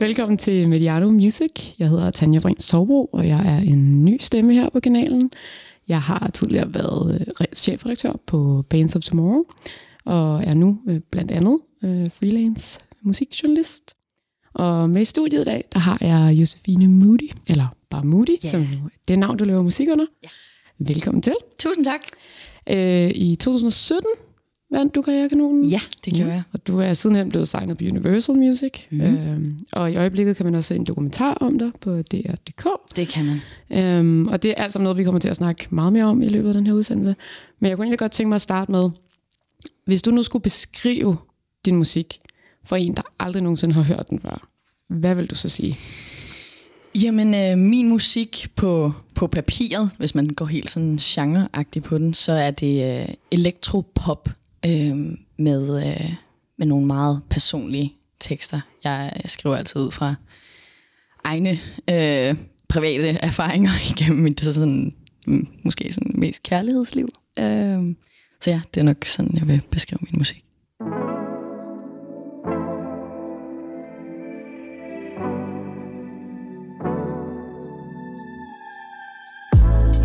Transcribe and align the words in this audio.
Velkommen 0.00 0.38
til 0.38 0.68
Mediano 0.68 1.10
Music. 1.10 1.50
Jeg 1.78 1.88
hedder 1.88 2.10
Tanja 2.10 2.40
Brins 2.40 2.68
Torbro, 2.68 3.04
og 3.04 3.28
jeg 3.28 3.46
er 3.46 3.58
en 3.58 4.04
ny 4.04 4.16
stemme 4.20 4.54
her 4.54 4.70
på 4.70 4.80
kanalen. 4.80 5.30
Jeg 5.88 6.02
har 6.02 6.30
tidligere 6.34 6.74
været 6.74 7.26
øh, 7.40 7.46
chefredaktør 7.54 8.12
på 8.26 8.64
Bands 8.70 8.96
of 8.96 9.02
Tomorrow, 9.02 9.44
og 10.04 10.44
er 10.44 10.54
nu 10.54 10.78
øh, 10.88 11.00
blandt 11.10 11.30
andet 11.30 11.58
øh, 11.84 12.10
freelance 12.10 12.80
musikjournalist. 13.02 13.96
Og 14.54 14.90
med 14.90 15.02
i 15.02 15.04
studiet 15.04 15.40
i 15.40 15.44
dag, 15.44 15.64
der 15.72 15.78
har 15.78 15.98
jeg 16.00 16.34
Josefine 16.34 16.88
Moody, 16.88 17.30
eller 17.48 17.66
bare 17.90 18.04
Moody, 18.04 18.30
yeah. 18.30 18.50
som 18.50 18.66
det 19.08 19.18
navn, 19.18 19.36
du 19.36 19.44
laver 19.44 19.62
musik 19.62 19.88
under. 19.88 20.06
Yeah. 20.24 20.94
Velkommen 20.94 21.22
til. 21.22 21.34
Tusind 21.58 21.84
tak. 21.84 22.00
I 23.14 23.36
2017 23.40 24.06
vandt 24.70 24.94
du 24.94 25.02
Karrierekanonen. 25.02 25.64
Ja, 25.64 25.80
det 26.04 26.14
gjorde 26.14 26.30
mm. 26.30 26.34
jeg. 26.34 26.42
Og 26.52 26.66
du 26.66 26.78
er 26.78 26.92
sidenhen 26.92 27.28
blevet 27.28 27.48
signet 27.48 27.78
på 27.78 27.84
Universal 27.84 28.36
Music. 28.36 28.72
Mm. 28.90 29.00
Øhm, 29.00 29.58
og 29.72 29.92
i 29.92 29.96
øjeblikket 29.96 30.36
kan 30.36 30.46
man 30.46 30.54
også 30.54 30.68
se 30.68 30.76
en 30.76 30.84
dokumentar 30.84 31.34
om 31.34 31.58
dig 31.58 31.70
på 31.80 32.02
DR.dk. 32.02 32.66
Det 32.96 33.08
kan 33.08 33.24
man. 33.26 33.40
Øhm, 33.78 34.28
og 34.28 34.42
det 34.42 34.50
er 34.50 34.54
alt 34.54 34.72
sammen 34.72 34.84
noget, 34.84 34.96
vi 34.96 35.04
kommer 35.04 35.18
til 35.20 35.28
at 35.28 35.36
snakke 35.36 35.66
meget 35.70 35.92
mere 35.92 36.04
om 36.04 36.22
i 36.22 36.28
løbet 36.28 36.48
af 36.48 36.54
den 36.54 36.66
her 36.66 36.74
udsendelse. 36.74 37.16
Men 37.60 37.68
jeg 37.68 37.76
kunne 37.76 37.84
egentlig 37.84 37.98
godt 37.98 38.12
tænke 38.12 38.28
mig 38.28 38.36
at 38.36 38.42
starte 38.42 38.72
med, 38.72 38.90
hvis 39.86 40.02
du 40.02 40.10
nu 40.10 40.22
skulle 40.22 40.42
beskrive 40.42 41.16
din 41.64 41.76
musik 41.76 42.20
for 42.64 42.76
en, 42.76 42.96
der 42.96 43.02
aldrig 43.18 43.42
nogensinde 43.42 43.74
har 43.74 43.82
hørt 43.82 44.10
den 44.10 44.20
før, 44.20 44.48
hvad 44.88 45.14
vil 45.14 45.26
du 45.26 45.34
så 45.34 45.48
sige? 45.48 45.76
Jamen, 47.02 47.34
øh, 47.34 47.58
min 47.58 47.88
musik 47.88 48.46
på, 48.56 48.92
på 49.14 49.26
papiret, 49.26 49.90
hvis 49.98 50.14
man 50.14 50.28
går 50.28 50.44
helt 50.44 50.70
sådan 50.70 50.96
genreagtigt 50.96 51.84
på 51.84 51.98
den, 51.98 52.14
så 52.14 52.32
er 52.32 52.50
det 52.50 53.00
øh, 53.00 53.14
elektropop 53.30 54.28
øh, 54.66 54.96
med, 55.38 55.86
øh, 55.86 56.14
med 56.58 56.66
nogle 56.66 56.86
meget 56.86 57.22
personlige 57.30 57.92
tekster. 58.20 58.60
Jeg, 58.84 59.12
jeg 59.22 59.30
skriver 59.30 59.56
altid 59.56 59.80
ud 59.80 59.90
fra 59.90 60.14
egne 61.24 61.50
øh, 61.90 62.36
private 62.68 63.08
erfaringer 63.30 63.70
igennem 63.90 64.22
mit 64.22 64.40
sådan, 64.40 64.94
mm, 65.26 65.48
måske 65.64 65.92
sådan 65.92 66.12
mest 66.14 66.42
kærlighedsliv. 66.42 67.08
Øh, 67.38 67.94
så 68.40 68.50
ja, 68.50 68.60
det 68.74 68.80
er 68.80 68.84
nok 68.84 69.04
sådan, 69.04 69.36
jeg 69.36 69.48
vil 69.48 69.62
beskrive 69.70 69.98
min 70.02 70.18
musik. 70.18 70.44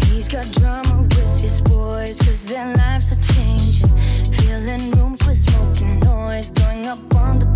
He's 0.05 0.27
got 0.27 0.45
drama 0.61 1.01
with 1.01 1.41
his 1.41 1.61
boys, 1.61 2.17
cause 2.25 2.45
their 2.49 2.65
lives 2.65 3.11
are 3.11 3.21
changing. 3.21 3.94
Filling 4.65 4.89
rooms 4.93 5.23
with 5.27 5.37
smoking 5.37 5.99
noise, 5.99 6.49
throwing 6.49 6.87
up 6.87 6.97
on 7.17 7.37
the 7.37 7.54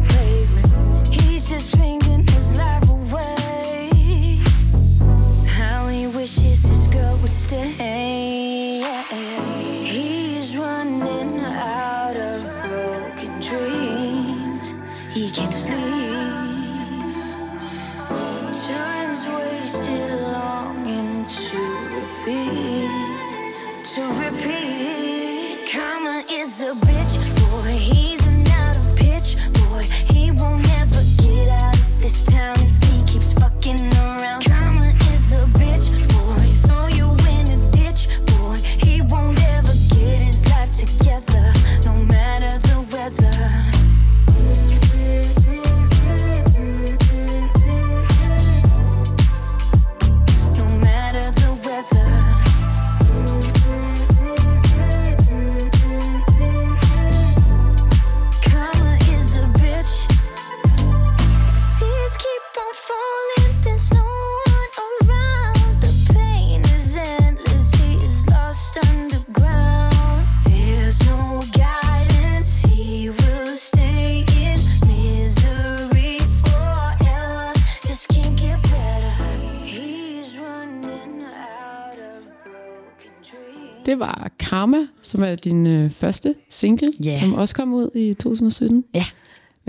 som 85.19 85.31
er 85.31 85.35
din 85.35 85.67
øh, 85.67 85.91
første 85.91 86.35
single, 86.49 86.91
Ja. 87.03 87.19
som 87.19 87.33
også 87.33 87.55
kom 87.55 87.73
ud 87.73 87.89
i 87.95 88.13
2017. 88.13 88.83
Ja. 88.93 89.05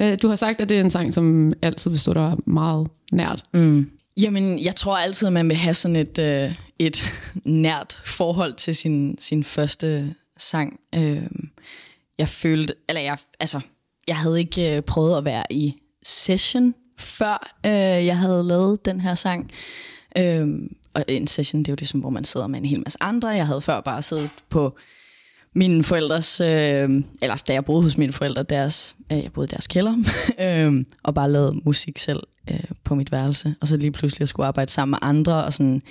Øh, 0.01 0.19
Du 0.23 0.29
har 0.29 0.37
sagt, 0.37 0.61
at 0.61 0.69
det 0.69 0.77
er 0.77 0.81
en 0.81 0.91
sang, 0.91 1.15
som 1.15 1.53
altid 1.63 1.91
vil 1.91 2.01
stå 2.01 2.15
dig 2.15 2.37
meget 2.47 2.89
nært. 3.13 3.43
Mm. 3.55 3.91
Jamen, 4.21 4.65
jeg 4.65 4.77
tror 4.77 4.97
altid, 4.97 5.27
at 5.27 5.33
man 5.33 5.49
vil 5.49 5.57
have 5.57 5.75
sådan 5.75 5.97
et, 5.97 6.19
øh, 6.19 6.55
et 6.79 7.03
nært 7.45 8.01
forhold 8.05 8.53
til 8.53 8.77
sin, 8.77 9.19
sin 9.19 9.45
første 9.45 10.15
sang. 10.39 10.81
Øh, 10.95 11.23
jeg 12.19 12.29
følte, 12.29 12.75
eller 12.89 13.01
jeg, 13.03 13.19
altså, 13.41 13.61
jeg 14.09 14.17
havde 14.17 14.39
ikke 14.41 14.77
øh, 14.77 14.83
prøvet 14.83 15.19
at 15.19 15.25
være 15.25 15.45
i 15.51 15.75
session, 16.03 16.75
før 16.99 17.57
øh, 17.67 17.73
jeg 18.07 18.19
havde 18.19 18.45
lavet 18.45 18.85
den 18.85 19.01
her 19.01 19.15
sang. 19.15 19.51
Øh, 20.19 20.49
og 20.95 21.05
en 21.09 21.27
session, 21.27 21.59
det 21.63 21.69
er 21.69 21.73
jo 21.73 21.77
ligesom, 21.77 22.01
hvor 22.01 22.11
man 22.11 22.25
sidder 22.25 22.47
med 22.47 22.59
en 22.59 22.65
hel 22.67 22.83
masse 22.87 22.99
andre. 23.03 23.29
Jeg 23.29 23.47
havde 23.47 23.61
før 23.61 23.81
bare 23.81 24.03
siddet 24.03 24.31
på 24.49 24.77
mine 25.55 25.85
forældres, 25.85 26.41
øh, 26.41 26.49
eller 27.23 27.43
da 27.49 27.53
jeg 27.53 27.65
boede 27.65 27.83
hos 27.83 27.99
mine 27.99 28.13
forældre, 28.13 28.43
deres, 28.43 28.97
øh, 29.13 29.23
jeg 29.23 29.33
boede 29.33 29.47
i 29.47 29.51
deres 29.51 29.67
kælder, 29.67 29.95
øh, 30.47 30.83
og 31.03 31.15
bare 31.15 31.31
lavede 31.31 31.61
musik 31.65 31.99
selv 31.99 32.21
øh, 32.51 32.61
på 32.85 32.95
mit 32.95 33.13
værelse. 33.13 33.55
Og 33.61 33.67
så 33.67 33.77
lige 33.77 33.93
pludselig 33.93 34.23
at 34.23 34.29
skulle 34.29 34.47
arbejde 34.47 34.71
sammen 34.71 34.91
med 34.91 34.99
andre, 35.03 35.45
og 35.45 35.53
sådan 35.53 35.83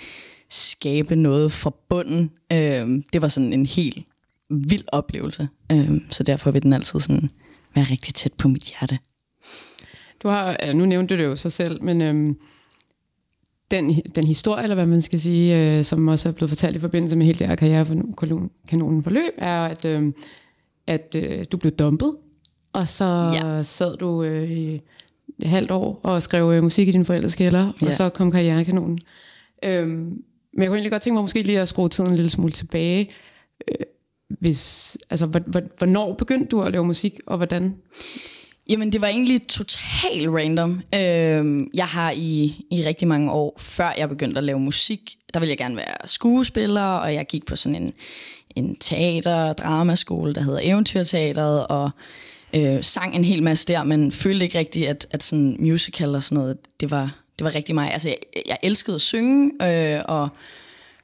skabe 0.49 1.15
noget 1.15 1.51
fra 1.51 1.71
bunden. 1.89 2.31
Øh, 2.53 2.87
det 3.13 3.21
var 3.21 3.27
sådan 3.27 3.53
en 3.53 3.65
helt 3.65 3.97
vild 4.49 4.83
oplevelse. 4.87 5.47
Øh, 5.71 5.91
så 6.09 6.23
derfor 6.23 6.51
vil 6.51 6.63
den 6.63 6.73
altid 6.73 6.99
sådan 6.99 7.29
være 7.75 7.85
rigtig 7.91 8.13
tæt 8.13 8.33
på 8.33 8.47
mit 8.47 8.63
hjerte. 8.63 8.99
Du 10.23 10.27
har, 10.27 10.57
ja, 10.59 10.73
nu 10.73 10.85
nævnte 10.85 11.15
du 11.15 11.19
det 11.21 11.25
jo 11.25 11.35
så 11.35 11.49
selv, 11.49 11.83
men 11.83 12.01
Øh 12.01 12.35
den, 13.71 14.01
den 14.15 14.27
historie, 14.27 14.63
eller 14.63 14.75
hvad 14.75 14.85
man 14.85 15.01
skal 15.01 15.19
sige, 15.19 15.77
øh, 15.77 15.83
som 15.83 16.07
også 16.07 16.29
er 16.29 16.33
blevet 16.33 16.49
fortalt 16.49 16.75
i 16.75 16.79
forbindelse 16.79 17.15
med 17.15 17.25
hele 17.25 17.39
det 17.39 17.47
her 17.47 17.55
karrierekanonen 17.55 19.03
forløb, 19.03 19.33
er, 19.37 19.65
at, 19.65 19.85
øh, 19.85 20.13
at 20.87 21.15
øh, 21.15 21.45
du 21.51 21.57
blev 21.57 21.71
dumpet, 21.71 22.15
og 22.73 22.87
så 22.87 23.05
ja. 23.33 23.63
sad 23.63 23.97
du 23.97 24.23
øh, 24.23 24.51
i 24.51 24.81
et 25.39 25.49
halvt 25.49 25.71
år 25.71 25.99
og 26.03 26.23
skrev 26.23 26.51
øh, 26.51 26.63
musik 26.63 26.87
i 26.87 26.91
din 26.91 27.05
forældres 27.05 27.35
kælder, 27.35 27.71
ja. 27.81 27.87
og 27.87 27.93
så 27.93 28.09
kom 28.09 28.31
karrierekanonen. 28.31 28.99
Øhm, 29.63 30.23
men 30.53 30.63
jeg 30.63 30.67
kunne 30.67 30.77
egentlig 30.77 30.91
godt 30.91 31.01
tænke 31.01 31.13
mig 31.13 31.23
måske 31.23 31.41
lige 31.41 31.59
at 31.59 31.67
skrue 31.67 31.89
tiden 31.89 32.09
en 32.09 32.15
lille 32.15 32.29
smule 32.29 32.51
tilbage. 32.51 33.09
Øh, 33.67 33.85
hvis, 34.29 34.97
altså, 35.09 35.25
hvornår 35.77 36.13
begyndte 36.13 36.47
du 36.47 36.61
at 36.61 36.71
lave 36.71 36.85
musik, 36.85 37.19
og 37.25 37.37
hvordan? 37.37 37.75
Jamen, 38.69 38.93
det 38.93 39.01
var 39.01 39.07
egentlig 39.07 39.47
totalt 39.47 40.29
random. 40.29 40.81
Øh, 40.95 41.67
jeg 41.73 41.85
har 41.85 42.11
i, 42.11 42.65
i 42.71 42.83
rigtig 42.85 43.07
mange 43.07 43.31
år, 43.31 43.55
før 43.57 43.93
jeg 43.97 44.09
begyndte 44.09 44.37
at 44.37 44.43
lave 44.43 44.59
musik, 44.59 45.15
der 45.33 45.39
ville 45.39 45.49
jeg 45.49 45.57
gerne 45.57 45.75
være 45.75 45.95
skuespiller, 46.05 46.81
og 46.81 47.13
jeg 47.13 47.25
gik 47.25 47.45
på 47.45 47.55
sådan 47.55 47.75
en, 47.75 47.93
en 48.55 48.75
teater- 48.75 49.49
og 49.49 49.57
dramaskole, 49.57 50.33
der 50.33 50.41
hedder 50.41 50.59
Eventyrteateret, 50.63 51.67
og 51.67 51.89
øh, 52.55 52.83
sang 52.83 53.15
en 53.15 53.23
hel 53.23 53.43
masse 53.43 53.67
der, 53.67 53.83
men 53.83 54.11
følte 54.11 54.45
ikke 54.45 54.59
rigtigt, 54.59 54.87
at, 54.87 55.07
at 55.11 55.23
sådan 55.23 55.57
musical 55.59 56.15
og 56.15 56.23
sådan 56.23 56.41
noget, 56.41 56.57
det 56.79 56.91
var, 56.91 57.15
det 57.39 57.45
var 57.45 57.55
rigtig 57.55 57.75
mig. 57.75 57.93
Altså, 57.93 58.07
jeg, 58.07 58.17
jeg 58.47 58.57
elskede 58.63 58.95
at 58.95 59.01
synge 59.01 59.51
øh, 59.61 60.01
og, 60.05 60.29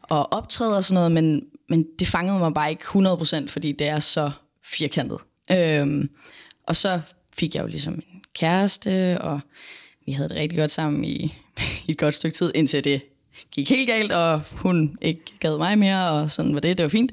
og 0.01 0.33
optræde 0.33 0.77
og 0.77 0.83
sådan 0.83 0.95
noget, 0.95 1.11
men, 1.11 1.41
men 1.69 1.85
det 1.99 2.07
fangede 2.07 2.39
mig 2.39 2.53
bare 2.53 2.69
ikke 2.69 2.83
100%, 2.83 3.47
fordi 3.47 3.71
det 3.71 3.87
er 3.87 3.99
så 3.99 4.31
firkantet. 4.63 5.17
Øh, 5.51 6.05
og 6.67 6.75
så 6.75 6.99
fik 7.37 7.55
jeg 7.55 7.61
jo 7.61 7.67
ligesom 7.67 7.93
en 7.93 8.21
kæreste, 8.35 9.21
og 9.21 9.39
vi 10.05 10.11
havde 10.11 10.29
det 10.29 10.37
rigtig 10.37 10.59
godt 10.59 10.71
sammen 10.71 11.05
i, 11.05 11.37
i 11.87 11.91
et 11.91 11.97
godt 11.97 12.15
stykke 12.15 12.35
tid, 12.35 12.51
indtil 12.55 12.83
det 12.83 13.01
gik 13.51 13.69
helt 13.69 13.87
galt, 13.87 14.11
og 14.11 14.41
hun 14.51 14.97
ikke 15.01 15.21
gad 15.39 15.57
mig 15.57 15.77
mere, 15.77 16.09
og 16.09 16.31
sådan 16.31 16.53
var 16.53 16.59
det, 16.59 16.77
det 16.77 16.83
var 16.83 16.89
fint. 16.89 17.11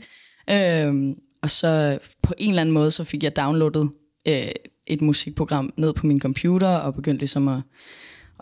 Øhm, 0.50 1.14
og 1.42 1.50
så 1.50 1.98
på 2.22 2.34
en 2.38 2.48
eller 2.48 2.60
anden 2.60 2.74
måde, 2.74 2.90
så 2.90 3.04
fik 3.04 3.22
jeg 3.22 3.36
downloadet 3.36 3.90
øh, 4.28 4.48
et 4.86 5.00
musikprogram 5.00 5.72
ned 5.76 5.92
på 5.92 6.06
min 6.06 6.20
computer, 6.20 6.68
og 6.68 6.94
begyndte 6.94 7.20
ligesom 7.20 7.48
at, 7.48 7.60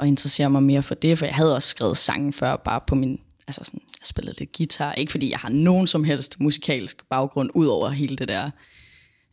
at 0.00 0.06
interessere 0.06 0.50
mig 0.50 0.62
mere 0.62 0.82
for 0.82 0.94
det, 0.94 1.18
for 1.18 1.26
jeg 1.26 1.34
havde 1.34 1.54
også 1.54 1.68
skrevet 1.68 1.96
sange 1.96 2.32
før, 2.32 2.56
bare 2.56 2.80
på 2.86 2.94
min, 2.94 3.20
altså 3.46 3.64
sådan, 3.64 3.80
jeg 4.00 4.06
spillede 4.06 4.38
lidt 4.38 4.56
guitar, 4.56 4.92
ikke 4.92 5.12
fordi 5.12 5.30
jeg 5.30 5.38
har 5.38 5.48
nogen 5.48 5.86
som 5.86 6.04
helst 6.04 6.40
musikalsk 6.40 7.08
baggrund, 7.10 7.50
ud 7.54 7.66
over 7.66 7.88
hele 7.88 8.16
det 8.16 8.28
der 8.28 8.50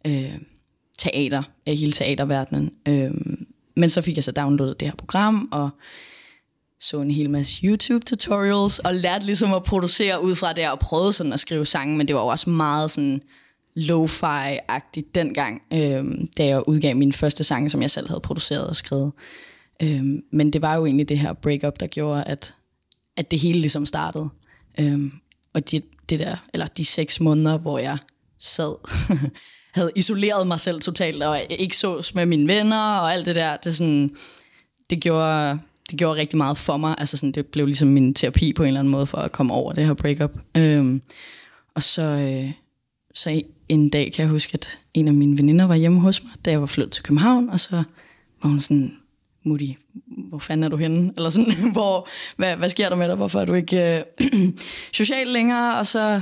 øh, 0.07 0.35
teater, 0.97 1.43
øh, 1.67 1.73
hele 1.73 1.91
teaterverdenen. 1.91 2.71
Øh, 2.87 3.11
men 3.75 3.89
så 3.89 4.01
fik 4.01 4.15
jeg 4.15 4.23
så 4.23 4.31
downloadet 4.31 4.79
det 4.79 4.87
her 4.87 4.95
program, 4.95 5.49
og 5.51 5.69
så 6.79 7.01
en 7.01 7.11
hel 7.11 7.29
masse 7.29 7.63
YouTube-tutorials, 7.63 8.79
og 8.79 8.95
lærte 8.95 9.25
ligesom 9.25 9.53
at 9.53 9.63
producere 9.63 10.23
ud 10.23 10.35
fra 10.35 10.53
det, 10.53 10.69
og 10.69 10.79
prøvede 10.79 11.13
sådan 11.13 11.33
at 11.33 11.39
skrive 11.39 11.65
sange, 11.65 11.97
men 11.97 12.07
det 12.07 12.15
var 12.15 12.21
jo 12.21 12.27
også 12.27 12.49
meget 12.49 12.91
sådan 12.91 13.21
lo-fi-agtigt 13.75 15.15
dengang, 15.15 15.61
øh, 15.73 16.05
da 16.37 16.45
jeg 16.45 16.67
udgav 16.67 16.95
min 16.95 17.13
første 17.13 17.43
sang, 17.43 17.71
som 17.71 17.81
jeg 17.81 17.91
selv 17.91 18.07
havde 18.07 18.21
produceret 18.21 18.67
og 18.67 18.75
skrevet. 18.75 19.11
Øh, 19.83 20.03
men 20.31 20.53
det 20.53 20.61
var 20.61 20.75
jo 20.75 20.85
egentlig 20.85 21.09
det 21.09 21.19
her 21.19 21.33
breakup, 21.33 21.79
der 21.79 21.87
gjorde, 21.87 22.23
at, 22.23 22.53
at 23.17 23.31
det 23.31 23.39
hele 23.39 23.59
ligesom 23.59 23.85
startede. 23.85 24.29
Øh, 24.79 25.11
og 25.53 25.71
de, 25.71 25.81
det 26.09 26.19
der, 26.19 26.35
eller 26.53 26.67
de 26.67 26.85
seks 26.85 27.19
måneder, 27.19 27.57
hvor 27.57 27.79
jeg 27.79 27.97
sad, 28.39 28.75
havde 29.71 29.91
isoleret 29.95 30.47
mig 30.47 30.59
selv 30.59 30.81
totalt, 30.81 31.23
og 31.23 31.41
ikke 31.49 31.77
sås 31.77 32.15
med 32.15 32.25
mine 32.25 32.47
venner 32.47 32.97
og 32.97 33.13
alt 33.13 33.25
det 33.25 33.35
der, 33.35 33.57
det, 33.57 33.75
sådan, 33.75 34.15
det 34.89 35.01
gjorde 35.01 35.59
det 35.89 35.99
gjorde 35.99 36.19
rigtig 36.19 36.37
meget 36.37 36.57
for 36.57 36.77
mig. 36.77 36.95
Altså 36.97 37.17
sådan, 37.17 37.31
det 37.31 37.45
blev 37.45 37.65
ligesom 37.65 37.87
min 37.87 38.13
terapi 38.13 38.53
på 38.53 38.63
en 38.63 38.67
eller 38.67 38.79
anden 38.79 38.91
måde 38.91 39.07
for 39.07 39.17
at 39.17 39.31
komme 39.31 39.53
over 39.53 39.73
det 39.73 39.85
her 39.85 39.93
breakup. 39.93 40.31
Øhm, 40.57 41.01
og 41.75 41.83
så, 41.83 42.01
øh, 42.01 42.51
så 43.13 43.41
en 43.69 43.89
dag 43.89 44.11
kan 44.13 44.23
jeg 44.23 44.29
huske, 44.29 44.53
at 44.53 44.79
en 44.93 45.07
af 45.07 45.13
mine 45.13 45.37
veninder 45.37 45.67
var 45.67 45.75
hjemme 45.75 45.99
hos 45.99 46.23
mig, 46.23 46.31
da 46.45 46.51
jeg 46.51 46.59
var 46.59 46.65
flyttet 46.65 46.93
til 46.93 47.03
København, 47.03 47.49
og 47.49 47.59
så 47.59 47.83
var 48.43 48.49
hun 48.49 48.59
sådan, 48.59 48.97
Mutti, 49.43 49.77
hvor 50.29 50.39
fanden 50.39 50.63
er 50.63 50.69
du 50.69 50.77
henne? 50.77 51.11
Eller 51.17 51.29
sådan, 51.29 51.71
hvor, 51.71 52.07
hvad, 52.37 52.55
hvad 52.55 52.69
sker 52.69 52.89
der 52.89 52.95
med 52.95 53.07
dig? 53.07 53.15
Hvorfor 53.15 53.39
er 53.39 53.45
du 53.45 53.53
ikke 53.53 53.97
øh, 53.97 54.03
social 54.93 55.27
længere? 55.27 55.79
Og 55.79 55.87
så 55.87 56.21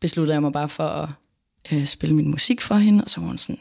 besluttede 0.00 0.34
jeg 0.34 0.42
mig 0.42 0.52
bare 0.52 0.68
for 0.68 0.84
at 0.84 1.08
øh, 1.72 1.86
spille 1.86 2.14
min 2.14 2.30
musik 2.30 2.60
for 2.60 2.74
hende, 2.74 3.04
og 3.04 3.10
så 3.10 3.20
var 3.20 3.26
hun 3.26 3.38
sådan, 3.38 3.60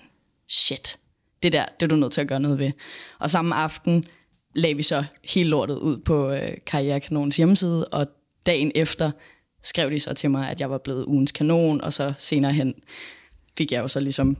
shit, 0.49 0.97
det 1.43 1.51
der, 1.51 1.65
det 1.65 1.83
er 1.83 1.87
du 1.87 1.95
nødt 1.95 2.11
til 2.11 2.21
at 2.21 2.27
gøre 2.27 2.39
noget 2.39 2.59
ved. 2.59 2.71
Og 3.19 3.29
samme 3.29 3.55
aften 3.55 4.03
lagde 4.55 4.75
vi 4.75 4.83
så 4.83 5.03
helt 5.23 5.49
lortet 5.49 5.77
ud 5.77 5.97
på 5.97 6.31
øh, 6.31 6.49
Karrierekanonens 6.65 7.37
hjemmeside, 7.37 7.87
og 7.87 8.07
dagen 8.45 8.71
efter 8.75 9.11
skrev 9.63 9.91
de 9.91 9.99
så 9.99 10.13
til 10.13 10.31
mig, 10.31 10.49
at 10.49 10.59
jeg 10.59 10.69
var 10.69 10.77
blevet 10.77 11.05
ugens 11.05 11.31
kanon, 11.31 11.81
og 11.81 11.93
så 11.93 12.13
senere 12.17 12.53
hen 12.53 12.73
fik 13.57 13.71
jeg 13.71 13.81
jo 13.81 13.87
så 13.87 13.99
ligesom 13.99 14.37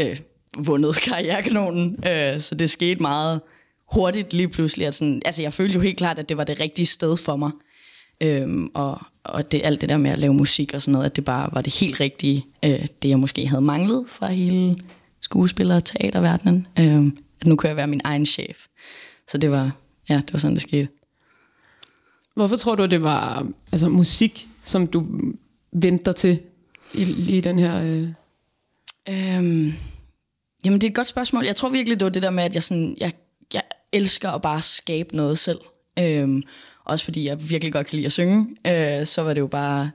øh, 0.00 0.20
vundet 0.56 0.96
Karrierekanonen. 1.06 2.04
Øh, 2.06 2.40
så 2.40 2.54
det 2.54 2.70
skete 2.70 3.02
meget 3.02 3.40
hurtigt 3.92 4.32
lige 4.32 4.48
pludselig. 4.48 4.86
At 4.86 4.94
sådan, 4.94 5.22
altså 5.24 5.42
jeg 5.42 5.52
følte 5.52 5.74
jo 5.74 5.80
helt 5.80 5.98
klart, 5.98 6.18
at 6.18 6.28
det 6.28 6.36
var 6.36 6.44
det 6.44 6.60
rigtige 6.60 6.86
sted 6.86 7.16
for 7.16 7.36
mig. 7.36 7.50
Øhm, 8.20 8.70
og 8.74 9.00
og 9.24 9.52
det, 9.52 9.60
alt 9.64 9.80
det 9.80 9.88
der 9.88 9.96
med 9.96 10.10
at 10.10 10.18
lave 10.18 10.34
musik 10.34 10.74
og 10.74 10.82
sådan 10.82 10.92
noget, 10.92 11.06
at 11.06 11.16
det 11.16 11.24
bare 11.24 11.48
var 11.52 11.60
det 11.60 11.74
helt 11.74 12.00
rigtige, 12.00 12.46
øh, 12.64 12.86
det 13.02 13.08
jeg 13.08 13.18
måske 13.18 13.46
havde 13.46 13.62
manglet 13.62 14.04
fra 14.08 14.28
hele 14.28 14.76
skuespiller- 15.20 15.76
og 15.76 15.84
teaterverdenen. 15.84 16.66
Øh, 16.78 17.06
at 17.40 17.46
nu 17.46 17.56
kunne 17.56 17.68
jeg 17.68 17.76
være 17.76 17.86
min 17.86 18.00
egen 18.04 18.26
chef. 18.26 18.66
Så 19.28 19.38
det 19.38 19.50
var, 19.50 19.70
ja, 20.08 20.14
det 20.14 20.32
var 20.32 20.38
sådan, 20.38 20.54
det 20.54 20.62
skete. 20.62 20.88
Hvorfor 22.34 22.56
tror 22.56 22.74
du, 22.74 22.86
det 22.86 23.02
var 23.02 23.46
altså, 23.72 23.88
musik, 23.88 24.48
som 24.62 24.86
du 24.86 25.06
venter 25.72 26.12
til 26.12 26.40
i, 26.94 27.02
i 27.36 27.40
den 27.40 27.58
her... 27.58 27.82
Øh... 27.82 28.08
Øhm, 29.08 29.72
jamen, 30.64 30.80
det 30.80 30.84
er 30.84 30.90
et 30.90 30.94
godt 30.94 31.06
spørgsmål. 31.06 31.44
Jeg 31.44 31.56
tror 31.56 31.68
virkelig, 31.68 32.00
det 32.00 32.04
var 32.04 32.10
det 32.10 32.22
der 32.22 32.30
med, 32.30 32.42
at 32.42 32.54
jeg, 32.54 32.62
sådan, 32.62 32.96
jeg, 33.00 33.12
jeg 33.54 33.62
elsker 33.92 34.30
at 34.30 34.42
bare 34.42 34.62
skabe 34.62 35.16
noget 35.16 35.38
selv. 35.38 35.58
Øhm, 35.98 36.42
også 36.84 37.04
fordi 37.04 37.26
jeg 37.26 37.50
virkelig 37.50 37.72
godt 37.72 37.86
kan 37.86 37.96
lide 37.96 38.06
at 38.06 38.12
synge. 38.12 38.56
Øh, 38.66 39.06
så 39.06 39.22
var 39.22 39.34
det 39.34 39.40
jo 39.40 39.46
bare 39.46 39.90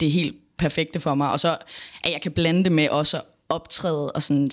det 0.00 0.12
helt 0.12 0.36
perfekte 0.58 1.00
for 1.00 1.14
mig. 1.14 1.32
Og 1.32 1.40
så, 1.40 1.58
at 2.04 2.12
jeg 2.12 2.22
kan 2.22 2.32
blande 2.32 2.64
det 2.64 2.72
med 2.72 2.88
også 2.88 3.16
at 3.16 3.22
optræde 3.48 4.12
og 4.12 4.22
sådan 4.22 4.50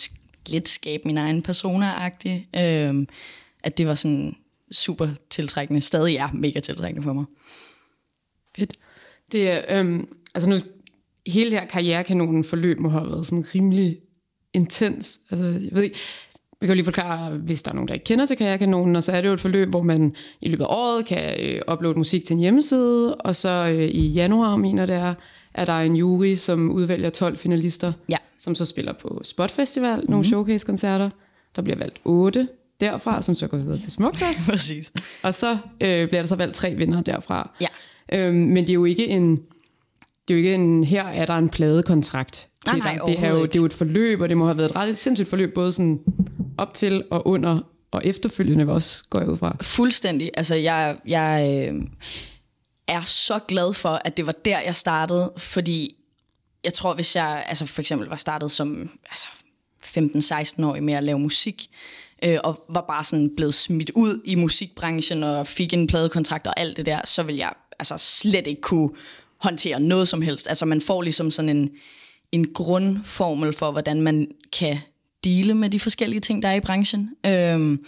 lidt 0.47 0.69
skabe 0.69 1.03
min 1.05 1.17
egen 1.17 1.41
persona-agtig. 1.41 2.59
Øh, 2.59 3.07
at 3.63 3.77
det 3.77 3.87
var 3.87 3.95
sådan 3.95 4.35
super 4.71 5.07
tiltrækkende. 5.29 5.81
Stadig 5.81 6.15
er 6.15 6.29
mega 6.33 6.59
tiltrækkende 6.59 7.03
for 7.03 7.13
mig. 7.13 7.25
Fedt. 8.55 8.73
Det 9.31 9.49
er, 9.51 9.79
øhm, 9.79 10.07
altså 10.35 10.49
nu, 10.49 10.55
hele 11.27 11.51
her 11.51 11.65
karrierekanonen 11.65 12.43
forløb 12.43 12.79
må 12.79 12.89
have 12.89 13.11
været 13.11 13.25
sådan 13.25 13.45
rimelig 13.55 13.97
intens. 14.53 15.19
Altså, 15.31 15.45
jeg 15.45 15.69
ved 15.71 15.83
ikke, 15.83 15.99
vi 16.61 16.67
kan 16.67 16.73
jo 16.73 16.75
lige 16.75 16.85
forklare, 16.85 17.29
hvis 17.29 17.63
der 17.63 17.71
er 17.71 17.75
nogen, 17.75 17.87
der 17.87 17.93
ikke 17.93 18.03
kender 18.03 18.25
til 18.25 18.37
Karrierekanonen, 18.37 18.95
og 18.95 19.03
så 19.03 19.11
er 19.11 19.21
det 19.21 19.27
jo 19.27 19.33
et 19.33 19.39
forløb, 19.39 19.69
hvor 19.69 19.81
man 19.81 20.15
i 20.41 20.49
løbet 20.49 20.63
af 20.63 20.67
året 20.69 21.05
kan 21.05 21.39
øh, 21.39 21.61
uploade 21.73 21.97
musik 21.97 22.25
til 22.25 22.33
en 22.33 22.39
hjemmeside, 22.39 23.15
og 23.15 23.35
så 23.35 23.49
øh, 23.49 23.83
i 23.83 24.07
januar, 24.07 24.55
mener 24.55 24.85
det 24.85 24.95
er, 24.95 25.13
er 25.53 25.65
der 25.65 25.79
en 25.79 25.95
jury, 25.95 26.35
som 26.35 26.71
udvælger 26.71 27.09
12 27.09 27.37
finalister, 27.37 27.93
ja. 28.09 28.17
som 28.39 28.55
så 28.55 28.65
spiller 28.65 28.93
på 28.93 29.21
Spot 29.23 29.51
Festival, 29.51 29.89
nogle 29.89 30.07
mm-hmm. 30.07 30.23
showcase-koncerter. 30.23 31.09
Der 31.55 31.61
bliver 31.61 31.77
valgt 31.77 31.99
8 32.05 32.47
derfra, 32.79 33.21
som 33.21 33.35
så 33.35 33.47
går 33.47 33.57
videre 33.57 33.77
til 33.77 33.91
Smukfest. 33.91 34.49
Præcis. 34.51 34.91
Og 35.23 35.33
så 35.33 35.57
øh, 35.81 36.07
bliver 36.07 36.21
der 36.21 36.25
så 36.25 36.35
valgt 36.35 36.55
tre 36.55 36.75
vinder 36.75 37.01
derfra. 37.01 37.51
Ja. 37.61 37.67
Øhm, 38.13 38.35
men 38.35 38.63
det 38.63 38.69
er 38.69 38.73
jo 38.73 38.85
ikke 38.85 39.07
en, 39.07 39.35
det 40.27 40.33
er 40.33 40.33
jo 40.33 40.37
ikke 40.37 40.53
en, 40.53 40.83
her 40.83 41.03
er 41.03 41.25
der 41.25 41.37
en 41.37 41.49
pladekontrakt 41.49 42.48
nej, 42.67 42.77
nej, 42.77 42.99
Det 43.05 43.19
er, 43.19 43.29
jo, 43.29 43.41
det 43.41 43.55
er 43.55 43.59
jo 43.59 43.65
et 43.65 43.73
forløb, 43.73 44.21
og 44.21 44.29
det 44.29 44.37
må 44.37 44.45
have 44.45 44.57
været 44.57 44.69
et 44.69 44.75
ret 44.75 44.97
sindssygt 44.97 45.29
forløb, 45.29 45.53
både 45.53 45.71
sådan 45.71 45.99
op 46.57 46.73
til 46.73 47.03
og 47.11 47.27
under 47.27 47.59
og 47.91 48.05
efterfølgende 48.05 48.73
også, 48.73 49.03
går 49.09 49.19
jeg 49.19 49.29
ud 49.29 49.37
fra. 49.37 49.57
Fuldstændig. 49.61 50.31
Altså, 50.33 50.55
jeg, 50.55 50.97
jeg 51.05 51.67
øh, 51.69 51.81
er 52.87 53.01
så 53.01 53.39
glad 53.47 53.73
for, 53.73 54.01
at 54.05 54.17
det 54.17 54.25
var 54.25 54.31
der, 54.31 54.59
jeg 54.59 54.75
startede, 54.75 55.33
fordi 55.37 55.95
jeg 56.63 56.73
tror, 56.73 56.93
hvis 56.93 57.15
jeg 57.15 57.45
altså 57.47 57.65
for 57.65 57.81
eksempel 57.81 58.07
var 58.07 58.15
startet 58.15 58.51
som 58.51 58.89
altså 59.09 59.27
15-16-årig 59.83 60.83
med 60.83 60.93
at 60.93 61.03
lave 61.03 61.19
musik, 61.19 61.69
øh, 62.23 62.37
og 62.43 62.65
var 62.73 62.85
bare 62.87 63.03
sådan 63.03 63.35
blevet 63.35 63.53
smidt 63.53 63.91
ud 63.95 64.21
i 64.25 64.35
musikbranchen 64.35 65.23
og 65.23 65.47
fik 65.47 65.73
en 65.73 65.87
pladekontrakt 65.87 66.47
og 66.47 66.59
alt 66.59 66.77
det 66.77 66.85
der, 66.85 66.99
så 67.05 67.23
vil 67.23 67.35
jeg 67.35 67.53
altså 67.79 67.97
slet 67.97 68.47
ikke 68.47 68.61
kunne 68.61 68.89
håndtere 69.37 69.79
noget 69.79 70.07
som 70.07 70.21
helst. 70.21 70.49
Altså 70.49 70.65
man 70.65 70.81
får 70.81 71.01
ligesom 71.01 71.31
sådan 71.31 71.49
en, 71.49 71.69
en 72.31 72.53
grundformel 72.53 73.53
for, 73.53 73.71
hvordan 73.71 74.01
man 74.01 74.27
kan 74.53 74.77
dele 75.23 75.53
med 75.53 75.69
de 75.69 75.79
forskellige 75.79 76.19
ting, 76.19 76.43
der 76.43 76.49
er 76.49 76.53
i 76.53 76.59
branchen. 76.59 77.09
Øhm, 77.25 77.85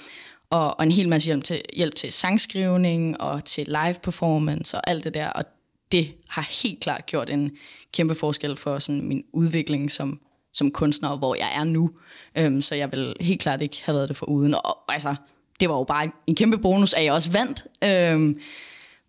og, 0.49 0.79
og 0.79 0.85
en 0.85 0.91
hel 0.91 1.09
masse 1.09 1.27
hjælp 1.27 1.43
til, 1.43 1.61
hjælp 1.73 1.95
til 1.95 2.11
sangskrivning 2.11 3.21
og 3.21 3.45
til 3.45 3.65
live 3.67 3.95
performance 4.03 4.77
og 4.77 4.89
alt 4.89 5.03
det 5.03 5.13
der. 5.13 5.29
Og 5.29 5.43
det 5.91 6.13
har 6.29 6.61
helt 6.63 6.79
klart 6.79 7.05
gjort 7.05 7.29
en 7.29 7.51
kæmpe 7.93 8.15
forskel 8.15 8.57
for 8.57 8.79
sådan 8.79 9.07
min 9.07 9.23
udvikling 9.33 9.91
som, 9.91 10.19
som 10.53 10.71
kunstner, 10.71 11.17
hvor 11.17 11.35
jeg 11.35 11.51
er 11.55 11.63
nu. 11.63 11.91
Øhm, 12.37 12.61
så 12.61 12.75
jeg 12.75 12.91
vil 12.91 13.15
helt 13.19 13.41
klart 13.41 13.61
ikke 13.61 13.83
have 13.83 13.95
været 13.95 14.09
det 14.09 14.17
for 14.17 14.25
uden. 14.25 14.55
Og, 14.55 14.65
og 14.65 14.93
altså, 14.93 15.15
det 15.59 15.69
var 15.69 15.77
jo 15.77 15.83
bare 15.83 16.11
en 16.27 16.35
kæmpe 16.35 16.57
bonus, 16.57 16.93
at 16.93 17.03
jeg 17.03 17.13
også 17.13 17.31
vandt. 17.31 17.65
Øhm, 17.83 18.39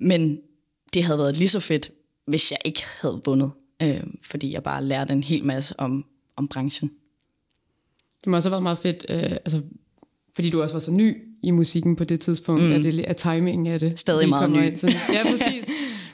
men 0.00 0.38
det 0.95 1.04
havde 1.04 1.18
været 1.18 1.37
lige 1.37 1.49
så 1.49 1.61
fedt, 1.61 1.90
hvis 2.26 2.50
jeg 2.50 2.59
ikke 2.64 2.83
havde 3.00 3.21
vundet. 3.25 3.50
Øhm, 3.82 4.18
fordi 4.22 4.52
jeg 4.52 4.62
bare 4.62 4.84
lærte 4.84 5.12
en 5.12 5.22
hel 5.22 5.44
masse 5.44 5.80
om, 5.80 6.04
om 6.36 6.48
branchen. 6.48 6.90
Det 8.24 8.30
må 8.30 8.36
også 8.36 8.48
have 8.48 8.52
været 8.52 8.62
meget 8.62 8.78
fedt, 8.78 9.06
øh, 9.08 9.32
altså, 9.32 9.62
fordi 10.34 10.50
du 10.50 10.62
også 10.62 10.74
var 10.74 10.80
så 10.80 10.90
ny 10.90 11.16
i 11.42 11.50
musikken 11.50 11.96
på 11.96 12.04
det 12.04 12.20
tidspunkt, 12.20 12.62
mm. 12.62 12.72
at, 12.72 12.82
det, 12.82 13.00
at 13.00 13.16
timingen 13.16 13.66
af 13.66 13.80
det. 13.80 14.00
Stadig 14.00 14.28
meget 14.28 14.50
ny. 14.50 14.64
Ind, 14.64 14.94
ja, 15.12 15.22
præcis. 15.30 15.64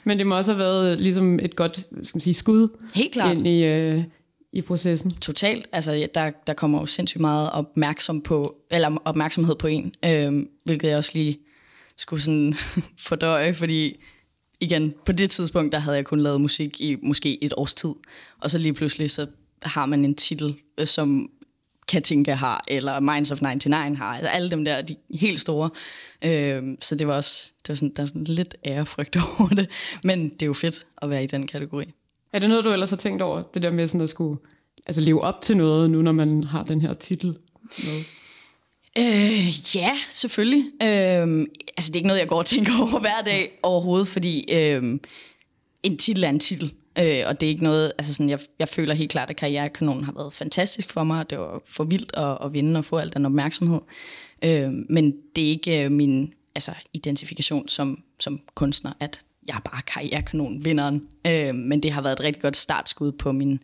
Men 0.04 0.18
det 0.18 0.26
må 0.26 0.37
også 0.37 0.52
have 0.52 0.58
været 0.58 1.00
ligesom 1.00 1.38
et 1.38 1.56
godt 1.56 1.87
skal 2.02 2.16
man 2.16 2.20
sige, 2.20 2.34
skud 2.34 2.68
Helt 2.94 3.12
klart. 3.12 3.38
ind 3.38 3.46
i, 3.46 3.64
øh, 3.64 4.04
i 4.52 4.62
processen. 4.62 5.10
Totalt. 5.10 5.68
Altså, 5.72 6.08
der, 6.14 6.30
der 6.46 6.52
kommer 6.52 6.80
jo 6.80 6.87
sindssygt 6.87 7.20
meget 7.20 7.50
opmærksom 7.50 8.20
på, 8.20 8.56
eller 8.70 8.96
opmærksomhed 9.04 9.54
på 9.54 9.66
en, 9.66 9.92
øh, 10.04 10.32
hvilket 10.64 10.88
jeg 10.88 10.96
også 10.96 11.10
lige 11.14 11.38
skulle 11.96 12.22
sådan 12.22 12.54
fordøje, 13.08 13.54
fordi 13.54 13.96
igen, 14.61 14.95
på 15.05 15.12
det 15.12 15.31
tidspunkt, 15.31 15.73
der 15.73 15.79
havde 15.79 15.97
jeg 15.97 16.05
kun 16.05 16.21
lavet 16.21 16.41
musik 16.41 16.81
i 16.81 16.97
måske 17.03 17.45
et 17.45 17.53
års 17.57 17.75
tid, 17.75 17.95
og 18.41 18.50
så 18.50 18.59
lige 18.59 18.73
pludselig, 18.73 19.11
så 19.11 19.27
har 19.62 19.87
man 19.87 20.05
en 20.05 20.15
titel, 20.15 20.57
øh, 20.79 20.87
som 20.87 21.31
Katinka 21.88 22.35
har, 22.35 22.65
eller 22.69 23.00
Minds 23.00 23.33
of 23.33 23.43
99 23.43 23.99
har, 23.99 24.07
altså 24.07 24.29
alle 24.29 24.50
dem 24.50 24.65
der, 24.65 24.83
de 24.83 24.97
helt 25.15 25.41
store. 25.41 25.71
Øh, 26.25 26.62
så 26.81 26.95
det 26.95 27.07
var 27.07 27.15
også, 27.15 27.50
det 27.62 27.69
var 27.69 27.75
sådan, 27.75 27.93
der 27.97 28.03
er 28.03 28.07
sådan 28.07 28.25
lidt 28.25 28.57
ærefrygt 28.65 29.17
over 29.41 29.49
det, 29.49 29.71
men 30.05 30.29
det 30.29 30.43
er 30.43 30.47
jo 30.47 30.55
fedt 30.55 30.87
at 31.03 31.11
være 31.11 31.25
i 31.25 31.27
den 31.27 31.47
kategori. 31.47 31.85
Er 32.33 32.38
det 32.38 32.49
noget, 32.49 32.65
du 32.65 32.71
ellers 32.71 32.91
har 32.91 32.97
tænkt 32.97 33.23
over, 33.23 33.43
det 33.55 33.62
der 33.62 33.71
med 33.71 33.88
sådan 33.88 34.00
at 34.00 34.09
skulle 34.09 34.38
altså 34.87 35.00
leve 35.00 35.23
op 35.23 35.43
til 35.43 35.57
noget, 35.57 35.91
nu 35.91 36.03
når 36.03 36.12
man 36.12 36.45
har 36.45 36.65
den 36.65 36.81
her 36.81 36.95
titel? 36.95 37.37
Med? 37.62 38.05
Øh, 38.99 39.76
ja, 39.76 39.93
selvfølgelig. 40.11 40.64
Øh, 40.83 41.47
altså 41.76 41.93
det 41.93 41.93
er 41.93 41.97
ikke 41.97 42.07
noget, 42.07 42.21
jeg 42.21 42.28
går 42.28 42.38
og 42.38 42.47
tænker 42.47 42.73
over 42.83 43.00
hver 43.00 43.23
dag 43.25 43.59
overhovedet, 43.62 44.09
fordi 44.09 44.52
øh, 44.52 44.99
en 45.83 45.97
titel 45.97 46.25
er 46.25 46.28
en 46.28 46.40
titel. 46.40 46.75
Øh, 46.99 47.23
og 47.26 47.40
det 47.40 47.47
er 47.47 47.50
ikke 47.50 47.62
noget, 47.62 47.93
altså 47.99 48.14
sådan, 48.14 48.31
jeg, 48.31 48.38
jeg 48.59 48.69
føler 48.69 48.95
helt 48.95 49.11
klart, 49.11 49.31
at 49.31 49.37
Karrierekanonen 49.37 50.05
har 50.05 50.12
været 50.12 50.33
fantastisk 50.33 50.90
for 50.90 51.05
mig. 51.05 51.31
Det 51.31 51.38
var 51.38 51.61
for 51.67 51.85
vildt 51.85 52.17
at, 52.17 52.38
at 52.45 52.52
vinde 52.52 52.78
og 52.78 52.85
få 52.85 52.97
al 52.97 53.12
den 53.12 53.26
opmærksomhed. 53.26 53.81
Øh, 54.45 54.73
men 54.90 55.14
det 55.37 55.45
er 55.45 55.49
ikke 55.49 55.85
øh, 55.85 55.93
min, 55.93 56.33
altså, 56.55 56.73
identifikation 56.93 57.69
som, 57.69 58.02
som 58.21 58.40
kunstner, 58.55 58.93
at 59.00 59.21
jeg 59.47 59.55
er 59.57 59.71
bare 59.71 59.83
karrierekanon, 59.83 60.64
vinderen. 60.64 61.02
Øh, 61.26 61.55
men 61.55 61.83
det 61.83 61.93
har 61.93 62.02
været 62.02 62.12
et 62.12 62.21
rigtig 62.21 62.43
godt 62.43 62.57
startskud 62.57 63.12
på 63.12 63.33
min, 63.33 63.59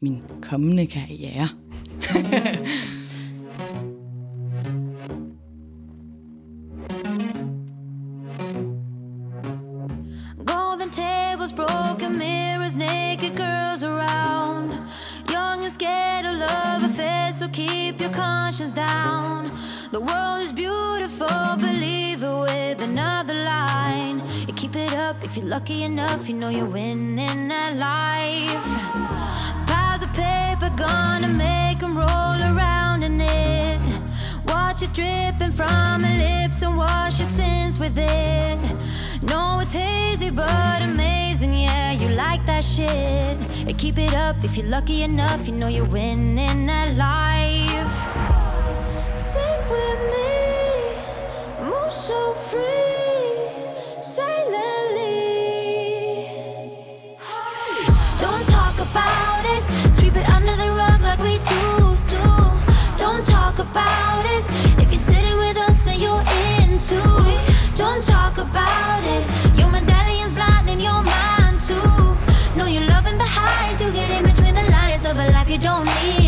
min 0.00 0.22
kommende 0.42 0.86
karriere. 0.86 1.48
broken 11.52 12.18
mirrors, 12.18 12.76
naked 12.76 13.36
girls 13.36 13.82
around. 13.82 14.72
Young 15.30 15.64
and 15.64 15.72
scared 15.72 16.26
of 16.26 16.36
love 16.36 16.82
affairs, 16.82 17.38
so 17.38 17.48
keep 17.48 18.00
your 18.00 18.10
conscience 18.10 18.72
down. 18.72 19.52
The 19.92 20.00
world 20.00 20.42
is 20.42 20.52
beautiful, 20.52 21.56
believe 21.56 22.22
it 22.22 22.38
with 22.46 22.80
another 22.80 23.34
line. 23.34 24.22
You 24.46 24.54
keep 24.54 24.74
it 24.76 24.92
up 24.94 25.22
if 25.24 25.36
you're 25.36 25.46
lucky 25.46 25.84
enough, 25.84 26.28
you 26.28 26.34
know 26.34 26.48
you're 26.48 26.66
winning 26.66 27.50
at 27.50 27.74
life. 27.76 28.66
Piles 29.68 30.02
of 30.02 30.12
paper 30.12 30.70
gonna 30.76 31.28
make 31.28 31.78
them 31.78 31.96
roll 31.96 32.40
around 32.52 33.02
in 33.02 33.20
it. 33.20 33.80
Watch 34.46 34.82
it 34.82 34.92
dripping 34.92 35.52
from 35.52 36.02
her 36.02 36.16
lips 36.18 36.62
and 36.62 36.76
wash 36.76 37.18
your 37.18 37.28
sins 37.28 37.78
with 37.78 37.96
it. 37.96 38.58
No, 39.22 39.60
it's 39.60 39.72
hazy 39.72 40.30
but 40.30 40.82
amazing, 40.82 41.54
yeah, 41.54 41.92
you 41.92 42.08
like 42.08 42.44
that 42.46 42.62
shit. 42.62 43.38
Hey, 43.66 43.72
keep 43.72 43.96
it 43.98 44.12
up 44.12 44.36
if 44.44 44.56
you're 44.56 44.66
lucky 44.66 45.02
enough, 45.02 45.46
you 45.48 45.54
know 45.54 45.68
you're 45.68 45.86
winning 45.86 46.68
at 46.68 46.94
life. 46.94 47.96
Safe 49.18 49.70
with 49.70 50.00
me, 50.12 51.68
move 51.68 51.92
so 51.92 52.34
free, 52.34 54.02
silently. 54.02 55.08
Don't 58.20 58.46
talk 58.46 58.78
about 58.78 59.44
it, 59.46 59.94
sweep 59.94 60.16
it 60.16 60.28
under 60.28 60.56
the 60.56 60.68
rug 60.76 61.00
like 61.00 61.20
we 61.20 61.38
do, 61.38 61.96
do. 62.12 62.22
Don't 62.98 63.24
talk 63.26 63.58
about 63.58 64.26
it, 64.26 64.44
if 64.82 64.92
you're 64.92 64.98
sitting 64.98 65.36
with 65.38 65.56
us, 65.56 65.84
then 65.84 66.00
you're 66.00 66.22
into 66.60 67.00
it. 67.30 67.55
Don't 67.76 68.02
talk 68.02 68.38
about 68.38 69.02
it, 69.04 69.58
your 69.58 69.68
medallion's 69.68 70.34
blinding 70.34 70.80
your 70.80 71.02
mind 71.02 71.60
too. 71.60 72.16
You're 72.56 72.88
loving 72.88 73.18
the 73.18 73.24
highs, 73.24 73.82
you 73.82 73.92
get 73.92 74.10
in 74.10 74.24
between 74.24 74.54
the 74.54 74.62
lines 74.70 75.04
of 75.04 75.18
a 75.18 75.30
life 75.30 75.50
you 75.50 75.58
don't 75.58 75.84
need. 75.84 76.25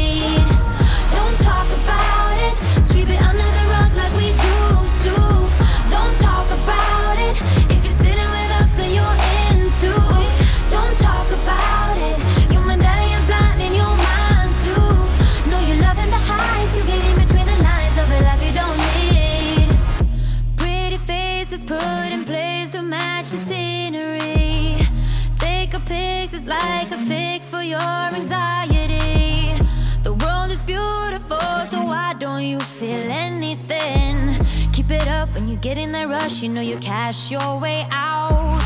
Get 35.60 35.76
in 35.76 35.92
that 35.92 36.08
rush, 36.08 36.42
you 36.42 36.48
know 36.48 36.60
you 36.60 36.78
cash 36.78 37.30
your 37.30 37.58
way 37.58 37.86
out. 37.90 38.60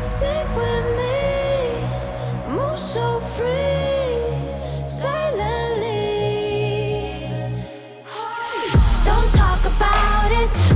Safe 0.00 0.56
with 0.56 0.86
me, 0.96 2.54
move 2.54 2.78
so 2.78 3.20
free, 3.20 4.86
silently. 4.86 5.90
Don't 9.04 9.32
talk 9.32 9.60
about 9.64 10.30
it 10.32 10.71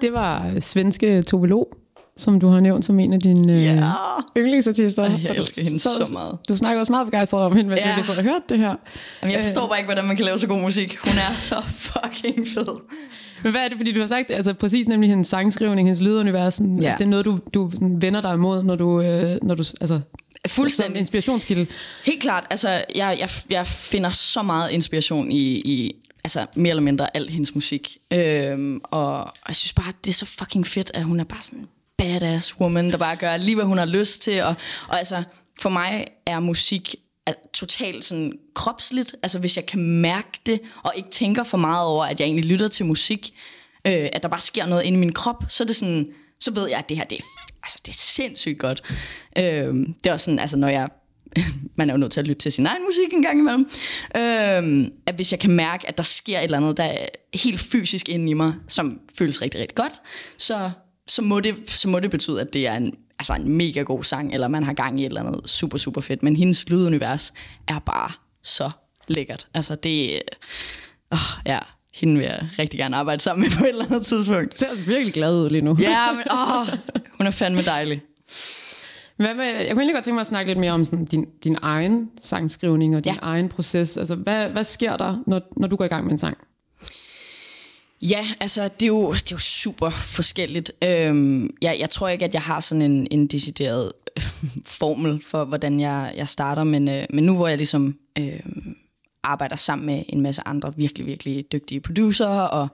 Det 0.00 0.12
var 0.12 0.46
øh, 0.54 0.60
svenske 0.60 1.22
Tove 1.22 1.46
Lo, 1.48 1.64
som 2.16 2.40
du 2.40 2.48
har 2.48 2.60
nævnt 2.60 2.84
som 2.84 2.98
en 3.00 3.12
af 3.12 3.20
dine 3.20 3.52
øh, 3.56 3.64
Ja. 3.64 3.92
yndlingsartister. 4.36 5.02
Ej, 5.04 5.10
jeg 5.24 5.34
du 5.36 5.40
elsker 5.40 5.62
hende 5.62 5.78
sad- 5.78 6.04
så 6.06 6.12
meget. 6.12 6.38
Du 6.48 6.56
snakker 6.56 6.80
også 6.80 6.92
meget 6.92 7.06
begejstret 7.06 7.42
om 7.44 7.56
hende, 7.56 7.68
hvis 7.70 7.78
Ja. 7.84 8.02
så 8.02 8.12
har 8.12 8.22
hørt 8.22 8.42
det 8.48 8.58
her. 8.58 8.74
Jamen, 9.22 9.32
jeg 9.34 9.40
forstår 9.40 9.66
bare 9.68 9.78
ikke, 9.78 9.86
hvordan 9.86 10.04
man 10.06 10.16
kan 10.16 10.24
lave 10.24 10.38
så 10.38 10.46
god 10.48 10.60
musik. 10.62 10.96
Hun 11.04 11.12
er 11.12 11.38
så 11.38 11.62
fucking 11.68 12.46
fed. 12.48 12.66
Men 13.42 13.52
hvad 13.52 13.60
er 13.64 13.68
det, 13.68 13.76
fordi 13.76 13.92
du 13.92 14.00
har 14.00 14.06
sagt, 14.06 14.30
altså 14.30 14.54
præcis 14.54 14.86
nemlig 14.86 15.10
hendes 15.10 15.26
sangskrivning, 15.28 15.88
hendes 15.88 16.00
lydunivers, 16.00 16.60
Ja. 16.80 16.94
det 16.98 17.04
er 17.04 17.08
noget, 17.08 17.24
du, 17.24 17.38
du 17.54 17.70
vender 17.80 18.20
dig 18.20 18.34
imod, 18.34 18.62
når 18.62 18.76
du, 18.76 19.00
øh, 19.00 19.36
når 19.42 19.54
du 19.54 19.64
altså, 19.80 20.00
Fuldstændig. 20.46 20.98
inspirationskilde. 20.98 21.66
Helt 22.04 22.22
klart. 22.22 22.44
Altså, 22.50 22.68
jeg, 22.68 23.16
jeg, 23.20 23.28
jeg 23.50 23.66
finder 23.66 24.10
så 24.10 24.42
meget 24.42 24.70
inspiration 24.70 25.30
i, 25.30 25.42
i 25.60 25.92
altså, 26.26 26.46
mere 26.54 26.70
eller 26.70 26.82
mindre 26.82 27.16
al 27.16 27.28
hendes 27.28 27.54
musik. 27.54 27.98
Øhm, 28.12 28.80
og 28.84 29.32
jeg 29.48 29.56
synes 29.56 29.72
bare, 29.72 29.92
det 30.04 30.10
er 30.10 30.14
så 30.14 30.26
fucking 30.26 30.66
fedt, 30.66 30.90
at 30.94 31.04
hun 31.04 31.20
er 31.20 31.24
bare 31.24 31.42
sådan 31.42 31.58
en 31.58 31.68
badass 31.98 32.60
woman, 32.60 32.90
der 32.90 32.96
bare 32.96 33.16
gør 33.16 33.36
lige, 33.36 33.54
hvad 33.54 33.64
hun 33.64 33.78
har 33.78 33.86
lyst 33.86 34.22
til. 34.22 34.42
Og, 34.42 34.54
og 34.88 34.98
altså, 34.98 35.22
for 35.62 35.68
mig 35.68 36.06
er 36.26 36.40
musik 36.40 36.94
er 37.26 37.32
totalt 37.52 38.04
sådan 38.04 38.38
kropsligt. 38.54 39.16
Altså, 39.22 39.38
hvis 39.38 39.56
jeg 39.56 39.66
kan 39.66 39.80
mærke 39.80 40.40
det, 40.46 40.60
og 40.82 40.92
ikke 40.96 41.10
tænker 41.10 41.44
for 41.44 41.58
meget 41.58 41.86
over, 41.86 42.04
at 42.04 42.20
jeg 42.20 42.26
egentlig 42.26 42.50
lytter 42.50 42.68
til 42.68 42.86
musik, 42.86 43.30
øh, 43.86 44.08
at 44.12 44.22
der 44.22 44.28
bare 44.28 44.40
sker 44.40 44.66
noget 44.66 44.82
inde 44.82 44.96
i 44.96 45.00
min 45.00 45.12
krop, 45.12 45.44
så 45.48 45.64
er 45.64 45.66
det 45.66 45.76
sådan, 45.76 46.06
så 46.40 46.52
ved 46.52 46.68
jeg, 46.68 46.78
at 46.78 46.88
det 46.88 46.96
her, 46.96 47.04
det 47.04 47.18
er, 47.18 47.22
altså, 47.62 47.78
det 47.86 47.92
er 47.92 47.96
sindssygt 47.98 48.58
godt. 48.58 48.82
Øh, 49.38 49.44
det 49.44 50.06
er 50.06 50.12
også 50.12 50.24
sådan, 50.24 50.38
altså, 50.38 50.56
når 50.56 50.68
jeg 50.68 50.88
man 51.78 51.90
er 51.90 51.94
jo 51.94 51.98
nødt 51.98 52.12
til 52.12 52.20
at 52.20 52.26
lytte 52.26 52.40
til 52.40 52.52
sin 52.52 52.66
egen 52.66 52.82
musik 52.86 53.12
en 53.12 53.22
gang 53.22 53.38
imellem. 53.38 53.68
Øhm, 54.16 54.92
at 55.06 55.14
hvis 55.14 55.32
jeg 55.32 55.40
kan 55.40 55.50
mærke, 55.50 55.88
at 55.88 55.96
der 55.96 56.04
sker 56.04 56.38
et 56.38 56.44
eller 56.44 56.58
andet, 56.58 56.76
der 56.76 56.84
er 56.84 57.06
helt 57.34 57.60
fysisk 57.60 58.08
inde 58.08 58.30
i 58.30 58.34
mig, 58.34 58.54
som 58.68 59.00
føles 59.18 59.42
rigtig, 59.42 59.60
rigtig 59.60 59.74
godt, 59.74 59.92
så, 60.38 60.70
så, 61.08 61.22
må, 61.22 61.40
det, 61.40 61.54
så 61.70 61.88
må 61.88 62.00
det 62.00 62.10
betyde, 62.10 62.40
at 62.40 62.52
det 62.52 62.66
er 62.66 62.74
en, 62.74 62.94
altså 63.18 63.34
en 63.34 63.48
mega 63.48 63.82
god 63.82 64.04
sang, 64.04 64.34
eller 64.34 64.48
man 64.48 64.64
har 64.64 64.72
gang 64.72 65.00
i 65.00 65.02
et 65.02 65.06
eller 65.06 65.22
andet 65.22 65.50
super, 65.50 65.78
super 65.78 66.00
fedt. 66.00 66.22
Men 66.22 66.36
hendes 66.36 66.68
lydunivers 66.68 67.32
er 67.68 67.78
bare 67.78 68.10
så 68.42 68.70
lækkert. 69.08 69.46
Altså 69.54 69.74
det... 69.74 70.22
Øh, 71.12 71.18
ja, 71.46 71.58
hende 71.94 72.16
vil 72.16 72.24
jeg 72.24 72.48
rigtig 72.58 72.78
gerne 72.78 72.96
arbejde 72.96 73.22
sammen 73.22 73.48
med 73.48 73.58
på 73.58 73.64
et 73.64 73.68
eller 73.68 73.84
andet 73.84 74.06
tidspunkt. 74.06 74.58
Ser 74.58 74.68
altså 74.68 74.82
virkelig 74.82 75.14
glad 75.14 75.44
ud 75.44 75.50
lige 75.50 75.62
nu. 75.62 75.76
Ja, 75.80 76.12
men 76.12 76.22
åh, 76.30 76.68
hun 77.18 77.26
er 77.26 77.30
fandme 77.30 77.62
dejlig. 77.62 78.02
Hvad 79.16 79.34
med, 79.34 79.44
jeg 79.44 79.54
kunne 79.56 79.66
egentlig 79.68 79.94
godt 79.94 80.04
tænke 80.04 80.14
mig 80.14 80.20
at 80.20 80.26
snakke 80.26 80.50
lidt 80.50 80.58
mere 80.58 80.72
om 80.72 80.84
sådan, 80.84 81.04
din, 81.04 81.24
din 81.44 81.56
egen 81.62 82.10
sangskrivning 82.22 82.96
og 82.96 83.04
din 83.04 83.12
Ja. 83.12 83.18
egen 83.22 83.48
proces. 83.48 83.96
Altså, 83.96 84.14
hvad, 84.14 84.48
hvad 84.48 84.64
sker 84.64 84.96
der, 84.96 85.22
når, 85.26 85.40
når 85.56 85.68
du 85.68 85.76
går 85.76 85.84
i 85.84 85.88
gang 85.88 86.04
med 86.04 86.12
en 86.12 86.18
sang? 86.18 86.36
Ja, 88.02 88.24
altså 88.40 88.62
det 88.64 88.82
er 88.82 88.86
jo, 88.86 89.12
det 89.12 89.32
er 89.32 89.34
jo 89.34 89.38
super 89.38 89.90
forskelligt. 89.90 90.72
Øhm, 90.84 91.50
jeg, 91.62 91.76
jeg 91.80 91.90
tror 91.90 92.08
ikke, 92.08 92.24
at 92.24 92.34
jeg 92.34 92.42
har 92.42 92.60
sådan 92.60 92.82
en, 92.82 93.06
en 93.10 93.26
decideret 93.26 93.92
formel 94.64 95.22
for, 95.24 95.44
hvordan 95.44 95.80
jeg, 95.80 96.14
jeg 96.16 96.28
starter, 96.28 96.64
men, 96.64 96.88
øh, 96.88 97.04
men 97.10 97.24
nu 97.24 97.36
hvor 97.36 97.48
jeg 97.48 97.56
ligesom 97.56 97.96
øh, 98.18 98.40
arbejder 99.26 99.56
sammen 99.56 99.86
med 99.86 100.04
en 100.08 100.20
masse 100.20 100.42
andre 100.46 100.72
virkelig, 100.76 101.06
virkelig 101.06 101.52
dygtige 101.52 101.80
producer 101.80 102.26
og, 102.26 102.68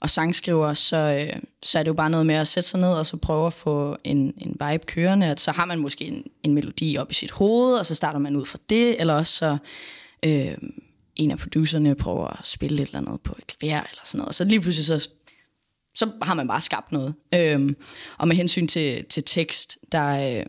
og 0.00 0.10
sangskrivere, 0.10 0.74
så, 0.74 0.96
øh, 0.96 1.40
så 1.62 1.78
er 1.78 1.82
det 1.82 1.88
jo 1.88 1.94
bare 1.94 2.10
noget 2.10 2.26
med 2.26 2.34
at 2.34 2.48
sætte 2.48 2.68
sig 2.68 2.80
ned 2.80 2.92
og 2.92 3.06
så 3.06 3.16
prøve 3.16 3.46
at 3.46 3.52
få 3.52 3.96
en, 4.04 4.34
en 4.38 4.56
vibe 4.60 4.86
kørende. 4.86 5.26
At 5.26 5.40
så 5.40 5.52
har 5.52 5.64
man 5.64 5.78
måske 5.78 6.04
en, 6.04 6.24
en 6.42 6.54
melodi 6.54 6.96
op 6.96 7.10
i 7.10 7.14
sit 7.14 7.30
hoved, 7.30 7.78
og 7.78 7.86
så 7.86 7.94
starter 7.94 8.18
man 8.18 8.36
ud 8.36 8.46
fra 8.46 8.58
det, 8.70 9.00
eller 9.00 9.14
også 9.14 9.32
så 9.32 9.56
øh, 10.24 10.54
en 11.16 11.30
af 11.30 11.38
producerne 11.38 11.94
prøver 11.94 12.26
at 12.26 12.46
spille 12.46 12.82
et 12.82 12.86
eller 12.86 12.98
andet 12.98 13.20
på 13.24 13.34
et 13.38 13.54
klaver 13.58 13.80
eller 13.80 14.02
sådan 14.04 14.18
noget. 14.18 14.28
Og 14.28 14.34
så 14.34 14.44
lige 14.44 14.60
pludselig 14.60 14.86
så 14.86 15.10
så 15.98 16.10
har 16.22 16.34
man 16.34 16.48
bare 16.48 16.60
skabt 16.60 16.92
noget. 16.92 17.14
Øhm, 17.34 17.76
og 18.18 18.28
med 18.28 18.36
hensyn 18.36 18.66
til, 18.66 19.04
til 19.04 19.22
tekst, 19.26 19.78
der, 19.92 20.38
øh, 20.38 20.46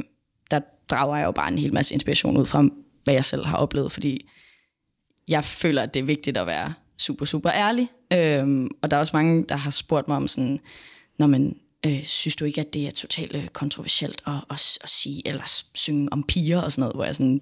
der 0.51 0.59
drager 0.89 1.17
jeg 1.17 1.25
jo 1.25 1.31
bare 1.31 1.51
en 1.51 1.57
hel 1.57 1.73
masse 1.73 1.93
inspiration 1.93 2.37
ud 2.37 2.45
fra, 2.45 2.65
hvad 3.03 3.13
jeg 3.13 3.25
selv 3.25 3.45
har 3.45 3.57
oplevet, 3.57 3.91
fordi 3.91 4.29
jeg 5.29 5.45
føler, 5.45 5.81
at 5.81 5.93
det 5.93 5.99
er 5.99 6.03
vigtigt 6.03 6.37
at 6.37 6.47
være 6.47 6.73
super, 6.97 7.25
super 7.25 7.51
ærlig. 7.51 7.89
Øhm, 8.13 8.69
og 8.81 8.91
der 8.91 8.97
er 8.97 9.01
også 9.01 9.15
mange, 9.15 9.45
der 9.49 9.55
har 9.55 9.71
spurgt 9.71 10.07
mig 10.07 10.17
om 10.17 10.27
sådan, 10.27 10.59
når 11.19 11.27
man 11.27 11.55
øh, 11.85 12.03
synes 12.05 12.35
du 12.35 12.45
ikke, 12.45 12.61
at 12.61 12.73
det 12.73 12.87
er 12.87 12.91
totalt 12.91 13.35
øh, 13.35 13.47
kontroversielt 13.47 14.21
at, 14.27 14.33
at, 14.49 14.77
at 14.83 14.89
sige, 14.89 15.27
eller 15.27 15.43
synge 15.75 16.13
om 16.13 16.23
piger 16.23 16.61
og 16.61 16.71
sådan 16.71 16.81
noget, 16.81 16.95
hvor 16.95 17.03
jeg 17.03 17.15
sådan, 17.15 17.41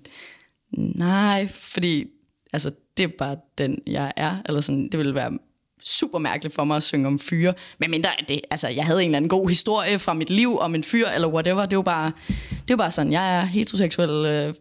nej, 0.77 1.47
fordi 1.47 2.05
altså, 2.53 2.71
det 2.97 3.03
er 3.03 3.07
bare 3.07 3.37
den, 3.57 3.79
jeg 3.87 4.13
er, 4.15 4.35
eller 4.45 4.61
sådan, 4.61 4.89
det 4.89 4.97
ville 4.97 5.15
være 5.15 5.37
super 5.85 6.19
mærkeligt 6.19 6.55
for 6.55 6.63
mig 6.63 6.77
at 6.77 6.83
synge 6.83 7.07
om 7.07 7.19
fyre. 7.19 7.53
Men 7.79 7.91
mindre 7.91 8.09
at 8.21 8.29
det, 8.29 8.41
altså 8.51 8.67
jeg 8.67 8.85
havde 8.85 9.01
en 9.01 9.05
eller 9.05 9.17
anden 9.17 9.29
god 9.29 9.49
historie 9.49 9.99
fra 9.99 10.13
mit 10.13 10.29
liv 10.29 10.57
om 10.59 10.75
en 10.75 10.83
fyr, 10.83 11.07
eller 11.07 11.27
whatever. 11.27 11.65
Det 11.65 11.77
var 11.77 11.83
bare, 11.83 12.11
det 12.51 12.69
var 12.69 12.75
bare 12.75 12.91
sådan, 12.91 13.11
jeg 13.11 13.37
er 13.37 13.41
heteroseksuel, 13.41 14.25
øh, 14.25 14.53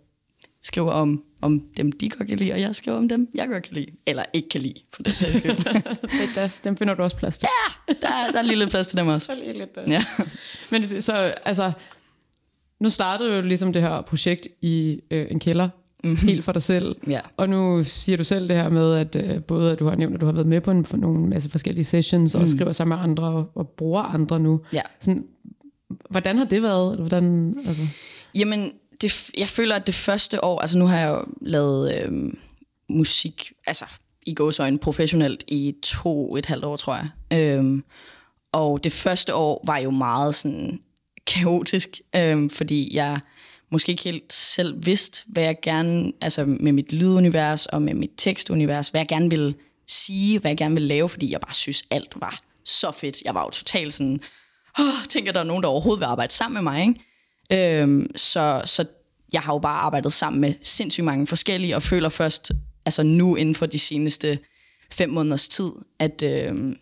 skriver 0.66 0.90
om, 0.92 1.22
om 1.42 1.60
dem, 1.76 1.92
de 1.92 2.08
godt 2.08 2.28
kan 2.28 2.38
lide, 2.38 2.52
og 2.52 2.60
jeg 2.60 2.74
skriver 2.76 2.98
om 2.98 3.08
dem, 3.08 3.28
jeg 3.34 3.48
godt 3.48 3.62
kan 3.62 3.74
lide. 3.74 3.86
Eller 4.06 4.22
ikke 4.32 4.48
kan 4.48 4.60
lide, 4.60 4.74
for 4.94 5.02
den 5.02 5.12
sags 5.12 5.36
skyld. 5.38 5.56
Da. 6.34 6.50
Dem 6.64 6.76
finder 6.76 6.94
du 6.94 7.02
også 7.02 7.16
plads 7.16 7.38
til. 7.38 7.48
ja, 7.88 7.92
der, 8.02 8.08
er- 8.08 8.32
der 8.32 8.38
er 8.38 8.42
lige 8.42 8.58
lidt 8.58 8.70
plads 8.70 8.86
til 8.86 8.98
dem 8.98 9.06
også. 9.08 9.26
Så 9.26 9.34
lige 9.34 9.52
lidt. 9.52 9.70
Ja. 9.88 10.04
Men 10.70 10.82
det- 10.82 11.04
så, 11.04 11.12
altså, 11.44 11.72
nu 12.80 12.90
startede 12.90 13.36
jo 13.36 13.42
ligesom 13.42 13.72
det 13.72 13.82
her 13.82 14.00
projekt 14.00 14.48
i 14.62 15.00
øh, 15.10 15.26
en 15.30 15.40
kælder, 15.40 15.68
mm-hmm. 16.04 16.28
helt 16.28 16.44
for 16.44 16.52
dig 16.52 16.62
selv. 16.62 16.96
Ja. 17.08 17.20
Og 17.36 17.48
nu 17.48 17.84
siger 17.84 18.16
du 18.16 18.24
selv 18.24 18.48
det 18.48 18.56
her 18.56 18.68
med, 18.68 18.94
at 18.94 19.16
øh, 19.16 19.42
både 19.42 19.72
at 19.72 19.78
du 19.78 19.88
har 19.88 19.96
nævnt, 19.96 20.14
at 20.14 20.20
du 20.20 20.26
har 20.26 20.32
været 20.32 20.46
med 20.46 20.60
på 20.60 20.70
en, 20.70 20.84
for 20.84 20.96
nogle 20.96 21.26
masse 21.28 21.50
forskellige 21.50 21.84
sessions, 21.84 22.34
mm. 22.34 22.40
og 22.40 22.48
skriver 22.48 22.72
sammen 22.72 22.96
med 22.98 23.04
andre, 23.04 23.24
og, 23.24 23.50
og 23.54 23.68
bruger 23.68 24.02
andre 24.02 24.40
nu. 24.40 24.60
Ja. 24.72 24.80
Sådan, 25.00 25.24
hvordan 26.10 26.38
har 26.38 26.44
det 26.44 26.62
været? 26.62 26.90
Eller 26.92 27.02
Hvordan, 27.08 27.54
altså? 27.66 27.82
Jamen, 28.34 28.72
det, 29.00 29.30
jeg 29.38 29.48
føler, 29.48 29.76
at 29.76 29.86
det 29.86 29.94
første 29.94 30.44
år, 30.44 30.60
altså 30.60 30.78
nu 30.78 30.86
har 30.86 30.98
jeg 30.98 31.08
jo 31.08 31.24
lavet 31.40 31.94
øh, 31.94 32.12
musik, 32.88 33.52
altså 33.66 33.84
i 34.26 34.34
gåsøjne 34.34 34.78
professionelt 34.78 35.44
i 35.48 35.74
to, 35.82 36.36
et 36.36 36.46
halvt 36.46 36.64
år, 36.64 36.76
tror 36.76 36.94
jeg. 36.94 37.08
Øhm, 37.38 37.84
og 38.52 38.84
det 38.84 38.92
første 38.92 39.34
år 39.34 39.64
var 39.66 39.78
jo 39.78 39.90
meget 39.90 40.34
sådan 40.34 40.80
kaotisk, 41.26 42.00
øhm, 42.16 42.50
fordi 42.50 42.96
jeg 42.96 43.20
måske 43.70 43.90
ikke 43.90 44.04
helt 44.04 44.32
selv 44.32 44.86
vidste, 44.86 45.22
hvad 45.26 45.42
jeg 45.42 45.56
gerne, 45.62 46.12
altså 46.20 46.44
med 46.44 46.72
mit 46.72 46.92
lydunivers 46.92 47.66
og 47.66 47.82
med 47.82 47.94
mit 47.94 48.10
tekstunivers, 48.16 48.88
hvad 48.88 49.00
jeg 49.00 49.08
gerne 49.08 49.30
ville 49.30 49.54
sige, 49.86 50.38
hvad 50.38 50.50
jeg 50.50 50.58
gerne 50.58 50.74
ville 50.74 50.88
lave, 50.88 51.08
fordi 51.08 51.32
jeg 51.32 51.40
bare 51.40 51.54
synes, 51.54 51.84
alt 51.90 52.14
var 52.16 52.38
så 52.64 52.90
fedt. 52.90 53.22
Jeg 53.22 53.34
var 53.34 53.42
jo 53.42 53.50
totalt 53.50 53.92
sådan, 53.92 54.20
åh, 54.78 55.04
tænker, 55.08 55.32
der 55.32 55.40
er 55.40 55.44
nogen, 55.44 55.62
der 55.62 55.68
overhovedet 55.68 56.00
vil 56.00 56.06
arbejde 56.06 56.34
sammen 56.34 56.64
med 56.64 56.72
mig, 56.72 56.80
ikke? 56.80 57.00
Øhm, 57.52 58.16
så, 58.16 58.62
så 58.64 58.84
jeg 59.32 59.40
har 59.40 59.52
jo 59.52 59.58
bare 59.58 59.78
arbejdet 59.78 60.12
sammen 60.12 60.40
med 60.40 60.54
sindssygt 60.62 61.04
mange 61.04 61.26
forskellige, 61.26 61.76
og 61.76 61.82
føler 61.82 62.08
først, 62.08 62.52
altså 62.84 63.02
nu 63.02 63.36
inden 63.36 63.54
for 63.54 63.66
de 63.66 63.78
seneste 63.78 64.38
fem 64.92 65.10
måneders 65.10 65.48
tid, 65.48 65.70
at, 65.98 66.22
øhm, 66.22 66.76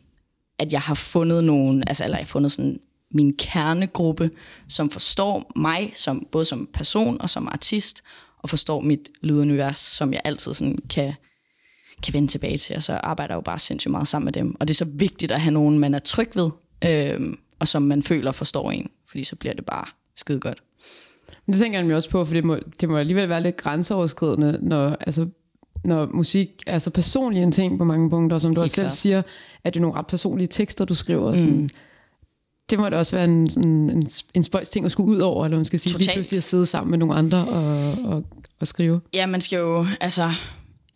at 0.59 0.73
jeg 0.73 0.81
har 0.81 0.95
fundet 0.95 1.45
nogen, 1.45 1.85
altså 1.87 2.05
eller 2.05 2.17
jeg 2.17 2.25
har 2.25 2.31
fundet 2.31 2.53
sådan 2.53 2.81
min 3.11 3.37
kernegruppe, 3.37 4.31
som 4.69 4.91
forstår 4.91 5.53
mig, 5.57 5.93
som, 5.95 6.27
både 6.33 6.45
som 6.45 6.69
person 6.73 7.21
og 7.21 7.31
som 7.31 7.49
artist, 7.49 8.03
og 8.39 8.51
forstår 8.51 8.81
mit 8.81 9.09
lydunivers, 9.23 9.79
som 9.79 10.13
jeg 10.13 10.21
altid 10.25 10.55
sådan 10.55 10.79
kan, 10.91 11.15
kan 12.03 12.15
vende 12.15 12.29
tilbage 12.29 12.59
til, 12.59 12.77
og 12.77 12.83
så 12.83 12.93
arbejder 12.93 13.35
jeg 13.35 13.37
jo 13.37 13.41
bare 13.41 13.59
sindssygt 13.59 13.91
meget 13.91 14.09
sammen 14.09 14.25
med 14.25 14.33
dem. 14.33 14.55
Og 14.61 14.69
det 14.69 14.75
er 14.75 14.85
så 14.85 14.91
vigtigt 14.95 15.33
at 15.33 15.41
have 15.41 15.53
nogen, 15.53 15.79
man 15.79 15.95
er 15.95 15.99
tryg 15.99 16.31
ved, 16.35 16.51
øhm, 16.85 17.39
og 17.59 17.69
som 17.69 17.83
man 17.83 18.03
føler 18.03 18.33
forstår 18.33 18.71
en, 18.71 18.91
fordi 19.09 19.25
så 19.25 19.37
bliver 19.37 19.55
det 19.55 19.65
bare 19.65 19.87
skide 20.17 20.41
godt. 20.41 20.63
Men 21.47 21.53
det 21.53 21.61
tænker 21.61 21.79
jeg 21.79 21.83
nemlig 21.83 21.97
også 21.97 22.11
på, 22.11 22.25
for 22.25 22.35
det 22.35 22.45
må, 22.45 22.59
det 22.81 22.89
må 22.89 22.99
alligevel 22.99 23.29
være 23.29 23.43
lidt 23.43 23.57
grænseoverskridende, 23.57 24.59
når, 24.63 24.97
altså, 25.01 25.29
når 25.85 26.09
musik 26.15 26.49
er 26.67 26.79
så 26.79 26.91
personlig 26.91 27.43
en 27.43 27.53
ting 27.53 27.79
på 27.79 27.85
mange 27.85 28.11
punkter, 28.11 28.35
og 28.35 28.41
som 28.41 28.55
du 28.55 28.61
også 28.61 28.75
selv 28.75 28.91
siger, 28.91 29.23
at 29.65 29.75
det 29.75 29.81
er 29.81 29.83
nogle 29.83 29.99
ret 29.99 30.07
personlige 30.07 30.49
tekster, 30.49 30.85
du 30.85 30.95
skriver. 30.95 31.31
Mm. 31.31 31.39
Sådan, 31.39 31.71
det 32.71 32.79
må 32.79 32.89
da 32.89 32.97
også 32.97 33.17
være 33.17 33.25
en, 33.25 33.51
sådan, 33.51 33.71
en, 33.71 34.09
en 34.35 34.45
spøjs 34.45 34.71
ting 34.71 34.87
at 34.87 34.93
skulle 34.93 35.17
ud 35.17 35.21
over, 35.21 35.45
eller 35.45 35.59
man 35.59 35.65
skal 35.65 35.79
sige, 35.79 35.93
lige 35.93 36.05
Totalt. 36.05 36.17
pludselig 36.17 36.39
at 36.39 36.45
sidde 36.45 36.67
sammen 36.67 36.91
med 36.91 36.99
nogle 36.99 37.15
andre 37.15 37.49
og, 37.49 37.93
og, 38.05 38.25
og 38.61 38.67
skrive. 38.67 39.01
Ja, 39.15 39.27
man 39.27 39.41
skal 39.41 39.57
jo, 39.57 39.87
altså, 40.01 40.31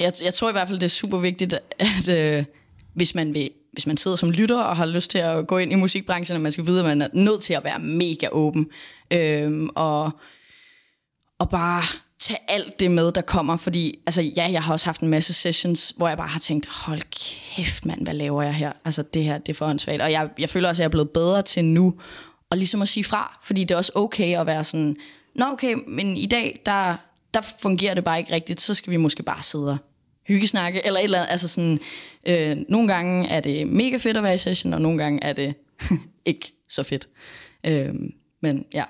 jeg, 0.00 0.12
jeg 0.24 0.34
tror 0.34 0.48
i 0.48 0.52
hvert 0.52 0.68
fald, 0.68 0.78
det 0.78 0.84
er 0.86 0.90
super 0.90 1.18
vigtigt, 1.18 1.54
at 1.78 2.08
øh, 2.08 2.44
hvis 2.94 3.14
man 3.14 3.34
vil 3.34 3.50
hvis 3.72 3.86
man 3.86 3.96
sidder 3.96 4.16
som 4.16 4.30
lytter 4.30 4.58
og 4.58 4.76
har 4.76 4.86
lyst 4.86 5.10
til 5.10 5.18
at 5.18 5.46
gå 5.46 5.58
ind 5.58 5.72
i 5.72 5.74
musikbranchen, 5.74 6.36
at 6.36 6.42
man 6.42 6.52
skal 6.52 6.66
vide, 6.66 6.80
at 6.80 6.86
man 6.86 7.02
er 7.02 7.08
nødt 7.12 7.40
til 7.40 7.54
at 7.54 7.64
være 7.64 7.78
mega 7.78 8.28
åben. 8.32 8.66
Øhm, 9.12 9.68
og, 9.74 10.10
og 11.38 11.50
bare 11.50 11.82
tage 12.18 12.40
alt 12.48 12.80
det 12.80 12.90
med, 12.90 13.12
der 13.12 13.20
kommer. 13.20 13.56
Fordi 13.56 13.98
altså, 14.06 14.22
ja, 14.22 14.50
jeg 14.50 14.62
har 14.62 14.72
også 14.72 14.86
haft 14.86 15.00
en 15.00 15.08
masse 15.08 15.32
sessions, 15.32 15.94
hvor 15.96 16.08
jeg 16.08 16.16
bare 16.16 16.28
har 16.28 16.40
tænkt, 16.40 16.66
hold 16.66 17.02
kæft 17.10 17.86
mand, 17.86 18.02
hvad 18.02 18.14
laver 18.14 18.42
jeg 18.42 18.54
her? 18.54 18.72
Altså 18.84 19.02
det 19.02 19.24
her, 19.24 19.38
det 19.38 19.48
er 19.48 19.54
for 19.54 19.66
åndssvagt. 19.66 20.02
Og 20.02 20.12
jeg, 20.12 20.30
jeg 20.38 20.48
føler 20.48 20.68
også, 20.68 20.80
at 20.80 20.84
jeg 20.84 20.88
er 20.88 20.90
blevet 20.90 21.10
bedre 21.10 21.42
til 21.42 21.64
nu, 21.64 21.94
og 22.50 22.56
ligesom 22.56 22.82
at 22.82 22.88
sige 22.88 23.04
fra. 23.04 23.38
Fordi 23.44 23.64
det 23.64 23.70
er 23.70 23.76
også 23.76 23.92
okay 23.94 24.40
at 24.40 24.46
være 24.46 24.64
sådan, 24.64 24.96
nå 25.34 25.44
okay, 25.44 25.76
men 25.86 26.16
i 26.16 26.26
dag, 26.26 26.62
der, 26.66 26.96
der 27.34 27.40
fungerer 27.62 27.94
det 27.94 28.04
bare 28.04 28.18
ikke 28.18 28.32
rigtigt, 28.32 28.60
så 28.60 28.74
skal 28.74 28.90
vi 28.90 28.96
måske 28.96 29.22
bare 29.22 29.42
sidde 29.42 29.70
og 29.70 29.78
hyggesnakke, 30.26 30.86
eller 30.86 31.00
et 31.00 31.04
eller 31.04 31.18
andet. 31.18 31.32
Altså 31.32 31.48
sådan, 31.48 31.78
øh, 32.28 32.56
nogle 32.68 32.88
gange 32.88 33.28
er 33.28 33.40
det 33.40 33.68
mega 33.68 33.96
fedt 33.96 34.16
at 34.16 34.22
være 34.22 34.34
i 34.34 34.38
session, 34.38 34.72
og 34.72 34.80
nogle 34.80 34.98
gange 34.98 35.24
er 35.24 35.32
det 35.32 35.54
ikke 36.26 36.52
så 36.68 36.82
fedt. 36.82 37.08
Øh, 37.66 37.94
men 38.42 38.64
ja. 38.74 38.84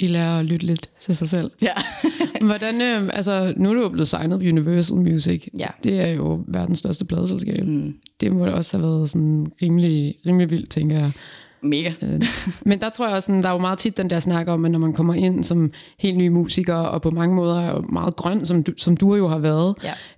I 0.00 0.06
lærer 0.06 0.38
at 0.38 0.44
lytte 0.44 0.66
lidt 0.66 0.90
til 1.00 1.16
sig 1.16 1.28
selv. 1.28 1.50
Ja. 1.62 1.72
Hvordan, 2.46 2.82
øh, 2.82 3.10
altså, 3.12 3.54
nu 3.56 3.70
er 3.70 3.74
du 3.74 3.80
jo 3.82 3.88
blevet 3.88 4.08
signet 4.08 4.40
på 4.40 4.46
Universal 4.46 4.96
Music. 4.96 5.46
Ja. 5.58 5.66
Det 5.84 6.00
er 6.00 6.06
jo 6.08 6.44
verdens 6.48 6.78
største 6.78 7.04
pladeselskab. 7.04 7.64
Mm. 7.64 7.94
Det 8.20 8.32
må 8.32 8.46
da 8.46 8.52
også 8.52 8.78
have 8.78 8.88
været 8.88 9.10
sådan 9.10 9.46
rimelig, 9.62 10.14
rimelig 10.26 10.50
vildt, 10.50 10.70
tænker 10.70 10.96
jeg. 10.98 11.12
Mega. 11.62 11.92
Øh, 12.02 12.22
Men 12.66 12.80
der 12.80 12.90
tror 12.90 13.06
jeg 13.06 13.14
også, 13.14 13.26
sådan, 13.26 13.42
der 13.42 13.48
er 13.48 13.52
jo 13.52 13.58
meget 13.58 13.78
tit 13.78 13.96
den 13.96 14.10
der 14.10 14.20
snak 14.20 14.48
om, 14.48 14.64
at 14.64 14.70
når 14.70 14.78
man 14.78 14.92
kommer 14.92 15.14
ind 15.14 15.44
som 15.44 15.70
helt 15.98 16.16
ny 16.16 16.28
musiker, 16.28 16.74
og 16.74 17.02
på 17.02 17.10
mange 17.10 17.34
måder 17.36 17.60
er 17.60 17.80
meget 17.80 18.16
grøn, 18.16 18.44
som 18.46 18.62
du, 18.62 18.72
som 18.76 18.96
du 18.96 19.14
jo 19.14 19.28
har 19.28 19.38
været, 19.38 19.74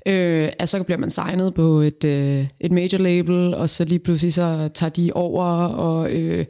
Ja. 0.07 0.13
øh, 0.13 0.53
at 0.59 0.69
så 0.69 0.83
bliver 0.83 0.99
man 0.99 1.11
signet 1.11 1.55
på 1.55 1.81
et, 1.81 2.05
øh, 2.05 2.47
et 2.61 2.73
major 2.73 2.99
label, 2.99 3.55
og 3.55 3.71
så 3.71 3.85
lige 3.85 3.99
pludselig 3.99 4.35
så 4.35 4.69
tager 4.75 4.91
de 4.91 5.11
over, 5.15 5.45
og 5.65 6.13
øh, 6.13 6.45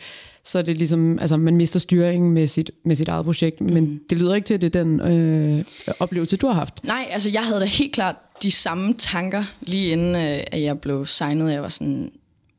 så 0.49 0.59
er 0.59 0.63
det 0.63 0.79
ligesom, 0.79 1.19
altså 1.19 1.37
man 1.37 1.57
mister 1.57 1.81
styringen 1.81 2.31
med 2.33 2.47
sit, 2.47 2.71
med 2.85 2.97
sit 2.97 3.09
eget 3.09 3.25
projekt, 3.25 3.61
men 3.61 3.85
Mm. 3.85 4.01
det 4.11 4.19
lyder 4.19 4.35
ikke 4.35 4.47
til, 4.47 4.55
at 4.55 4.61
det 4.63 4.77
er 4.77 4.83
den 4.83 5.01
øh, 5.01 5.65
oplevelse, 6.01 6.37
du 6.37 6.47
har 6.47 6.55
haft. 6.55 6.85
Nej, 6.85 7.07
altså 7.11 7.31
jeg 7.31 7.43
havde 7.45 7.61
da 7.61 7.65
helt 7.65 7.93
klart 7.95 8.17
de 8.43 8.51
samme 8.51 8.95
tanker, 8.99 9.43
lige 9.61 9.93
inden 9.93 10.17
øh, 10.17 10.41
at 10.53 10.63
jeg 10.63 10.81
blev 10.81 11.07
signet. 11.07 11.53
Jeg 11.53 11.63
var 11.63 11.69
sådan, 11.69 12.11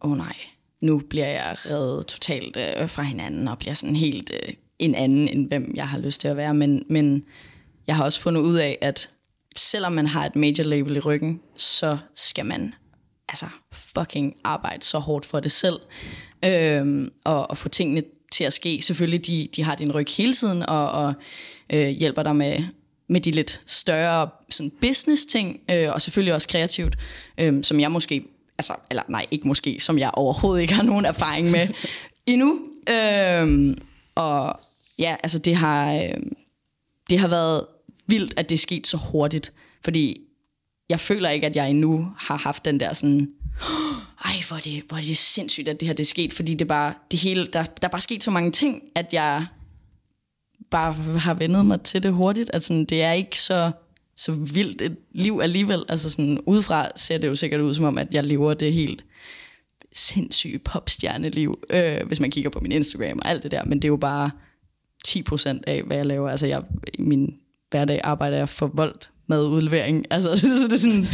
åh 0.04 0.12
oh, 0.12 0.18
nej, 0.18 0.36
nu 0.82 1.02
bliver 1.10 1.28
jeg 1.28 1.56
reddet 1.66 2.06
totalt 2.08 2.58
øh, 2.82 2.90
fra 2.90 3.04
hinanden, 3.04 3.48
og 3.48 3.58
bliver 3.58 3.74
sådan 3.74 3.96
helt 3.96 4.32
øh, 4.48 4.54
en 4.80 4.96
anden, 4.96 5.28
end 5.28 5.48
hvem 5.48 5.72
jeg 5.76 5.88
har 5.88 6.00
lyst 6.00 6.22
til 6.22 6.28
at 6.28 6.38
være. 6.38 6.54
Men, 6.54 6.84
men 6.90 7.24
jeg 7.88 7.96
har 7.96 8.04
også 8.04 8.22
fundet 8.22 8.42
ud 8.42 8.56
af, 8.58 8.78
at 8.82 9.10
selvom 9.56 9.94
man 9.94 10.08
har 10.08 10.26
et 10.26 10.36
major 10.36 10.64
label 10.64 10.96
i 10.96 11.00
ryggen, 11.00 11.40
så 11.58 11.98
skal 12.16 12.46
man 12.46 12.74
altså 13.30 13.46
fucking 13.72 14.36
arbejde 14.44 14.86
så 14.86 15.00
hårdt 15.00 15.26
for 15.26 15.40
det 15.40 15.52
selv, 15.52 15.80
øhm, 16.46 17.12
og, 17.24 17.50
og 17.50 17.58
få 17.58 17.70
tingene 17.70 18.04
til 18.32 18.44
at 18.44 18.54
ske. 18.54 18.82
Selvfølgelig, 18.82 19.28
de, 19.28 19.48
de 19.56 19.64
har 19.64 19.76
din 19.76 19.92
ryg 19.92 20.08
hele 20.18 20.34
tiden, 20.34 20.64
og, 20.64 20.92
og 20.92 21.14
øh, 21.74 21.88
hjælper 21.88 22.24
dig 22.24 22.36
med, 22.36 22.64
med 23.10 23.22
de 23.22 23.32
lidt 23.32 23.62
større 23.66 24.30
sådan 24.50 24.72
business 24.82 25.26
ting, 25.26 25.60
øh, 25.72 25.90
og 25.94 26.02
selvfølgelig 26.02 26.34
også 26.34 26.48
kreativt, 26.48 26.96
øh, 27.38 27.64
som 27.64 27.80
jeg 27.80 27.92
måske, 27.92 28.24
altså, 28.58 28.74
eller 28.90 29.04
nej, 29.08 29.26
ikke 29.32 29.48
måske, 29.48 29.80
som 29.80 30.00
jeg 30.00 30.12
overhovedet 30.14 30.62
ikke 30.62 30.74
har 30.74 30.84
nogen 30.84 31.06
erfaring 31.06 31.52
med 31.52 31.68
endnu. 32.32 32.60
Øh, 32.90 33.78
og 34.16 34.60
ja, 35.00 35.16
altså 35.24 35.40
det 35.40 35.56
har, 35.56 35.94
øh, 35.94 36.22
det 37.10 37.20
har 37.20 37.28
været 37.28 37.66
vildt, 38.08 38.34
at 38.38 38.50
det 38.50 38.56
er 38.56 38.60
sket 38.60 38.88
så 38.88 38.98
hurtigt, 39.12 39.54
fordi 39.84 40.22
jeg 40.90 41.00
føler 41.00 41.30
ikke, 41.30 41.48
at 41.48 41.56
jeg 41.56 41.70
endnu 41.70 42.12
har 42.18 42.38
haft 42.38 42.66
den 42.66 42.80
der 42.80 42.94
sådan, 42.94 43.30
ej, 44.26 44.32
hvor 44.48 44.58
er 44.58 44.62
det, 44.62 44.84
hvor 44.88 44.98
er 44.98 45.02
det 45.02 45.18
sindssygt, 45.18 45.68
at 45.68 45.80
det 45.80 45.88
her 45.88 45.96
det 45.96 46.04
er 46.04 46.08
sket, 46.08 46.34
fordi 46.34 46.54
det 46.54 46.68
bare, 46.68 46.94
det 47.12 47.20
hele, 47.20 47.46
der, 47.46 47.64
der 47.64 47.88
er 47.88 47.92
bare 47.92 48.02
sket 48.02 48.24
så 48.24 48.32
mange 48.32 48.52
ting, 48.52 48.82
at 48.96 49.14
jeg 49.14 49.46
bare 50.72 50.94
har 51.20 51.34
vendet 51.34 51.66
mig 51.66 51.82
til 51.82 52.04
det 52.04 52.14
hurtigt, 52.14 52.50
at 52.54 52.64
sådan, 52.64 52.86
det 52.86 53.04
er 53.04 53.12
ikke 53.12 53.40
så 53.40 53.72
så 54.20 54.32
vildt 54.32 54.82
et 54.82 54.98
liv 55.12 55.40
alligevel. 55.44 55.86
Altså 55.90 56.10
sådan, 56.10 56.40
udefra 56.46 56.88
ser 56.96 57.18
det 57.18 57.28
jo 57.28 57.36
sikkert 57.36 57.62
ud 57.62 57.74
som 57.74 57.86
om, 57.86 57.98
at 57.98 58.08
jeg 58.12 58.24
lever 58.24 58.54
det 58.54 58.74
helt 58.74 59.06
sindssyge 59.94 60.60
popstjerneliv, 60.60 61.60
øh, 61.70 62.08
hvis 62.08 62.20
man 62.20 62.32
kigger 62.32 62.50
på 62.50 62.60
min 62.60 62.72
Instagram 62.72 63.20
og 63.20 63.30
alt 63.30 63.44
det 63.44 63.52
der, 63.52 63.66
men 63.66 63.78
det 63.78 63.84
er 63.84 63.90
jo 63.90 63.98
bare 63.98 64.32
10% 65.08 65.60
af, 65.68 65.84
hvad 65.84 65.98
jeg 65.98 66.06
laver. 66.06 66.30
Altså 66.30 66.48
jeg, 66.48 66.64
i 66.94 67.02
min 67.02 67.36
hverdag 67.70 68.02
arbejder 68.04 68.38
jeg 68.38 68.50
for 68.50 68.68
voldt 68.68 69.12
med 69.30 69.46
udlevering. 69.46 70.06
Altså, 70.12 70.38
så 70.62 70.68
det 70.68 70.74
er 70.74 70.78
sådan 70.80 71.08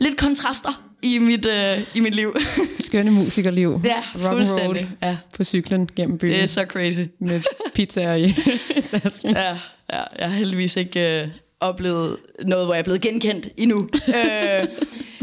lidt 0.00 0.16
kontraster 0.16 0.82
i 1.02 1.18
mit, 1.18 1.46
øh, 1.46 1.80
i 1.94 2.00
mit 2.00 2.14
liv. 2.14 2.36
Skønne 2.78 3.10
musikerliv. 3.10 3.80
Ja, 3.84 4.02
Rock 4.14 4.32
fuldstændig. 4.32 4.90
Ja. 5.02 5.16
på 5.36 5.44
cyklen 5.44 5.88
gennem 5.96 6.18
byen 6.18 6.30
Det 6.30 6.42
er 6.42 6.46
så 6.46 6.64
crazy. 6.68 7.00
med 7.28 7.40
pizzaer 7.74 8.14
i 8.14 8.34
tasken. 8.90 9.30
Ja, 9.36 9.48
ja, 9.92 10.02
jeg 10.18 10.30
har 10.30 10.36
heldigvis 10.36 10.76
ikke 10.76 11.22
øh, 11.22 11.28
oplevet 11.60 12.16
noget, 12.46 12.66
hvor 12.66 12.74
jeg 12.74 12.78
er 12.78 12.84
blevet 12.84 13.00
genkendt 13.00 13.48
endnu. 13.56 13.88
øh, 14.08 14.66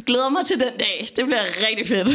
glæder 0.06 0.30
mig 0.30 0.46
til 0.46 0.60
den 0.60 0.78
dag. 0.80 1.08
Det 1.16 1.26
bliver 1.26 1.42
rigtig 1.70 1.88
fedt. 1.88 2.10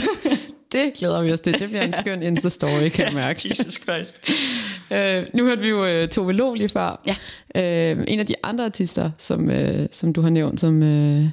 Det 0.72 0.92
glæder 0.98 1.22
vi 1.22 1.32
os 1.32 1.40
til. 1.40 1.58
Det 1.58 1.68
bliver 1.68 1.82
en 1.82 1.92
skøn 1.92 2.22
Insta-story, 2.22 2.88
kan 2.88 3.04
jeg 3.04 3.14
mærke. 3.14 3.40
Jesus 3.48 3.74
Christ. 3.82 4.20
Øh, 4.90 5.26
nu 5.34 5.44
hørte 5.44 5.62
vi 5.62 5.68
jo 5.68 6.02
uh, 6.02 6.08
Tove 6.08 6.32
Lo 6.32 6.54
lige 6.54 6.68
før. 6.68 7.02
Ja. 7.06 7.16
Øh, 7.92 8.04
en 8.08 8.20
af 8.20 8.26
de 8.26 8.34
andre 8.42 8.64
artister, 8.64 9.10
som, 9.18 9.50
øh, 9.50 9.88
som 9.92 10.12
du 10.12 10.22
har 10.22 10.30
nævnt 10.30 10.60
som 10.60 10.82
øh, 10.82 11.24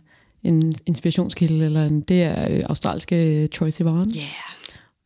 en 0.43 0.75
inspirationskilde, 0.85 1.65
eller 1.65 1.85
en, 1.85 2.01
det 2.01 2.23
er 2.23 2.49
øh, 2.49 2.63
australske 2.69 3.47
Troy 3.47 3.69
Sivan. 3.69 4.11
Yeah. 4.17 4.25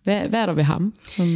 Hvad, 0.03 0.29
hvad 0.29 0.39
er 0.39 0.45
der 0.45 0.53
ved 0.53 0.63
ham? 0.63 0.93
Som, 1.07 1.27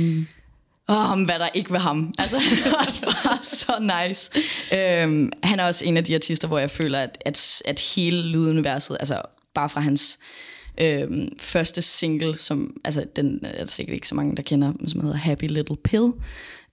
Åh, 0.89 1.11
oh, 1.11 1.25
hvad 1.25 1.39
der 1.39 1.47
ikke 1.53 1.71
ved 1.71 1.79
ham. 1.79 2.13
Altså, 2.19 2.37
han 2.47 2.73
er 2.73 2.85
også 2.87 3.01
bare 3.01 3.37
så 3.43 4.03
nice. 4.07 4.31
Øhm, 4.73 5.31
han 5.43 5.59
er 5.59 5.67
også 5.67 5.85
en 5.85 5.97
af 5.97 6.03
de 6.03 6.15
artister, 6.15 6.47
hvor 6.47 6.59
jeg 6.59 6.71
føler, 6.71 6.99
at, 6.99 7.17
at, 7.25 7.61
at 7.65 7.79
hele 7.95 8.27
lyduniverset, 8.27 8.97
altså 8.99 9.21
bare 9.55 9.69
fra 9.69 9.81
hans 9.81 10.19
øhm, 10.81 11.29
første 11.39 11.81
single, 11.81 12.37
som, 12.37 12.75
altså 12.85 13.05
den 13.15 13.39
øh, 13.43 13.49
er 13.53 13.57
der 13.57 13.65
sikkert 13.65 13.95
ikke 13.95 14.07
så 14.07 14.15
mange, 14.15 14.35
der 14.35 14.41
kender, 14.41 14.73
men 14.79 14.89
som 14.89 15.01
hedder 15.01 15.17
Happy 15.17 15.47
Little 15.47 15.77
Pill, 15.83 16.11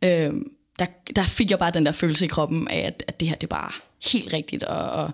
Øh, 0.05 0.33
der, 0.79 0.87
der 1.17 1.23
fik 1.23 1.51
jeg 1.51 1.59
bare 1.59 1.71
den 1.71 1.87
der 1.87 1.93
følelse 1.93 2.25
i 2.25 2.29
kroppen 2.29 2.69
af, 2.69 2.79
at, 2.79 3.05
at 3.09 3.21
det 3.21 3.29
her, 3.29 3.35
det 3.35 3.43
er 3.43 3.57
bare 3.57 3.73
helt 4.13 4.33
rigtigt, 4.33 4.63
og, 4.63 4.91
og 4.91 5.13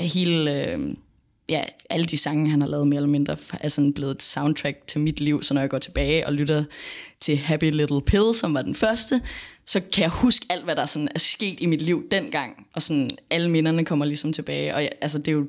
hele... 0.00 0.72
øh, 0.72 0.94
ja, 1.48 1.62
alle 1.90 2.06
de 2.06 2.16
sange, 2.16 2.50
han 2.50 2.60
har 2.60 2.68
lavet 2.68 2.88
mere 2.88 2.96
eller 2.96 3.08
mindre, 3.08 3.36
er 3.60 3.68
sådan 3.68 3.92
blevet 3.92 4.14
et 4.14 4.22
soundtrack 4.22 4.86
til 4.86 5.00
mit 5.00 5.20
liv. 5.20 5.42
Så 5.42 5.54
når 5.54 5.60
jeg 5.60 5.70
går 5.70 5.78
tilbage 5.78 6.26
og 6.26 6.32
lytter 6.32 6.64
til 7.20 7.36
Happy 7.36 7.70
Little 7.70 8.00
Pill, 8.06 8.34
som 8.34 8.54
var 8.54 8.62
den 8.62 8.74
første, 8.74 9.22
så 9.66 9.80
kan 9.80 10.02
jeg 10.02 10.10
huske 10.10 10.46
alt, 10.50 10.64
hvad 10.64 10.76
der 10.76 10.86
sådan 10.86 11.08
er 11.14 11.18
sket 11.18 11.60
i 11.60 11.66
mit 11.66 11.82
liv 11.82 12.04
dengang. 12.10 12.66
Og 12.74 12.82
sådan 12.82 13.10
alle 13.30 13.50
minderne 13.50 13.84
kommer 13.84 14.04
ligesom 14.04 14.32
tilbage. 14.32 14.74
Og 14.74 14.82
jeg, 14.82 14.90
altså, 15.00 15.18
det 15.18 15.28
er 15.28 15.32
jo 15.32 15.46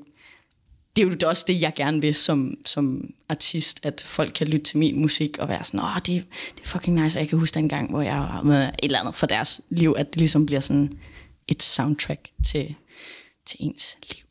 det 0.95 1.01
er 1.03 1.07
jo 1.23 1.29
også 1.29 1.45
det, 1.47 1.61
jeg 1.61 1.73
gerne 1.75 2.01
vil 2.01 2.15
som, 2.15 2.53
som 2.65 3.11
artist, 3.29 3.85
at 3.85 4.03
folk 4.05 4.31
kan 4.35 4.47
lytte 4.47 4.63
til 4.63 4.77
min 4.77 5.01
musik 5.01 5.37
og 5.37 5.47
være 5.49 5.63
sådan, 5.63 5.79
åh, 5.79 5.95
det, 5.95 6.05
det 6.05 6.63
er 6.63 6.67
fucking 6.67 7.03
nice, 7.03 7.17
og 7.19 7.21
jeg 7.21 7.29
kan 7.29 7.39
huske 7.39 7.55
den 7.55 7.69
gang, 7.69 7.89
hvor 7.89 8.01
jeg 8.01 8.17
var 8.17 8.41
med 8.43 8.63
et 8.63 8.73
eller 8.83 8.99
andet 8.99 9.15
for 9.15 9.27
deres 9.27 9.61
liv, 9.69 9.95
at 9.97 10.13
det 10.13 10.17
ligesom 10.21 10.45
bliver 10.45 10.59
sådan 10.59 10.91
et 11.47 11.63
soundtrack 11.63 12.29
til, 12.45 12.75
til 13.47 13.57
ens 13.59 13.97
liv. 14.09 14.23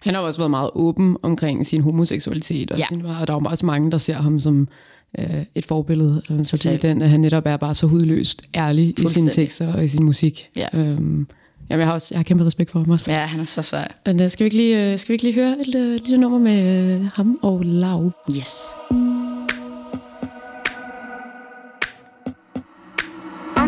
han 0.00 0.14
har 0.14 0.20
også 0.20 0.40
været 0.40 0.50
meget 0.50 0.70
åben 0.74 1.16
omkring 1.22 1.66
sin 1.66 1.82
homoseksualitet, 1.82 2.70
og, 2.70 2.78
Ja. 2.78 2.84
sin, 2.88 3.04
og 3.04 3.26
der 3.26 3.34
er 3.34 3.38
jo 3.40 3.46
også 3.50 3.66
mange, 3.66 3.90
der 3.90 3.98
ser 3.98 4.14
ham 4.16 4.38
som 4.38 4.68
øh, 5.18 5.44
et 5.54 5.64
forbillede. 5.64 6.22
Øh, 6.30 6.44
så 6.44 6.78
den, 6.82 7.02
at 7.02 7.10
han 7.10 7.20
netop 7.20 7.46
er 7.46 7.56
bare 7.56 7.74
så 7.74 7.86
hudløst 7.86 8.42
ærlig 8.54 8.94
i 8.98 9.08
sine 9.08 9.30
tekster 9.30 9.74
og 9.74 9.84
i 9.84 9.88
sin 9.88 10.04
musik. 10.04 10.48
Ja. 10.56 10.68
Øhm, 10.74 11.26
jamen, 11.70 11.80
jeg 11.80 11.86
har 11.86 11.94
også 11.94 12.14
jeg 12.14 12.18
har 12.18 12.24
kæmpe 12.24 12.46
respekt 12.46 12.70
for 12.70 12.78
ham 12.78 12.90
også. 12.90 13.10
Ja, 13.10 13.18
han 13.18 13.40
er 13.40 13.44
så 13.44 13.62
sej. 13.62 13.88
Men, 14.06 14.22
øh, 14.22 14.30
skal, 14.30 14.44
vi 14.44 14.46
ikke 14.46 14.56
lige, 14.56 14.92
øh, 14.92 14.98
skal 14.98 15.08
vi 15.08 15.14
ikke 15.14 15.24
lige 15.24 15.34
høre 15.34 15.56
et 15.60 15.74
øh, 15.74 16.00
lille 16.04 16.18
nummer 16.18 16.38
med 16.38 16.94
øh, 17.00 17.10
ham 17.14 17.38
og 17.42 17.62
Lau? 17.64 18.12
Yes. 18.38 18.66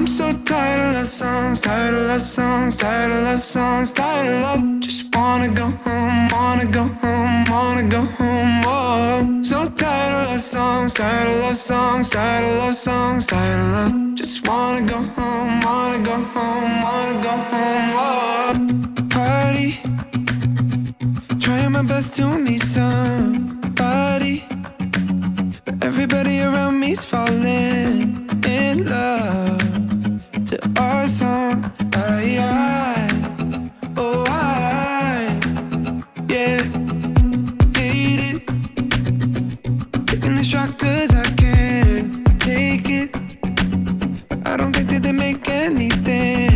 I'm 0.05 0.09
so 0.09 0.33
tired 0.45 0.81
of 0.81 0.97
love 0.97 1.07
songs, 1.07 1.63
tired 1.63 1.95
of 1.95 2.07
love 2.07 2.21
songs, 2.21 2.77
tired 2.77 3.11
of 3.11 3.23
love 3.25 3.39
songs, 3.39 3.95
tired 3.95 4.35
of 4.35 4.43
love. 4.43 4.81
Just 4.81 5.17
wanna 5.17 5.49
go 5.49 5.65
home, 5.65 6.29
wanna 6.29 6.67
go 6.67 6.85
home, 7.01 7.45
wanna 7.49 7.89
go 7.89 8.03
home. 8.19 8.61
Oh, 8.67 9.41
so 9.43 9.67
tired 9.71 10.15
of 10.15 10.31
love 10.33 10.41
songs, 10.43 10.93
tired 10.93 11.31
of 11.31 11.41
love 11.41 11.57
songs, 11.57 12.11
tired 12.11 12.45
of 12.45 12.59
love 12.59 12.75
songs, 12.75 13.27
tired 13.29 13.61
of 13.61 13.73
love. 13.73 14.15
Just 14.15 14.47
wanna 14.47 14.83
go 14.87 14.99
home, 15.17 15.61
wanna 15.65 16.05
go 16.05 16.17
home, 16.35 16.83
wanna 16.87 17.23
go 17.23 17.35
home. 17.51 17.91
Oh, 18.05 18.53
party, 19.09 19.79
trying 21.41 21.73
my 21.73 21.83
best 21.83 22.15
to 22.17 22.39
meet 22.39 22.61
somebody, 22.61 24.45
but 25.65 25.83
everybody 25.83 26.43
around 26.43 26.79
me's 26.79 27.07
falling 27.07 28.29
in 28.47 28.85
love 28.85 29.74
to 30.57 30.81
our 30.81 31.07
song. 31.07 31.65
I, 31.95 32.39
I, 32.39 33.09
oh, 33.97 34.25
I, 34.29 35.41
yeah, 36.29 36.63
hate 37.75 38.21
it. 38.31 38.47
Taking 40.07 40.37
the 40.37 40.45
shot 40.45 40.79
cause 40.79 41.13
I 41.15 41.25
can't 41.37 42.41
take 42.41 42.89
it. 42.89 43.11
I 44.47 44.57
don't 44.57 44.75
think 44.75 44.89
that 44.91 45.03
they 45.03 45.13
make 45.13 45.49
anything 45.49 46.54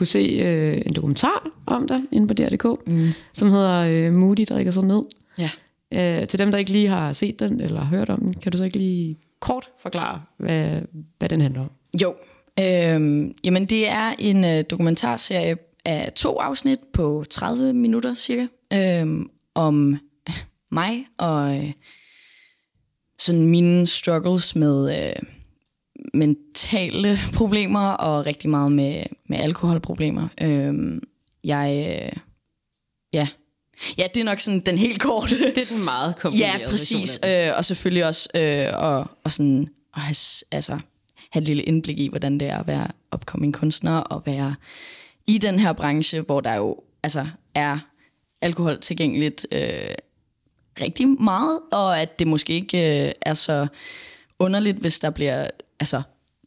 kunne 0.00 0.06
se 0.06 0.18
øh, 0.18 0.82
en 0.86 0.92
dokumentar 0.92 1.50
om 1.66 1.88
dig 1.88 2.00
inde 2.12 2.28
på 2.28 2.34
DR.dk, 2.34 2.86
mm. 2.86 3.08
som 3.32 3.50
hedder 3.50 3.78
øh, 3.80 4.12
Moody 4.12 4.44
drikker 4.48 4.72
sig 4.72 4.84
ned. 4.84 5.02
Ja. 5.38 5.50
Øh, 5.92 6.28
til 6.28 6.38
dem, 6.38 6.50
der 6.50 6.58
ikke 6.58 6.72
lige 6.72 6.88
har 6.88 7.12
set 7.12 7.40
den 7.40 7.60
eller 7.60 7.84
hørt 7.84 8.10
om 8.10 8.20
den, 8.20 8.34
kan 8.34 8.52
du 8.52 8.58
så 8.58 8.64
ikke 8.64 8.78
lige 8.78 9.16
kort 9.40 9.70
forklare, 9.82 10.22
hvad, 10.38 10.80
hvad 11.18 11.28
den 11.28 11.40
handler 11.40 11.60
om? 11.60 11.70
Jo, 12.02 12.14
øhm, 12.60 13.34
jamen 13.44 13.66
det 13.66 13.88
er 13.88 14.12
en 14.18 14.44
øh, 14.44 14.64
dokumentarserie 14.70 15.56
af 15.84 16.12
to 16.12 16.38
afsnit 16.38 16.78
på 16.92 17.24
30 17.30 17.72
minutter 17.72 18.14
cirka, 18.14 18.46
øhm, 18.72 19.30
om 19.54 19.98
mig 20.72 21.06
og 21.18 21.56
øh, 21.56 21.72
sådan 23.18 23.46
mine 23.46 23.86
struggles 23.86 24.56
med 24.56 25.08
øh, 25.08 25.22
mentale 26.14 27.18
problemer 27.34 27.88
og 27.88 28.26
rigtig 28.26 28.50
meget 28.50 28.72
med, 28.72 29.02
med 29.26 29.38
alkoholproblemer. 29.38 30.28
Øhm, 30.42 31.02
jeg, 31.44 31.86
øh, 31.90 32.18
ja. 33.12 33.28
ja, 33.98 34.06
det 34.14 34.20
er 34.20 34.24
nok 34.24 34.40
sådan 34.40 34.60
den 34.60 34.78
helt 34.78 35.00
korte 35.00 35.38
Det 35.54 35.58
er 35.58 35.74
den 35.74 35.84
meget 35.84 36.16
komplicerede 36.16 36.60
Ja, 36.60 36.68
præcis. 36.70 37.18
Øh, 37.24 37.56
og 37.56 37.64
selvfølgelig 37.64 38.06
også 38.06 38.28
øh, 38.34 38.66
og, 38.74 39.06
og 39.24 39.32
sådan, 39.32 39.68
at 39.96 40.00
have, 40.00 40.16
altså, 40.50 40.78
have 41.30 41.40
et 41.40 41.48
lille 41.48 41.62
indblik 41.62 41.98
i, 41.98 42.08
hvordan 42.08 42.40
det 42.40 42.48
er 42.48 42.58
at 42.58 42.66
være 42.66 42.86
upcoming 43.14 43.54
kunstner 43.54 43.98
og 43.98 44.22
være 44.26 44.54
i 45.26 45.38
den 45.38 45.58
her 45.58 45.72
branche, 45.72 46.20
hvor 46.20 46.40
der 46.40 46.54
jo 46.54 46.76
altså 47.02 47.26
er 47.54 47.78
alkohol 48.40 48.78
tilgængeligt 48.78 49.46
øh, 49.52 49.94
rigtig 50.80 51.08
meget, 51.08 51.60
og 51.72 52.00
at 52.00 52.18
det 52.18 52.26
måske 52.26 52.52
ikke 52.52 53.06
øh, 53.06 53.12
er 53.22 53.34
så 53.34 53.66
underligt, 54.38 54.76
hvis 54.76 55.00
der 55.00 55.10
bliver 55.10 55.46
altså, 55.80 56.02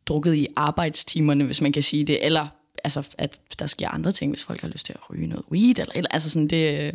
drukket 0.05 0.35
i 0.35 0.47
arbejdstimerne, 0.55 1.45
hvis 1.45 1.61
man 1.61 1.71
kan 1.71 1.83
sige 1.83 2.05
det, 2.05 2.25
eller 2.25 2.47
altså, 2.83 3.15
at 3.17 3.39
der 3.59 3.65
sker 3.65 3.89
andre 3.89 4.11
ting, 4.11 4.31
hvis 4.31 4.43
folk 4.43 4.61
har 4.61 4.67
lyst 4.67 4.85
til 4.85 4.93
at 4.93 5.09
ryge 5.09 5.27
noget 5.27 5.45
weed, 5.51 5.79
eller, 5.79 5.91
eller 5.95 6.09
altså 6.11 6.29
sådan 6.29 6.47
det, 6.47 6.91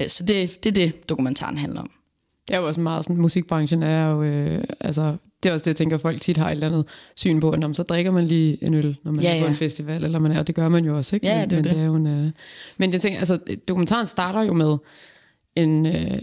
øh, 0.00 0.08
så 0.08 0.24
det, 0.24 0.64
det 0.64 0.70
er 0.70 0.86
det, 0.86 1.08
dokumentaren 1.08 1.58
handler 1.58 1.80
om. 1.80 1.90
Det 2.48 2.54
er 2.54 2.60
jo 2.60 2.66
også 2.66 2.80
meget 2.80 3.04
sådan, 3.04 3.16
musikbranchen 3.16 3.82
er 3.82 4.10
jo, 4.10 4.22
øh, 4.22 4.64
altså, 4.80 5.16
det 5.42 5.48
er 5.48 5.52
også 5.52 5.64
det, 5.64 5.66
jeg 5.66 5.76
tænker, 5.76 5.98
folk 5.98 6.20
tit 6.20 6.36
har 6.36 6.46
et 6.48 6.52
eller 6.52 6.66
andet 6.66 6.84
syn 7.16 7.40
på, 7.40 7.50
at 7.50 7.76
så 7.76 7.82
drikker 7.82 8.10
man 8.10 8.26
lige 8.26 8.64
en 8.64 8.74
øl, 8.74 8.96
når 9.04 9.12
man 9.12 9.22
Ja, 9.22 9.36
er 9.36 9.40
på 9.40 9.44
ja. 9.44 9.50
en 9.50 9.56
festival, 9.56 10.04
eller 10.04 10.18
man 10.18 10.32
er, 10.32 10.38
og 10.38 10.46
det 10.46 10.54
gør 10.54 10.68
man 10.68 10.84
jo 10.84 10.96
også, 10.96 11.16
ikke? 11.16 11.26
Ja, 11.26 11.40
men, 11.40 11.50
det 11.50 11.56
er 11.56 11.56
men 11.56 11.64
det. 11.64 11.72
det 11.72 11.80
er 11.80 11.84
jo 11.84 11.94
en, 11.94 12.06
øh, 12.06 12.30
men 12.76 12.92
jeg 12.92 13.00
tænker, 13.00 13.18
altså, 13.18 13.38
dokumentaren 13.68 14.06
starter 14.06 14.42
jo 14.42 14.52
med 14.52 14.76
en, 15.56 15.86
øh, 15.86 16.22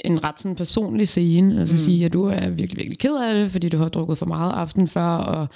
en 0.00 0.24
ret 0.24 0.40
sådan 0.40 0.56
personlig 0.56 1.08
scene, 1.08 1.60
altså 1.60 1.74
mm. 1.74 1.78
sige, 1.78 2.04
at 2.04 2.12
du 2.12 2.24
er 2.24 2.50
virkelig, 2.50 2.78
virkelig 2.78 2.98
ked 2.98 3.16
af 3.16 3.34
det, 3.34 3.50
fordi 3.52 3.68
du 3.68 3.78
har 3.78 3.88
drukket 3.88 4.18
for 4.18 4.26
meget 4.26 4.52
aften 4.52 4.88
før, 4.88 5.02
og 5.02 5.48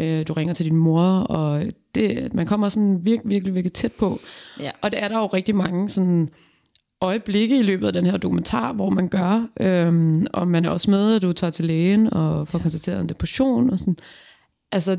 øh, 0.00 0.26
du 0.28 0.32
ringer 0.32 0.54
til 0.54 0.66
din 0.66 0.76
mor, 0.76 1.02
og 1.18 1.62
det, 1.94 2.34
man 2.34 2.46
kommer 2.46 2.68
sådan 2.68 3.04
virkelig, 3.04 3.30
virkelig, 3.30 3.54
virkelig 3.54 3.72
tæt 3.72 3.92
på. 3.98 4.18
Ja. 4.60 4.70
Og 4.82 4.90
det 4.90 5.02
er 5.02 5.08
der 5.08 5.18
jo 5.18 5.26
rigtig 5.26 5.56
mange 5.56 5.88
sådan 5.88 6.28
øjeblikke 7.00 7.58
i 7.58 7.62
løbet 7.62 7.86
af 7.86 7.92
den 7.92 8.06
her 8.06 8.16
dokumentar, 8.16 8.72
hvor 8.72 8.90
man 8.90 9.08
gør, 9.08 9.46
øhm, 9.60 10.26
og 10.32 10.48
man 10.48 10.64
er 10.64 10.70
også 10.70 10.90
med, 10.90 11.16
at 11.16 11.22
du 11.22 11.32
tager 11.32 11.50
til 11.50 11.64
lægen 11.64 12.12
og 12.12 12.48
får 12.48 12.58
konstateret 12.58 13.00
en 13.00 13.08
depression 13.08 13.70
og 13.70 13.78
sådan. 13.78 13.96
Altså, 14.72 14.96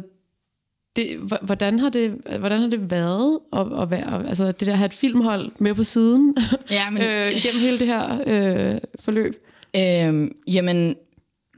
det, 0.98 1.18
hvordan, 1.42 1.80
har 1.80 1.90
det, 1.90 2.12
hvordan 2.40 2.62
har 2.62 2.68
det 2.68 2.92
været 2.92 3.40
at, 3.54 3.82
at 3.82 3.92
være, 3.92 4.28
altså 4.28 4.46
det 4.48 4.60
der 4.62 4.72
at 4.72 4.78
have 4.78 4.86
et 4.86 4.94
filmhold 4.94 5.52
med 5.60 5.74
på 5.74 5.84
siden, 5.84 6.38
Ja, 6.72 6.90
men, 6.90 7.02
øh, 7.12 7.32
gennem 7.36 7.62
hele 7.62 7.80
det 7.80 7.88
her 7.88 8.22
øh, 8.28 8.80
forløb? 9.00 9.36
Øhm, 9.76 10.32
jamen, 10.48 10.96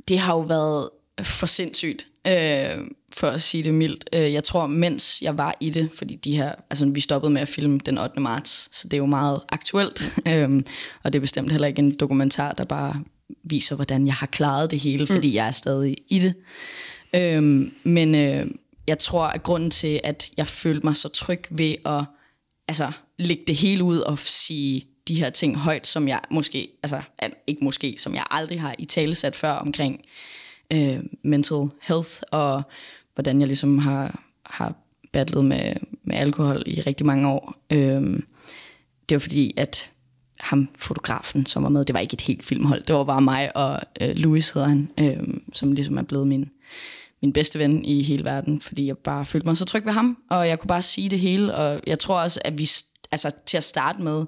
det 0.08 0.20
har 0.20 0.34
jo 0.34 0.40
været 0.40 0.90
for 1.22 1.46
sindssygt, 1.46 2.08
øh, 2.28 2.86
for 3.14 3.28
at 3.28 3.42
sige 3.42 3.64
det 3.64 3.74
mildt. 3.74 4.10
Øh, 4.16 4.34
jeg 4.34 4.44
tror, 4.44 4.68
mens 4.68 5.22
jeg 5.22 5.38
var 5.38 5.58
i 5.60 5.70
det, 5.70 5.90
fordi 5.98 6.16
de 6.16 6.36
her, 6.36 6.52
altså, 6.70 6.90
vi 6.90 7.00
stoppede 7.00 7.34
med 7.34 7.42
at 7.42 7.48
filme 7.48 7.80
den 7.86 7.98
8. 7.98 8.20
marts, 8.20 8.78
så 8.78 8.88
det 8.88 8.94
er 8.94 8.98
jo 8.98 9.06
meget 9.06 9.42
aktuelt. 9.50 10.18
øhm, 10.34 10.66
og 11.04 11.14
det 11.14 11.20
er 11.20 11.22
bestemt 11.22 11.52
heller 11.52 11.68
ikke 11.68 11.80
en 11.80 11.96
dokumentar, 12.00 12.52
der 12.52 12.66
bare 12.66 12.96
viser, 13.44 13.76
hvordan 13.76 14.06
jeg 14.06 14.14
har 14.14 14.28
klaret 14.28 14.72
det 14.72 14.80
hele, 14.80 15.08
fordi 15.08 15.28
mm. 15.28 15.36
jeg 15.36 15.48
er 15.48 15.52
stadig 15.52 15.98
i 16.10 16.20
det. 16.20 16.34
Øhm, 17.16 17.72
men 17.84 18.16
øh, 18.16 18.46
jeg 18.90 19.00
tror, 19.00 19.24
at 19.24 19.44
grunden 19.44 19.72
til, 19.72 20.00
at 20.04 20.32
jeg 20.38 20.48
følte 20.48 20.86
mig 20.86 20.96
så 20.96 21.10
tryg 21.10 21.44
ved 21.50 21.76
at 21.86 22.04
altså, 22.68 22.92
lægge 23.20 23.44
det 23.48 23.56
hele 23.56 23.84
ud 23.84 24.00
og 24.00 24.20
sige 24.20 24.86
de 25.08 25.20
her 25.20 25.30
ting 25.30 25.58
højt, 25.58 25.88
som 25.88 26.08
jeg 26.08 26.20
måske, 26.32 26.70
altså 26.84 27.02
ikke 27.48 27.64
måske, 27.64 27.96
som 27.98 28.16
jeg 28.16 28.24
aldrig 28.32 28.62
har 28.62 28.76
i 28.80 28.86
tale 28.86 29.16
sat 29.16 29.36
før 29.36 29.52
omkring 29.52 30.02
øh, 30.74 31.00
mental 31.24 31.70
health, 31.82 32.22
og 32.32 32.64
hvordan 33.14 33.40
jeg 33.40 33.48
ligesom 33.48 33.78
har, 33.78 34.24
har 34.46 34.74
battlet 35.14 35.46
med, 35.46 35.74
med 36.04 36.16
alkohol 36.16 36.64
i 36.66 36.82
rigtig 36.82 37.06
mange 37.06 37.28
år. 37.28 37.56
Øh, 37.70 38.20
det 39.10 39.16
var 39.16 39.20
fordi, 39.20 39.54
at 39.58 39.92
ham, 40.40 40.70
fotografen, 40.76 41.46
som 41.46 41.64
var 41.64 41.70
med, 41.70 41.84
det 41.84 41.94
var 41.94 42.00
ikke 42.00 42.14
et 42.14 42.22
helt 42.22 42.44
filmhold, 42.44 42.82
det 42.84 42.96
var 42.96 43.04
bare 43.04 43.22
mig 43.22 43.58
og 43.58 43.80
øh, 44.02 44.16
Louis 44.16 44.50
hedder 44.50 44.68
han, 44.68 44.92
øh, 45.00 45.28
som 45.54 45.72
ligesom 45.72 45.98
er 45.98 46.04
blevet 46.04 46.28
min, 46.28 46.50
min 47.22 47.34
bedste 47.34 47.60
ven 47.60 47.86
i 47.86 48.04
hele 48.04 48.24
verden, 48.24 48.62
fordi 48.62 48.88
jeg 48.88 48.98
bare 48.98 49.26
følte 49.26 49.48
mig 49.48 49.58
så 49.58 49.66
tryg 49.66 49.86
ved 49.86 49.94
ham, 49.94 50.18
og 50.30 50.48
jeg 50.48 50.60
kunne 50.60 50.68
bare 50.68 50.82
sige 50.82 51.10
det 51.10 51.20
hele, 51.20 51.56
og 51.56 51.82
jeg 51.88 52.00
tror 52.00 52.22
også, 52.22 52.40
at 52.46 52.58
vi 52.58 52.70
altså, 53.12 53.32
til 53.46 53.58
at 53.58 53.64
starte 53.64 54.02
med 54.02 54.26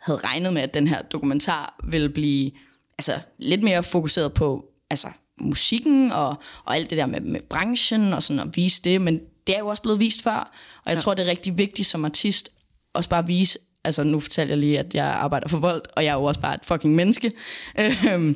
havde 0.00 0.20
regnet 0.24 0.52
med, 0.52 0.62
at 0.62 0.74
den 0.74 0.86
her 0.86 1.02
dokumentar 1.02 1.80
ville 1.84 2.08
blive 2.08 2.50
altså, 2.98 3.20
lidt 3.38 3.62
mere 3.62 3.82
fokuseret 3.82 4.34
på 4.34 4.64
altså, 4.90 5.08
musikken 5.40 6.12
og, 6.12 6.36
og 6.64 6.76
alt 6.76 6.90
det 6.90 6.98
der 6.98 7.06
med, 7.06 7.20
med 7.20 7.40
branchen 7.40 8.12
og 8.12 8.22
sådan 8.22 8.42
at 8.42 8.56
vise 8.56 8.82
det, 8.82 9.00
men 9.00 9.20
det 9.46 9.54
er 9.54 9.58
jo 9.58 9.66
også 9.66 9.82
blevet 9.82 10.00
vist 10.00 10.22
før, 10.22 10.52
og 10.84 10.90
jeg 10.90 10.94
ja. 10.94 11.00
tror, 11.00 11.14
det 11.14 11.26
er 11.26 11.30
rigtig 11.30 11.58
vigtigt 11.58 11.88
som 11.88 12.04
artist 12.04 12.50
også 12.94 13.08
bare 13.08 13.22
at 13.22 13.28
vise, 13.28 13.58
altså 13.84 14.04
nu 14.04 14.20
fortæller 14.20 14.52
jeg 14.54 14.58
lige, 14.58 14.78
at 14.78 14.94
jeg 14.94 15.06
arbejder 15.06 15.48
for 15.48 15.58
Volt, 15.58 15.88
og 15.96 16.04
jeg 16.04 16.10
er 16.10 16.14
jo 16.14 16.24
også 16.24 16.40
bare 16.40 16.54
et 16.54 16.64
fucking 16.64 16.94
menneske, 16.94 17.32
øhm, 17.80 18.28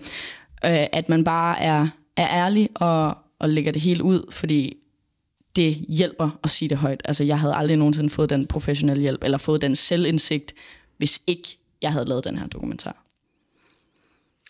øh, 0.64 0.86
at 0.92 1.08
man 1.08 1.24
bare 1.24 1.60
er, 1.60 1.88
er 2.16 2.28
ærlig 2.28 2.68
og, 2.74 3.18
og 3.38 3.48
lægger 3.48 3.72
det 3.72 3.82
helt 3.82 4.00
ud, 4.00 4.32
fordi 4.32 4.76
det 5.56 5.74
hjælper 5.88 6.38
at 6.42 6.50
sige 6.50 6.68
det 6.68 6.78
højt. 6.78 7.02
Altså 7.04 7.24
jeg 7.24 7.40
havde 7.40 7.54
aldrig 7.54 7.76
nogensinde 7.76 8.10
fået 8.10 8.30
den 8.30 8.46
professionelle 8.46 9.02
hjælp, 9.02 9.24
eller 9.24 9.38
fået 9.38 9.62
den 9.62 9.76
selvindsigt, 9.76 10.54
hvis 10.96 11.22
ikke 11.26 11.58
jeg 11.82 11.92
havde 11.92 12.06
lavet 12.06 12.24
den 12.24 12.38
her 12.38 12.46
dokumentar. 12.46 13.04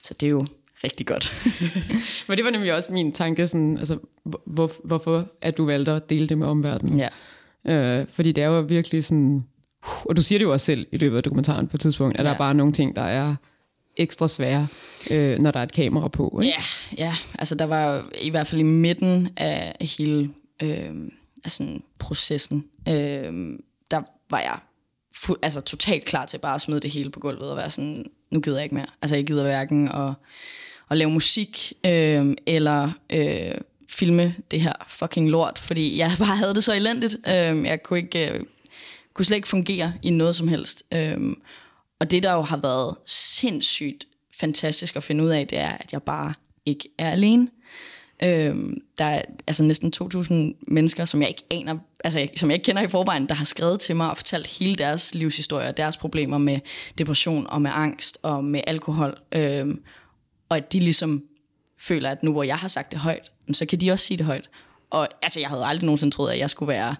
Så 0.02 0.14
det 0.20 0.26
er 0.26 0.30
jo 0.30 0.46
rigtig 0.84 1.06
godt. 1.06 1.32
Men 2.28 2.36
det 2.36 2.44
var 2.44 2.50
nemlig 2.50 2.74
også 2.74 2.92
min 2.92 3.12
tanke, 3.12 3.46
sådan, 3.46 3.78
altså, 3.78 3.98
hvor, 4.46 4.72
hvorfor 4.84 5.28
at 5.40 5.56
du 5.56 5.64
valgte 5.66 5.92
at 5.92 6.10
dele 6.10 6.28
det 6.28 6.38
med 6.38 6.46
omverdenen. 6.46 6.98
ja. 6.98 7.08
Øh, 7.68 8.06
fordi 8.08 8.32
det 8.32 8.44
er 8.44 8.48
jo 8.48 8.60
virkelig 8.60 9.04
sådan... 9.04 9.44
Og 10.04 10.16
du 10.16 10.22
siger 10.22 10.38
det 10.38 10.44
jo 10.44 10.52
også 10.52 10.66
selv 10.66 10.86
i 10.92 10.98
løbet 10.98 11.16
af 11.16 11.22
dokumentaren 11.22 11.68
på 11.68 11.76
et 11.76 11.80
tidspunkt, 11.80 12.18
at 12.18 12.24
ja. 12.24 12.28
der 12.28 12.34
er 12.34 12.38
bare 12.38 12.54
nogle 12.54 12.72
ting, 12.72 12.96
der 12.96 13.02
er 13.02 13.34
ekstra 13.96 14.28
svære, 14.28 14.66
øh, 15.10 15.38
når 15.38 15.50
der 15.50 15.58
er 15.58 15.64
et 15.64 15.72
kamera 15.72 16.08
på. 16.08 16.40
Ikke? 16.42 16.54
Ja, 16.58 17.04
ja, 17.04 17.14
altså 17.38 17.54
der 17.54 17.64
var 17.64 18.10
i 18.20 18.30
hvert 18.30 18.46
fald 18.46 18.60
i 18.60 18.64
midten 18.64 19.28
af 19.36 19.76
hele 19.80 20.30
øh, 20.62 20.90
altså, 21.44 21.78
processen, 21.98 22.64
øh, 22.88 23.58
der 23.90 24.02
var 24.30 24.40
jeg 24.40 24.58
fu- 25.16 25.38
altså 25.42 25.60
totalt 25.60 26.04
klar 26.04 26.26
til 26.26 26.38
bare 26.38 26.54
at 26.54 26.60
smide 26.60 26.80
det 26.80 26.90
hele 26.90 27.10
på 27.10 27.20
gulvet 27.20 27.50
og 27.50 27.56
være 27.56 27.70
sådan, 27.70 28.04
nu 28.30 28.40
gider 28.40 28.56
jeg 28.56 28.64
ikke 28.64 28.74
mere. 28.74 28.86
Altså 29.02 29.16
jeg 29.16 29.26
gider 29.26 29.42
hverken 29.42 29.88
at, 29.88 30.12
at 30.90 30.96
lave 30.96 31.10
musik 31.10 31.72
øh, 31.86 32.34
eller 32.46 32.90
øh, 33.10 33.54
filme 33.90 34.34
det 34.50 34.60
her 34.60 34.72
fucking 34.88 35.30
lort, 35.30 35.58
fordi 35.58 35.98
jeg 35.98 36.10
bare 36.26 36.36
havde 36.36 36.54
det 36.54 36.64
så 36.64 36.74
elendigt. 36.74 37.16
Øh, 37.28 37.64
jeg 37.64 37.82
kunne 37.82 37.98
ikke 37.98 38.32
øh, 38.32 38.40
kunne 39.14 39.24
slet 39.24 39.36
ikke 39.36 39.48
fungere 39.48 39.92
i 40.02 40.10
noget 40.10 40.36
som 40.36 40.48
helst. 40.48 40.82
Øhm, 40.94 41.40
og 42.00 42.10
det, 42.10 42.22
der 42.22 42.32
jo 42.32 42.42
har 42.42 42.56
været 42.56 42.96
sindssygt 43.06 44.04
fantastisk 44.40 44.96
at 44.96 45.02
finde 45.02 45.24
ud 45.24 45.28
af, 45.28 45.46
det 45.46 45.58
er, 45.58 45.70
at 45.70 45.92
jeg 45.92 46.02
bare 46.02 46.34
ikke 46.66 46.88
er 46.98 47.10
alene. 47.10 47.48
Øhm, 48.22 48.78
der 48.98 49.04
er 49.04 49.22
altså 49.46 49.62
næsten 49.64 49.92
2.000 50.02 50.34
mennesker, 50.68 51.04
som 51.04 51.20
jeg 51.20 51.28
ikke 51.28 51.44
aner, 51.50 51.78
altså 52.04 52.28
som 52.36 52.50
jeg 52.50 52.54
ikke 52.54 52.64
kender 52.64 52.82
i 52.82 52.88
forvejen, 52.88 53.28
der 53.28 53.34
har 53.34 53.44
skrevet 53.44 53.80
til 53.80 53.96
mig 53.96 54.10
og 54.10 54.16
fortalt 54.16 54.46
hele 54.46 54.74
deres 54.74 55.14
livshistorie 55.14 55.68
og 55.68 55.76
deres 55.76 55.96
problemer 55.96 56.38
med 56.38 56.60
depression 56.98 57.46
og 57.46 57.62
med 57.62 57.70
angst 57.74 58.18
og 58.22 58.44
med 58.44 58.60
alkohol. 58.66 59.18
Øhm, 59.34 59.82
og 60.48 60.56
at 60.56 60.72
de 60.72 60.80
ligesom 60.80 61.22
føler, 61.80 62.10
at 62.10 62.22
nu 62.22 62.32
hvor 62.32 62.42
jeg 62.42 62.56
har 62.56 62.68
sagt 62.68 62.92
det 62.92 63.00
højt, 63.00 63.32
så 63.52 63.66
kan 63.66 63.80
de 63.80 63.90
også 63.90 64.06
sige 64.06 64.18
det 64.18 64.26
højt. 64.26 64.50
Og 64.90 65.08
altså, 65.22 65.40
jeg 65.40 65.48
havde 65.48 65.64
aldrig 65.64 65.84
nogensinde 65.86 66.14
troet, 66.14 66.30
at 66.30 66.38
jeg 66.38 66.50
skulle 66.50 66.68
være 66.68 66.96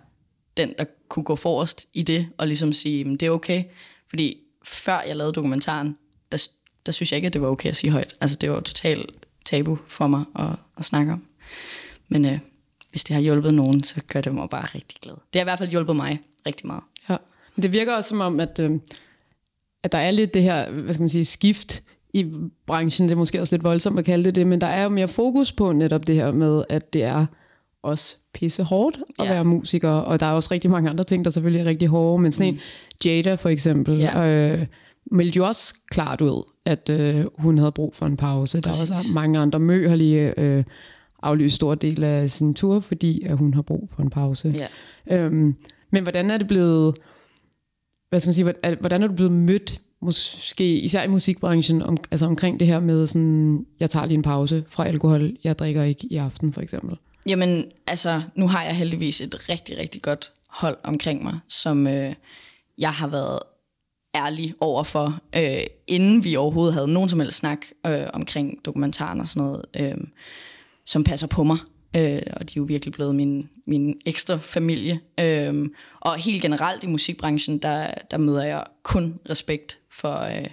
den, 0.56 0.74
der 0.78 0.85
kunne 1.09 1.24
gå 1.24 1.37
forrest 1.37 1.87
i 1.94 2.02
det, 2.02 2.28
og 2.38 2.46
ligesom 2.46 2.72
sige, 2.72 3.04
det 3.04 3.22
er 3.22 3.30
okay. 3.30 3.64
Fordi 4.09 4.37
før 4.66 5.00
jeg 5.07 5.16
lavede 5.16 5.33
dokumentaren, 5.33 5.96
der, 6.33 6.48
der 6.87 6.92
synes 6.92 7.12
jeg 7.12 7.16
ikke, 7.16 7.26
at 7.26 7.33
det 7.33 7.40
var 7.40 7.48
okay 7.48 7.68
at 7.68 7.76
sige 7.76 7.90
højt. 7.90 8.16
Altså, 8.20 8.37
det 8.40 8.50
var 8.50 8.61
totalt 8.61 9.11
tabu 9.44 9.79
for 9.87 10.07
mig 10.07 10.24
at, 10.38 10.46
at 10.79 10.85
snakke 10.85 11.12
om. 11.12 11.24
Men 12.09 12.24
øh, 12.24 12.38
hvis 12.90 13.05
det 13.05 13.14
har 13.14 13.20
hjulpet 13.20 13.55
nogen, 13.55 13.83
så 13.83 14.00
gør 14.12 14.20
det 14.20 14.35
mig 14.35 14.50
bare 14.50 14.66
rigtig 14.74 14.98
glad. 15.02 15.14
Det 15.14 15.35
har 15.35 15.40
i 15.40 15.44
hvert 15.44 15.59
fald 15.59 15.70
hjulpet 15.70 15.96
mig 15.96 16.20
rigtig 16.46 16.66
meget. 16.66 16.83
Ja. 17.09 17.16
Men 17.57 17.62
Det 17.62 17.72
virker 17.72 17.94
også 17.94 18.09
som 18.09 18.20
om, 18.20 18.40
at, 18.40 18.59
øh, 18.59 18.70
at 19.83 19.92
der 19.92 19.98
er 19.98 20.11
lidt 20.11 20.35
det 20.35 20.42
her, 20.42 20.70
hvad 20.70 20.94
skal 20.94 21.02
man 21.02 21.09
sige, 21.09 21.24
skift 21.24 21.83
i 22.14 22.33
branchen. 22.66 23.09
Det 23.09 23.12
er 23.12 23.18
måske 23.18 23.40
også 23.40 23.55
lidt 23.57 23.64
voldsomt 23.64 23.98
at 23.98 24.05
kalde 24.05 24.24
det 24.24 24.35
det, 24.35 24.46
men 24.46 24.61
der 24.61 24.66
er 24.66 24.83
jo 24.83 24.88
mere 24.88 25.09
fokus 25.09 25.52
på 25.52 25.72
netop 25.72 26.07
det 26.07 26.14
her 26.14 26.33
med, 26.33 26.64
at 26.68 26.92
det 26.92 27.02
er 27.02 27.26
os 27.83 28.18
pisse 28.38 28.62
hårdt 28.62 28.99
at 29.18 29.25
Ja. 29.25 29.33
være 29.33 29.44
musiker, 29.44 29.90
og 29.90 30.20
der 30.20 30.27
er 30.27 30.31
også 30.31 30.49
rigtig 30.53 30.70
mange 30.70 30.90
andre 30.90 31.05
ting, 31.05 31.25
der 31.25 31.31
selvfølgelig 31.31 31.61
er 31.61 31.66
rigtig 31.66 31.88
hårde, 31.88 32.22
men 32.22 32.33
sådan 32.33 32.55
en 32.55 32.61
Jada 33.05 33.35
for 33.35 33.49
eksempel, 33.49 33.99
Ja. 34.01 34.27
øh, 34.27 34.66
meldte 35.12 35.37
jo 35.37 35.46
også 35.46 35.75
klart 35.90 36.20
ud, 36.20 36.42
at 36.64 36.90
øh, 36.90 37.25
hun 37.38 37.59
havde 37.59 37.72
brug 37.72 37.94
for 37.94 38.07
en 38.07 38.16
pause. 38.16 38.61
Der 38.61 38.68
er 38.68 38.72
Præcis. 38.72 38.90
også 38.90 39.09
mange 39.14 39.38
andre. 39.38 39.59
Mø 39.61 39.88
har 39.88 39.96
lige 39.96 40.40
øh, 40.40 40.64
aflyst 41.22 41.55
stor 41.55 41.75
del 41.75 42.05
af 42.05 42.31
sin 42.31 42.55
tur, 42.55 42.81
fordi 42.81 43.22
at 43.22 43.37
hun 43.37 43.55
har 43.55 43.62
brug 43.62 43.88
for 43.94 44.03
en 44.03 44.11
pause. 44.11 44.55
Ja. 45.09 45.16
Øhm, 45.16 45.55
men 45.90 46.03
hvordan 46.03 46.31
er 46.31 46.38
det 46.38 46.46
blevet, 46.46 46.96
hvad 48.09 48.20
skal 48.20 48.29
man 48.29 48.35
sige, 48.35 48.44
hvordan- 48.44 48.77
hvordan 48.81 49.03
er 49.03 49.07
du 49.07 49.14
blevet 49.14 49.33
mødt, 49.33 49.81
måske 50.03 50.79
især 50.81 51.03
i 51.03 51.09
musikbranchen, 51.09 51.83
om, 51.83 51.96
altså 52.11 52.27
omkring 52.27 52.61
det 52.61 52.66
her 52.68 52.81
med 52.81 53.07
sådan, 53.07 53.66
jeg 53.81 53.90
tager 53.90 54.07
lige 54.07 54.16
en 54.16 54.22
pause 54.22 54.64
fra 54.68 54.87
alkohol, 54.87 55.37
jeg 55.44 55.59
drikker 55.59 55.83
ikke 55.83 56.07
i 56.11 56.16
aften 56.16 56.53
for 56.53 56.61
eksempel. 56.61 56.96
Jamen, 57.26 57.72
altså, 57.86 58.22
nu 58.34 58.48
har 58.48 58.64
jeg 58.64 58.76
heldigvis 58.76 59.20
et 59.20 59.48
rigtig, 59.48 59.78
rigtig 59.78 60.02
godt 60.02 60.32
hold 60.48 60.76
omkring 60.82 61.24
mig, 61.24 61.38
som 61.48 61.86
øh, 61.86 62.14
jeg 62.78 62.90
har 62.92 63.06
været 63.06 63.38
ærlig 64.14 64.54
overfor, 64.60 65.18
øh, 65.36 65.66
inden 65.86 66.24
vi 66.24 66.36
overhovedet 66.36 66.74
havde 66.74 66.92
nogen 66.92 67.08
som 67.08 67.20
helst 67.20 67.38
snak 67.38 67.66
øh, 67.86 68.06
omkring 68.12 68.64
dokumentaren 68.64 69.20
og 69.20 69.28
sådan 69.28 69.46
noget, 69.46 69.64
øh, 69.76 70.06
som 70.86 71.04
passer 71.04 71.26
på 71.26 71.44
mig. 71.44 71.58
øh, 71.96 72.22
og 72.32 72.40
de 72.40 72.52
er 72.52 72.56
jo 72.56 72.62
virkelig 72.62 72.92
blevet 72.92 73.14
min, 73.14 73.48
min 73.66 74.00
ekstra 74.06 74.36
familie. 74.36 75.00
Øh, 75.20 75.68
og 76.00 76.16
helt 76.16 76.42
generelt 76.42 76.84
i 76.84 76.86
musikbranchen, 76.86 77.58
der, 77.58 77.94
der 78.10 78.18
møder 78.18 78.44
jeg 78.44 78.64
kun 78.82 79.18
respekt 79.30 79.78
for, 79.92 80.18
øh, 80.18 80.46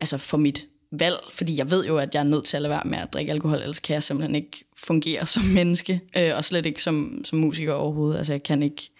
altså 0.00 0.18
for 0.18 0.36
mit 0.36 0.66
valg, 0.98 1.16
fordi 1.32 1.56
jeg 1.56 1.70
ved 1.70 1.86
jo, 1.86 1.98
at 1.98 2.14
jeg 2.14 2.20
er 2.20 2.24
nødt 2.24 2.44
til 2.44 2.56
at 2.56 2.62
lade 2.62 2.70
være 2.70 2.82
med 2.84 2.98
at 2.98 3.12
drikke 3.12 3.32
alkohol, 3.32 3.58
ellers 3.58 3.80
kan 3.80 3.94
jeg 3.94 4.02
simpelthen 4.02 4.34
ikke 4.34 4.64
fungere 4.84 5.26
som 5.26 5.44
menneske, 5.44 6.00
øh, 6.18 6.30
og 6.36 6.44
slet 6.44 6.66
ikke 6.66 6.82
som, 6.82 7.20
som 7.24 7.38
musiker 7.38 7.72
overhovedet. 7.72 8.18
Altså 8.18 8.32
jeg 8.32 8.42
kan 8.42 8.62
ikke, 8.62 8.90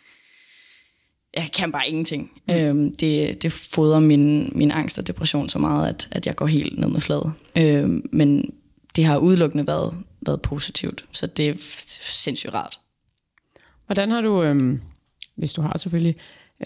jeg 1.36 1.50
kan 1.56 1.72
bare 1.72 1.88
ingenting. 1.88 2.30
Mm. 2.48 2.54
Øhm, 2.54 2.94
det, 2.94 3.42
det 3.42 3.52
fodrer 3.52 4.00
min, 4.00 4.52
min 4.54 4.70
angst 4.70 4.98
og 4.98 5.06
depression 5.06 5.48
så 5.48 5.58
meget, 5.58 5.88
at, 5.88 6.08
at 6.10 6.26
jeg 6.26 6.36
går 6.36 6.46
helt 6.46 6.78
ned 6.78 6.88
med 6.88 7.00
fladet. 7.00 7.32
Øhm, 7.58 8.08
men 8.12 8.54
det 8.96 9.04
har 9.04 9.18
udelukkende 9.18 9.66
været, 9.66 9.94
været 10.26 10.42
positivt, 10.42 11.04
så 11.10 11.26
det 11.26 11.48
er 11.48 11.54
sindssygt 12.00 12.54
rart. 12.54 12.80
Hvordan 13.86 14.10
har 14.10 14.20
du, 14.20 14.42
øhm, 14.42 14.80
hvis 15.36 15.52
du 15.52 15.62
har 15.62 15.78
selvfølgelig, 15.78 16.16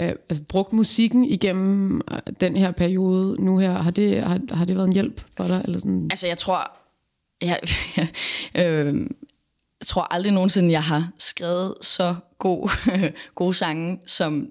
øh, 0.00 0.08
altså, 0.28 0.42
brugt 0.48 0.72
musikken 0.72 1.24
igennem 1.24 2.00
øh, 2.12 2.18
den 2.40 2.56
her 2.56 2.70
periode 2.70 3.44
nu 3.44 3.58
her? 3.58 3.72
Har 3.72 3.90
det, 3.90 4.22
har, 4.22 4.40
har 4.50 4.64
det 4.64 4.76
været 4.76 4.86
en 4.86 4.92
hjælp 4.92 5.24
for 5.36 5.44
dig? 5.44 5.62
Eller 5.64 5.78
sådan? 5.78 6.08
Altså 6.10 6.26
jeg 6.26 6.38
tror, 6.38 6.77
jeg, 7.42 7.60
øh, 8.58 8.94
jeg 9.80 9.86
tror 9.86 10.02
aldrig 10.14 10.32
nogensinde, 10.32 10.72
jeg 10.72 10.82
har 10.82 11.10
skrevet 11.18 11.74
så 11.80 12.14
god, 12.38 12.70
gode 13.34 13.54
sange, 13.54 14.00
som 14.06 14.50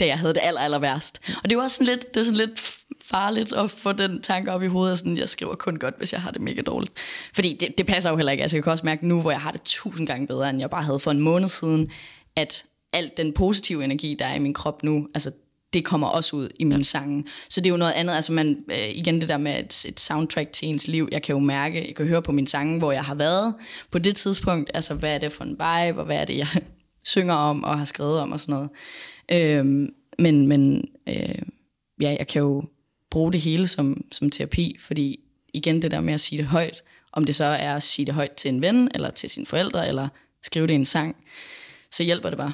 da 0.00 0.06
jeg 0.06 0.18
havde 0.18 0.34
det 0.34 0.40
aller, 0.42 0.60
aller 0.60 0.78
værst. 0.78 1.20
Og 1.44 1.50
det 1.50 1.58
var 1.58 1.68
sådan 1.68 1.86
lidt, 1.86 2.14
det 2.14 2.20
var 2.20 2.24
sådan 2.24 2.48
lidt 2.48 2.60
farligt 3.04 3.52
at 3.52 3.70
få 3.70 3.92
den 3.92 4.22
tanke 4.22 4.52
op 4.52 4.62
i 4.62 4.66
hovedet, 4.66 4.98
sådan, 4.98 5.16
jeg 5.16 5.28
skriver 5.28 5.54
kun 5.54 5.76
godt, 5.76 5.94
hvis 5.98 6.12
jeg 6.12 6.22
har 6.22 6.30
det 6.30 6.40
mega 6.40 6.60
dårligt. 6.60 6.92
Fordi 7.34 7.56
det, 7.60 7.78
det 7.78 7.86
passer 7.86 8.10
jo 8.10 8.16
heller 8.16 8.32
ikke. 8.32 8.42
Altså, 8.42 8.56
jeg 8.56 8.64
kan 8.64 8.72
også 8.72 8.86
mærke 8.86 9.08
nu, 9.08 9.20
hvor 9.20 9.30
jeg 9.30 9.40
har 9.40 9.50
det 9.50 9.62
tusind 9.62 10.06
gange 10.06 10.26
bedre, 10.26 10.50
end 10.50 10.60
jeg 10.60 10.70
bare 10.70 10.82
havde 10.82 10.98
for 10.98 11.10
en 11.10 11.20
måned 11.20 11.48
siden, 11.48 11.90
at 12.36 12.64
alt 12.92 13.16
den 13.16 13.32
positive 13.32 13.84
energi, 13.84 14.16
der 14.18 14.26
er 14.26 14.34
i 14.34 14.38
min 14.38 14.54
krop 14.54 14.82
nu, 14.82 15.08
altså 15.14 15.30
det 15.72 15.84
kommer 15.84 16.06
også 16.06 16.36
ud 16.36 16.48
i 16.58 16.64
mine 16.64 16.84
sange. 16.84 17.24
Så 17.48 17.60
det 17.60 17.66
er 17.66 17.70
jo 17.70 17.76
noget 17.76 17.92
andet, 17.92 18.14
altså 18.14 18.32
man, 18.32 18.64
øh, 18.70 18.88
igen 18.94 19.20
det 19.20 19.28
der 19.28 19.36
med 19.36 19.58
et, 19.58 19.84
et 19.88 20.00
soundtrack 20.00 20.52
til 20.52 20.68
ens 20.68 20.88
liv, 20.88 21.08
jeg 21.12 21.22
kan 21.22 21.32
jo 21.32 21.38
mærke, 21.38 21.86
jeg 21.86 21.94
kan 21.94 22.06
høre 22.06 22.22
på 22.22 22.32
mine 22.32 22.48
sange, 22.48 22.78
hvor 22.78 22.92
jeg 22.92 23.04
har 23.04 23.14
været 23.14 23.54
på 23.90 23.98
det 23.98 24.16
tidspunkt, 24.16 24.70
altså 24.74 24.94
hvad 24.94 25.14
er 25.14 25.18
det 25.18 25.32
for 25.32 25.44
en 25.44 25.50
vibe, 25.50 26.00
og 26.00 26.04
hvad 26.04 26.16
er 26.16 26.24
det, 26.24 26.36
jeg 26.38 26.48
synger 27.04 27.34
om 27.34 27.64
og 27.64 27.78
har 27.78 27.84
skrevet 27.84 28.20
om 28.20 28.32
og 28.32 28.40
sådan 28.40 28.52
noget. 28.52 28.70
Øhm, 29.32 29.88
men 30.18 30.46
men 30.46 30.88
øh, 31.08 31.42
ja, 32.00 32.16
jeg 32.18 32.26
kan 32.28 32.42
jo 32.42 32.64
bruge 33.10 33.32
det 33.32 33.40
hele 33.40 33.68
som, 33.68 34.04
som 34.12 34.30
terapi, 34.30 34.76
fordi 34.80 35.20
igen 35.54 35.82
det 35.82 35.90
der 35.90 36.00
med 36.00 36.14
at 36.14 36.20
sige 36.20 36.38
det 36.38 36.46
højt, 36.46 36.82
om 37.12 37.24
det 37.24 37.34
så 37.34 37.44
er 37.44 37.76
at 37.76 37.82
sige 37.82 38.06
det 38.06 38.14
højt 38.14 38.32
til 38.32 38.48
en 38.48 38.62
ven, 38.62 38.90
eller 38.94 39.10
til 39.10 39.30
sine 39.30 39.46
forældre, 39.46 39.88
eller 39.88 40.08
skrive 40.42 40.66
det 40.66 40.72
i 40.72 40.76
en 40.76 40.84
sang, 40.84 41.16
så 41.90 42.02
hjælper 42.02 42.28
det 42.28 42.38
bare. 42.38 42.52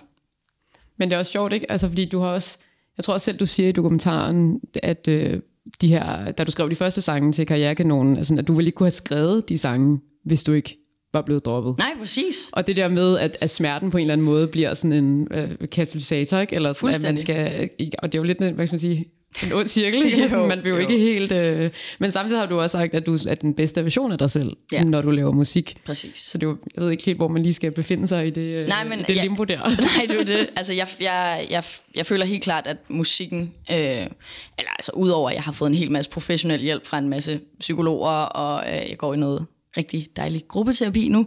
Men 0.97 1.09
det 1.09 1.15
er 1.15 1.19
også 1.19 1.33
sjovt, 1.33 1.53
ikke? 1.53 1.71
Altså, 1.71 1.89
fordi 1.89 2.05
du 2.05 2.21
har 2.21 2.29
også, 2.29 2.59
jeg 2.97 3.05
tror 3.05 3.15
også 3.15 3.25
selv, 3.25 3.39
du 3.39 3.47
siger 3.47 3.69
i 3.69 3.73
dokumentaren, 3.73 4.61
at 4.83 5.09
øh, 5.09 5.41
de 5.81 5.89
her, 5.89 6.33
da 6.33 6.45
du 6.45 6.51
skrev 6.51 6.71
de 6.71 6.75
første 6.75 7.01
sange 7.01 7.33
til 7.33 7.47
Karrierekanonen, 7.47 8.17
altså, 8.17 8.35
at 8.39 8.49
du 8.49 8.55
ville 8.55 8.69
ikke 8.69 8.77
kunne 8.77 8.87
have 8.87 8.93
skrevet 8.93 9.49
de 9.49 9.59
sange, 9.59 10.01
hvis 10.25 10.45
du 10.45 10.53
ikke 10.53 10.79
var 11.13 11.23
blevet 11.23 11.45
droppet. 11.45 11.79
Nej, 11.79 11.91
præcis. 11.99 12.51
Og 12.53 12.67
det 12.67 12.77
der 12.77 12.89
med, 12.89 13.19
at, 13.19 13.37
at 13.41 13.51
smerten 13.51 13.91
på 13.91 13.97
en 13.97 14.01
eller 14.01 14.13
anden 14.13 14.25
måde 14.25 14.47
bliver 14.47 14.75
sådan 14.75 14.93
en 14.93 15.29
øh, 15.31 15.51
katalysator, 15.73 16.39
ikke? 16.39 16.55
Eller 16.55 16.73
sådan, 16.73 16.95
at 16.95 17.03
man 17.03 17.19
skal, 17.19 17.69
og 17.99 18.13
det 18.13 18.19
er 18.19 18.23
jo 18.23 18.25
lidt, 18.25 18.39
en, 18.39 18.55
hvad 18.55 18.67
skal 18.67 18.75
man 18.75 18.81
sige, 18.81 19.09
en 19.47 19.53
ond 19.53 19.69
cirkel, 19.69 20.03
ikke? 20.05 20.19
Jo, 20.23 20.29
Sådan, 20.29 20.49
man 20.49 20.61
bliver 20.61 20.77
jo 20.77 20.83
jo. 20.83 20.89
ikke 20.89 21.05
helt... 21.05 21.33
Øh, 21.33 21.71
men 21.99 22.13
samtidig 22.13 22.41
har 22.41 22.47
du 22.47 22.61
også 22.61 22.79
sagt, 22.79 22.95
at 22.95 23.07
du 23.07 23.19
er 23.29 23.35
den 23.35 23.55
bedste 23.55 23.85
version 23.85 24.13
af 24.13 24.19
dig 24.19 24.31
selv, 24.31 24.57
Ja. 24.73 24.83
når 24.85 25.03
du 25.03 25.11
laver 25.11 25.33
musik. 25.33 25.77
Præcis. 25.87 26.19
Så 26.19 26.39
det 26.39 26.47
er 26.47 26.51
jo, 26.51 26.57
jeg 26.77 26.85
ved 26.85 26.91
ikke 26.91 27.05
helt, 27.05 27.19
hvor 27.19 27.29
man 27.29 27.43
lige 27.43 27.53
skal 27.53 27.73
befinde 27.73 28.09
sig 28.09 28.27
i 28.27 28.31
det, 28.31 28.47
øh, 28.47 28.69
Nej, 28.69 28.85
men 28.85 29.01
i 29.01 29.03
det 29.03 29.17
limbo 29.17 29.45
der. 29.45 29.59
Nej, 29.99 30.07
det 30.09 30.21
er 30.21 30.25
det. 30.25 30.49
Altså, 30.57 30.73
jeg, 30.73 30.89
jeg, 31.01 31.47
jeg, 31.51 31.65
jeg 31.97 32.07
føler 32.07 32.25
helt 32.25 32.43
klart, 32.45 32.67
at 32.67 32.77
musikken, 32.89 33.41
øh, 33.71 33.77
eller 33.77 34.71
altså 34.79 34.93
udover, 34.95 35.31
at 35.31 35.35
jeg 35.37 35.43
har 35.43 35.53
fået 35.53 35.69
en 35.71 35.75
hel 35.77 35.93
masse 35.93 36.11
professionel 36.11 36.61
hjælp 36.61 36.87
fra 36.87 36.99
en 36.99 37.09
masse 37.09 37.41
psykologer, 37.61 38.09
og 38.11 38.63
øh, 38.69 38.91
jeg 38.91 38.99
går 38.99 39.15
i 39.15 39.17
noget 39.17 39.47
rigtig 39.77 40.07
dejlig 40.17 40.43
gruppeterapi 40.49 41.09
nu, 41.09 41.27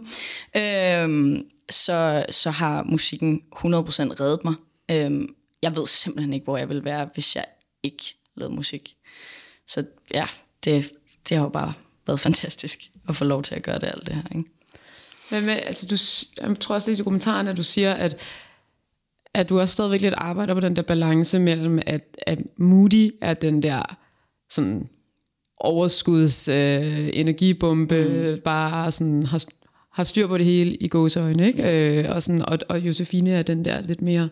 øh, 0.56 1.36
så, 1.70 2.24
så 2.30 2.50
har 2.50 2.82
musikken 2.82 3.40
100% 3.56 3.60
reddet 3.66 4.44
mig. 4.44 4.54
Øh, 4.90 5.28
jeg 5.62 5.76
ved 5.76 5.86
simpelthen 5.86 6.32
ikke, 6.32 6.44
hvor 6.44 6.56
jeg 6.56 6.68
ville 6.68 6.84
være, 6.84 7.08
hvis 7.14 7.36
jeg 7.36 7.44
ikke 7.82 8.18
lavede 8.36 8.54
musik. 8.54 8.96
Så 9.66 9.84
ja, 10.14 10.26
det, 10.64 10.92
det 11.28 11.36
har 11.36 11.44
jo 11.44 11.50
bare 11.50 11.72
været 12.06 12.20
fantastisk 12.28 12.90
at 13.08 13.16
få 13.16 13.24
lov 13.24 13.42
til 13.42 13.54
at 13.54 13.62
gøre 13.62 13.78
det 13.78 13.86
alt 13.86 14.06
det 14.06 14.14
her. 14.14 14.22
Ikke? 14.36 14.50
Men 15.30 15.46
med, 15.46 15.54
altså, 15.54 15.86
du, 15.86 15.96
jeg 16.48 16.60
tror 16.60 16.74
også 16.74 16.90
lidt 16.90 17.00
i 17.00 17.02
kommentaren, 17.02 17.46
at 17.46 17.56
du 17.56 17.62
siger, 17.62 17.94
at, 17.94 18.20
at 19.34 19.48
du 19.48 19.60
også 19.60 19.72
stadigvæk 19.72 20.00
lidt 20.00 20.14
arbejder 20.16 20.54
på 20.54 20.60
den 20.60 20.76
der 20.76 20.82
balance 20.82 21.38
mellem, 21.38 21.78
at, 21.86 22.04
at 22.26 22.38
Moody 22.56 23.10
er 23.20 23.34
den 23.34 23.62
der 23.62 23.98
sådan 24.50 24.88
overskuds 25.60 26.48
øh, 26.48 27.10
energibombe, 27.12 28.32
mm. 28.34 28.40
bare 28.40 28.92
sådan 28.92 29.22
har, 29.22 29.44
har 29.92 30.04
styr 30.04 30.26
på 30.26 30.38
det 30.38 30.46
hele 30.46 30.74
i 30.74 30.88
gåseøjne, 30.88 31.46
ikke? 31.46 31.98
Øh, 31.98 32.14
og, 32.14 32.22
sådan, 32.22 32.42
og, 32.42 32.58
og 32.68 32.80
Josefine 32.80 33.30
er 33.30 33.42
den 33.42 33.64
der 33.64 33.80
lidt 33.80 34.02
mere 34.02 34.28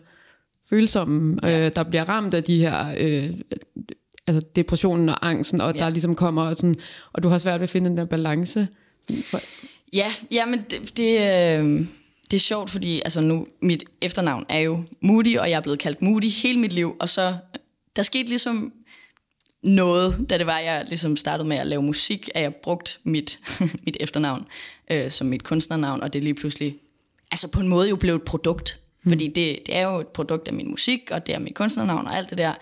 følsomme, 0.69 1.39
ja. 1.43 1.65
øh, 1.65 1.71
der 1.75 1.83
bliver 1.83 2.09
ramt 2.09 2.33
af 2.33 2.43
de 2.43 2.59
her 2.59 2.95
øh, 2.97 3.29
altså 4.27 4.47
depressionen 4.55 5.09
og 5.09 5.27
angsten, 5.29 5.61
og 5.61 5.75
ja. 5.75 5.79
Der 5.79 5.89
ligesom 5.89 6.15
kommer 6.15 6.53
sådan, 6.53 6.75
og 7.13 7.23
du 7.23 7.29
har 7.29 7.37
svært 7.37 7.59
ved 7.59 7.63
at 7.63 7.69
finde 7.69 7.89
den 7.89 7.97
der 7.97 8.05
balance. 8.05 8.67
Ja 10.31 10.45
men 10.45 10.65
det, 10.71 10.97
det, 10.97 11.13
øh, 11.13 11.85
det 12.31 12.37
er 12.37 12.39
sjovt, 12.39 12.69
fordi 12.69 13.01
altså 13.05 13.21
nu, 13.21 13.47
mit 13.61 13.83
efternavn 14.01 14.45
er 14.49 14.59
jo 14.59 14.83
Moody, 15.01 15.37
og 15.37 15.49
jeg 15.49 15.57
er 15.57 15.61
blevet 15.61 15.79
kaldt 15.79 16.01
Moody 16.01 16.29
hele 16.29 16.59
mit 16.59 16.73
liv, 16.73 16.95
og 16.99 17.09
så 17.09 17.35
der 17.95 18.01
skete 18.01 18.29
ligesom 18.29 18.73
noget, 19.63 20.25
da 20.29 20.37
det 20.37 20.45
var, 20.45 20.59
jeg 20.59 20.85
ligesom 20.87 21.15
startede 21.15 21.47
med 21.47 21.57
at 21.57 21.67
lave 21.67 21.81
musik, 21.81 22.29
at 22.35 22.41
jeg 22.41 22.55
brugt 22.55 22.99
mit, 23.03 23.39
mit 23.85 23.97
efternavn 23.99 24.45
øh, 24.91 25.11
som 25.11 25.27
mit 25.27 25.43
kunstnernavn, 25.43 26.03
og 26.03 26.13
det 26.13 26.23
lige 26.23 26.33
pludselig, 26.33 26.75
altså 27.31 27.47
på 27.47 27.59
en 27.59 27.67
måde 27.67 27.89
jo 27.89 27.95
blev 27.95 28.15
et 28.15 28.23
produkt, 28.23 28.79
Mm. 29.07 29.11
fordi 29.11 29.27
det, 29.27 29.59
det 29.65 29.75
er 29.75 29.81
jo 29.81 29.99
et 29.99 30.07
produkt 30.07 30.47
af 30.47 30.53
min 30.53 30.69
musik, 30.69 31.09
og 31.11 31.27
det 31.27 31.35
er 31.35 31.39
mit 31.39 31.55
kunstnernavn 31.55 32.07
og 32.07 32.17
alt 32.17 32.29
det 32.29 32.37
der, 32.37 32.53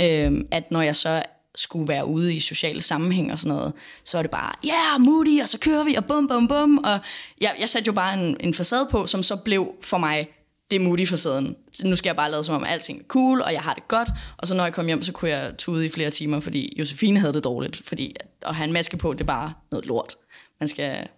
Øhm, 0.00 0.46
at 0.50 0.70
når 0.70 0.82
jeg 0.82 0.96
så 0.96 1.22
skulle 1.54 1.88
være 1.88 2.06
ude 2.06 2.34
i 2.34 2.40
sociale 2.40 2.82
sammenhæng 2.82 3.32
og 3.32 3.38
sådan 3.38 3.56
noget, 3.56 3.72
så 4.04 4.18
er 4.18 4.22
det 4.22 4.30
bare, 4.30 4.52
ja, 4.64 4.68
yeah, 4.68 5.00
Moody, 5.00 5.42
og 5.42 5.48
så 5.48 5.58
kører 5.58 5.84
vi, 5.84 5.94
og 5.94 6.04
bum, 6.04 6.28
bum, 6.28 6.48
bum, 6.48 6.78
og 6.78 6.98
jeg, 7.40 7.54
jeg 7.60 7.68
satte 7.68 7.86
jo 7.86 7.92
bare 7.92 8.14
en, 8.14 8.36
en 8.40 8.54
facade 8.54 8.88
på, 8.90 9.06
som 9.06 9.22
så 9.22 9.36
blev 9.36 9.72
for 9.82 9.98
mig 9.98 10.28
det 10.70 10.82
er 10.82 10.84
Moody-facaden. 10.84 11.56
Nu 11.84 11.96
skal 11.96 12.08
jeg 12.08 12.16
bare 12.16 12.30
lade 12.30 12.44
som 12.44 12.54
om 12.54 12.64
alting 12.64 12.98
er 12.98 13.04
cool, 13.08 13.40
og 13.40 13.52
jeg 13.52 13.60
har 13.60 13.74
det 13.74 13.88
godt. 13.88 14.08
Og 14.38 14.46
så 14.46 14.54
når 14.54 14.64
jeg 14.64 14.72
kom 14.72 14.86
hjem, 14.86 15.02
så 15.02 15.12
kunne 15.12 15.30
jeg 15.30 15.54
tude 15.58 15.86
i 15.86 15.88
flere 15.88 16.10
timer, 16.10 16.40
fordi 16.40 16.74
Josefine 16.78 17.20
havde 17.20 17.32
det 17.32 17.44
dårligt. 17.44 17.82
Fordi 17.84 18.16
at, 18.20 18.26
at 18.42 18.54
have 18.54 18.66
en 18.66 18.72
maske 18.72 18.96
på, 18.96 19.12
det 19.12 19.20
er 19.20 19.24
bare 19.24 19.52
noget 19.70 19.86
lort. 19.86 20.16
Man 20.60 20.68
skal, 20.68 21.08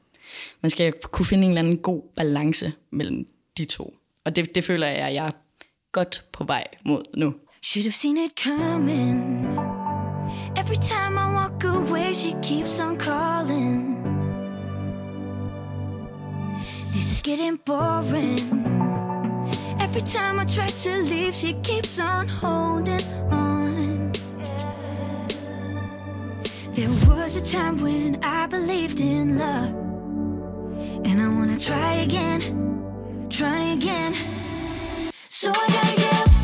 man 0.60 0.70
skal 0.70 0.92
kunne 1.12 1.26
finde 1.26 1.44
en 1.44 1.50
eller 1.50 1.62
anden 1.62 1.78
god 1.78 2.02
balance 2.16 2.72
mellem 2.92 3.26
de 3.58 3.64
to. 3.64 3.94
Og 4.24 4.36
det, 4.36 4.54
det 4.54 4.64
føler 4.64 4.86
jeg, 4.86 4.96
at 4.96 5.14
jeg 5.14 5.26
er 5.26 5.30
godt 5.92 6.24
på 6.32 6.44
vej 6.44 6.64
mod 6.86 7.02
nu. 7.16 7.34
Should 7.62 7.84
have 7.84 7.92
seen 7.92 8.16
it 8.16 8.32
coming. 8.42 9.46
Every 10.56 10.76
time 10.76 11.18
I 11.18 11.26
walk 11.34 11.64
away, 11.64 12.12
she 12.12 12.34
keeps 12.42 12.80
on 12.80 12.98
calling. 12.98 13.96
This 16.92 17.12
is 17.12 17.22
getting 17.22 17.58
boring. 17.66 18.40
Every 19.80 20.00
time 20.00 20.38
I 20.38 20.44
try 20.44 20.66
to 20.66 20.90
leave, 21.10 21.34
she 21.34 21.52
keeps 21.62 22.00
on 22.00 22.28
holding 22.28 23.04
on. 23.30 24.12
There 26.74 26.94
was 27.08 27.36
a 27.36 27.44
time 27.56 27.76
when 27.82 28.18
I 28.24 28.46
believed 28.46 29.00
in 29.00 29.38
love, 29.38 29.72
and 31.04 31.22
I 31.22 31.28
wanna 31.28 31.58
try 31.58 31.92
again, 32.06 32.40
try 33.36 33.72
again. 33.72 34.14
So 35.26 35.50
I 35.50 35.66
gotta 35.66 35.96
get 35.96 36.43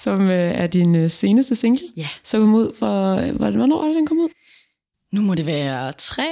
som 0.00 0.24
uh, 0.24 0.30
er 0.30 0.66
din 0.66 1.04
uh, 1.04 1.10
seneste 1.10 1.54
single. 1.56 1.88
Ja. 1.96 2.08
Så 2.24 2.38
kom 2.38 2.54
ud 2.54 2.74
for... 2.78 3.14
øh, 3.14 3.36
Hvor, 3.36 3.50
hvornår 3.50 3.84
er 3.84 3.92
den 3.94 4.06
kom 4.06 4.18
ud? 4.18 4.28
Nu 5.12 5.20
må 5.20 5.34
det 5.34 5.46
være 5.46 5.92
tre 5.92 6.24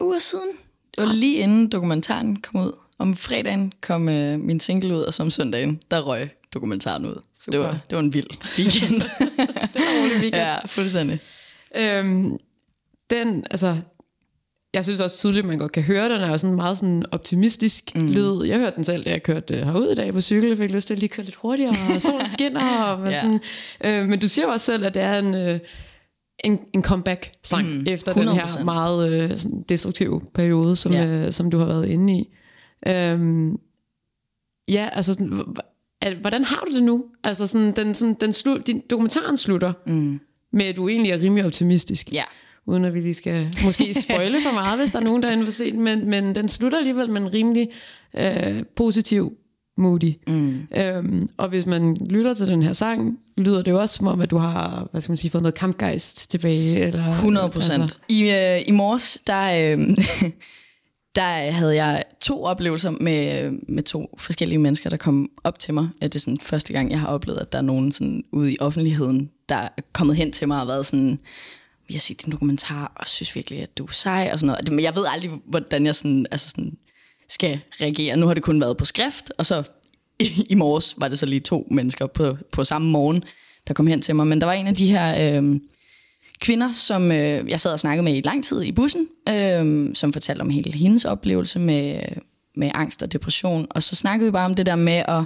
uger 0.00 0.18
siden. 0.18 0.48
Det 0.96 1.06
var 1.06 1.12
lige 1.12 1.36
inden 1.36 1.68
dokumentaren 1.68 2.36
kom 2.36 2.60
ud. 2.66 2.72
Om 2.98 3.16
fredagen 3.16 3.72
kom 3.80 4.08
øh, 4.08 4.40
min 4.40 4.60
single 4.60 4.94
ud, 4.96 5.00
og 5.02 5.14
som 5.14 5.30
søndagen, 5.30 5.80
der 5.90 6.00
røg 6.00 6.28
dokumentaren 6.54 7.06
ud. 7.06 7.14
Så 7.36 7.50
det 7.50 7.54
Super. 7.54 7.66
var, 7.66 7.78
det 7.90 7.96
var 7.96 8.02
en 8.02 8.14
vild 8.14 8.26
weekend. 8.58 9.00
Stille 9.68 9.88
og 9.88 10.02
rolig 10.02 10.16
weekend. 10.16 10.34
ja, 10.34 10.56
fuldstændig. 10.66 11.18
Øhm, 11.76 12.36
den, 13.10 13.44
altså, 13.50 13.76
jeg 14.74 14.84
synes 14.84 15.00
også 15.00 15.16
tydeligt, 15.18 15.42
at 15.44 15.48
man 15.48 15.58
godt 15.58 15.72
kan 15.72 15.82
høre, 15.82 16.04
den 16.04 16.20
er 16.20 16.36
sådan 16.36 16.56
meget 16.56 16.78
sådan 16.78 17.04
optimistisk 17.10 17.94
mm. 17.96 18.06
lyd. 18.08 18.44
Jeg 18.44 18.58
hørte 18.58 18.76
den 18.76 18.84
selv, 18.84 19.04
da 19.04 19.10
jeg 19.10 19.22
kørte 19.22 19.54
øh, 19.54 19.60
herud 19.66 19.88
i 19.92 19.94
dag 19.94 20.12
på 20.12 20.20
cykel. 20.20 20.48
Jeg 20.48 20.56
fik 20.58 20.70
lyst 20.70 20.86
til 20.86 20.94
at 20.94 20.98
lige 21.00 21.08
køre 21.10 21.24
lidt 21.24 21.36
hurtigere, 21.36 21.70
og 21.70 22.00
solen 22.02 22.26
skinner. 22.28 22.84
Og 22.84 23.10
Ja. 23.10 23.20
sådan, 23.20 23.40
øh, 23.84 24.08
men 24.08 24.18
du 24.20 24.28
siger 24.28 24.46
også 24.46 24.66
selv, 24.66 24.84
at 24.84 24.94
det 24.94 25.02
er 25.02 25.18
en, 25.18 25.34
øh, 25.34 25.58
en, 26.44 26.58
en 26.74 26.82
comeback-sang 26.82 27.68
mm, 27.78 27.84
efter 27.88 28.12
den 28.12 28.28
her 28.28 28.46
100%. 28.46 28.64
meget 28.64 29.12
øh, 29.30 29.38
sådan 29.38 29.64
destruktive 29.68 30.20
periode, 30.34 30.76
som, 30.76 30.92
Ja. 30.92 31.06
øh, 31.26 31.32
som 31.32 31.50
du 31.50 31.58
har 31.58 31.66
været 31.66 31.86
inde 31.88 32.12
i. 32.18 32.28
Øhm, 32.86 33.56
ja, 34.68 34.88
altså, 34.92 35.14
sådan, 35.14 35.44
hvordan 36.20 36.44
har 36.44 36.64
du 36.68 36.74
det 36.74 36.82
nu? 36.82 37.04
Altså, 37.24 37.46
sådan, 37.46 37.72
den, 37.76 37.94
sådan, 37.94 38.14
den 38.20 38.32
slu, 38.32 38.56
din 38.66 38.82
dokumentaren 38.90 39.36
slutter 39.36 39.72
mm. 39.86 40.20
med, 40.52 40.64
at 40.64 40.76
du 40.76 40.88
egentlig 40.88 41.12
er 41.12 41.18
rimelig 41.20 41.44
optimistisk 41.46 42.12
Ja. 42.12 42.22
Uden 42.66 42.84
at 42.84 42.94
vi 42.94 43.00
lige 43.00 43.14
skal 43.14 43.50
måske 43.64 43.94
spoile 44.02 44.38
for 44.46 44.52
meget, 44.52 44.78
hvis 44.78 44.90
der 44.90 44.98
er 44.98 45.04
nogen, 45.04 45.22
der 45.22 45.28
er 45.28 45.32
inde 45.32 45.44
for 45.44 45.52
sent, 45.52 45.78
men, 45.78 46.10
men 46.10 46.34
den 46.34 46.48
slutter 46.48 46.78
alligevel 46.78 47.10
med 47.10 47.20
en 47.20 47.32
rimelig 47.32 47.68
øh, 48.16 48.62
positiv 48.76 49.32
moody. 49.76 50.12
Mm. 50.28 50.60
Øhm, 50.76 51.28
og 51.36 51.48
hvis 51.48 51.66
man 51.66 51.96
lytter 52.10 52.34
til 52.34 52.46
den 52.46 52.62
her 52.62 52.72
sang, 52.72 53.18
lyder 53.36 53.62
det 53.62 53.70
jo 53.70 53.80
også 53.80 53.96
som 53.96 54.06
om, 54.06 54.20
at 54.20 54.30
du 54.30 54.38
har, 54.38 54.88
hvad 54.90 55.00
skal 55.00 55.10
man 55.10 55.16
sige, 55.16 55.30
fået 55.30 55.42
noget 55.42 55.54
kampgejst 55.54 56.30
tilbage. 56.30 56.86
Eller, 56.86 57.08
100 57.08 57.50
procent. 57.50 57.82
Altså, 57.82 57.96
I, 58.08 58.30
øh, 58.30 58.68
I 58.68 58.70
morges, 58.70 59.22
der, 59.26 59.72
øh, 59.72 59.78
der 61.16 61.50
havde 61.52 61.76
jeg 61.84 62.02
to 62.20 62.44
oplevelser 62.44 62.90
med, 62.90 63.50
med 63.68 63.82
to 63.82 64.14
forskellige 64.18 64.58
mennesker, 64.58 64.90
der 64.90 64.96
kom 64.96 65.28
op 65.44 65.58
til 65.58 65.74
mig. 65.74 65.88
Det 66.02 66.14
er 66.14 66.18
sådan 66.18 66.38
første 66.40 66.72
gang, 66.72 66.90
jeg 66.90 67.00
har 67.00 67.06
oplevet, 67.06 67.38
at 67.38 67.52
der 67.52 67.58
er 67.58 67.62
nogen 67.62 67.92
sådan 67.92 68.24
ude 68.32 68.52
i 68.52 68.56
offentligheden, 68.60 69.30
der 69.48 69.56
er 69.56 69.68
kommet 69.92 70.16
hen 70.16 70.32
til 70.32 70.48
mig 70.48 70.60
og 70.60 70.68
været 70.68 70.86
sådan, 70.86 71.20
jeg 71.88 71.94
har 71.94 72.00
set 72.00 72.24
din 72.24 72.32
dokumentar, 72.32 72.92
og 72.96 73.06
synes 73.06 73.34
virkelig, 73.34 73.62
at 73.62 73.78
du 73.78 73.84
er 73.84 73.92
sej, 73.92 74.30
og 74.32 74.38
sådan 74.38 74.46
noget. 74.46 74.70
Men 74.72 74.84
jeg 74.84 74.96
ved 74.96 75.04
aldrig, 75.08 75.30
hvordan 75.46 75.86
jeg 75.86 75.94
sådan, 75.94 76.26
altså 76.30 76.48
sådan, 76.48 76.76
skal 77.28 77.60
reagere. 77.80 78.16
Nu 78.16 78.26
har 78.26 78.34
det 78.34 78.42
kun 78.42 78.60
været 78.60 78.76
på 78.76 78.84
skrift, 78.84 79.32
og 79.38 79.46
så 79.46 79.62
i, 80.18 80.46
i 80.50 80.54
morges 80.54 80.94
var 80.98 81.08
det 81.08 81.18
så 81.18 81.26
lige 81.26 81.40
to 81.40 81.68
mennesker 81.70 82.06
på, 82.06 82.36
på 82.52 82.64
samme 82.64 82.90
morgen, 82.90 83.24
der 83.68 83.74
kom 83.74 83.86
hen 83.86 84.02
til 84.02 84.16
mig. 84.16 84.26
Men 84.26 84.40
der 84.40 84.46
var 84.46 84.52
en 84.52 84.66
af 84.66 84.76
de 84.76 84.86
her... 84.86 85.38
Øh, 85.40 85.60
kvinder, 86.42 86.72
som 86.72 87.12
øh, 87.12 87.50
jeg 87.50 87.60
sad 87.60 87.72
og 87.72 87.80
snakkede 87.80 88.04
med 88.04 88.16
i 88.16 88.20
lang 88.24 88.44
tid 88.44 88.62
i 88.62 88.72
bussen, 88.72 89.08
øh, 89.28 89.94
som 89.94 90.12
fortalte 90.12 90.40
om 90.40 90.50
hele 90.50 90.72
hendes 90.72 91.04
oplevelse 91.04 91.58
med, 91.58 92.00
med 92.56 92.70
angst 92.74 93.02
og 93.02 93.12
depression. 93.12 93.66
Og 93.70 93.82
så 93.82 93.96
snakkede 93.96 94.26
vi 94.26 94.32
bare 94.32 94.44
om 94.44 94.54
det 94.54 94.66
der 94.66 94.76
med, 94.76 95.02
at, 95.08 95.24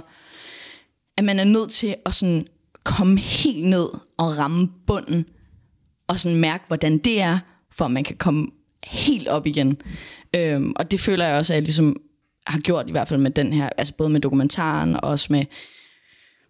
at 1.17 1.23
man 1.23 1.39
er 1.39 1.43
nødt 1.43 1.71
til 1.71 1.95
at 2.05 2.13
sådan 2.13 2.47
komme 2.83 3.19
helt 3.19 3.65
ned 3.65 3.87
og 4.17 4.37
ramme 4.37 4.69
bunden, 4.87 5.25
og 6.07 6.19
sådan 6.19 6.37
mærke, 6.37 6.63
hvordan 6.67 6.97
det 6.97 7.21
er, 7.21 7.39
for 7.71 7.85
at 7.85 7.91
man 7.91 8.03
kan 8.03 8.17
komme 8.17 8.47
helt 8.83 9.27
op 9.27 9.47
igen. 9.47 9.77
Øhm, 10.35 10.73
og 10.75 10.91
det 10.91 10.99
føler 10.99 11.25
jeg 11.25 11.35
også, 11.35 11.53
at 11.53 11.55
jeg 11.55 11.63
ligesom 11.63 11.95
har 12.47 12.59
gjort 12.59 12.85
i 12.87 12.91
hvert 12.91 13.07
fald 13.07 13.19
med 13.19 13.31
den 13.31 13.53
her, 13.53 13.69
altså 13.77 13.93
både 13.93 14.09
med 14.09 14.19
dokumentaren 14.19 14.95
og 14.95 15.03
også 15.03 15.27
med, 15.29 15.45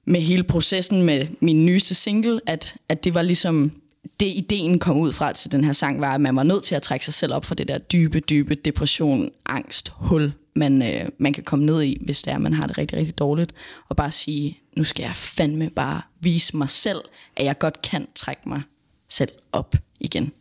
med 0.06 0.22
hele 0.22 0.44
processen 0.44 1.04
med 1.04 1.28
min 1.42 1.66
nyeste 1.66 1.96
single, 1.96 2.40
at, 2.46 2.76
at 2.90 3.04
det 3.04 3.14
var 3.14 3.22
ligesom, 3.22 3.72
det 4.20 4.26
ideen 4.26 4.80
kom 4.80 4.98
ud 4.98 5.14
fra 5.14 5.34
til 5.34 5.52
den 5.52 5.64
her 5.64 5.72
sang, 5.72 6.02
var, 6.02 6.16
at 6.16 6.22
man 6.22 6.36
var 6.36 6.44
nødt 6.44 6.64
til 6.64 6.76
at 6.76 6.82
trække 6.82 7.06
sig 7.06 7.14
selv 7.14 7.34
op 7.34 7.46
fra 7.46 7.56
det 7.56 7.68
der 7.68 7.78
dybe, 7.78 8.20
dybe 8.20 8.56
depression, 8.56 9.30
angst, 9.46 9.92
hul, 9.96 10.34
man, 10.56 10.82
øh, 10.82 11.10
man 11.18 11.34
kan 11.34 11.44
komme 11.44 11.66
ned 11.66 11.84
i, 11.84 12.02
hvis 12.06 12.22
det 12.22 12.34
er, 12.34 12.38
man 12.38 12.54
har 12.54 12.68
det 12.68 12.78
rigtig, 12.78 12.98
rigtig 12.98 13.20
dårligt. 13.20 13.54
Og 13.90 13.96
bare 13.96 14.12
sige, 14.12 14.60
nu 14.78 14.84
skal 14.84 15.04
jeg 15.04 15.16
fandme 15.16 15.70
bare 15.70 16.02
vise 16.22 16.58
mig 16.58 16.70
selv, 16.70 17.02
at 17.36 17.46
jeg 17.46 17.60
godt 17.60 17.82
kan 17.82 18.08
trække 18.16 18.42
mig 18.46 18.62
selv 19.10 19.32
op 19.52 19.76
igen. 20.00 20.32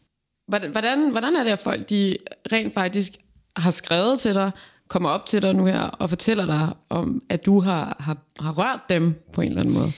Hvordan, 0.49 0.71
hvordan, 1.11 1.37
er 1.37 1.45
det, 1.45 1.51
at 1.51 1.59
folk 1.59 1.91
de 1.91 2.17
rent 2.53 2.75
faktisk 2.75 3.13
har 3.57 3.71
skrevet 3.71 4.21
til 4.21 4.35
dig, 4.35 4.51
kommer 4.89 5.09
op 5.09 5.27
til 5.27 5.43
dig 5.43 5.55
nu 5.55 5.67
her 5.67 5.81
og 5.81 6.09
fortæller 6.09 6.47
dig 6.47 6.69
om, 6.89 7.21
at 7.29 7.47
du 7.47 7.61
har, 7.61 7.97
har, 8.01 8.17
har 8.41 8.53
rørt 8.53 8.81
dem 8.89 9.15
på 9.33 9.41
en 9.41 9.49
eller 9.49 9.61
anden 9.61 9.75
måde? 9.75 9.93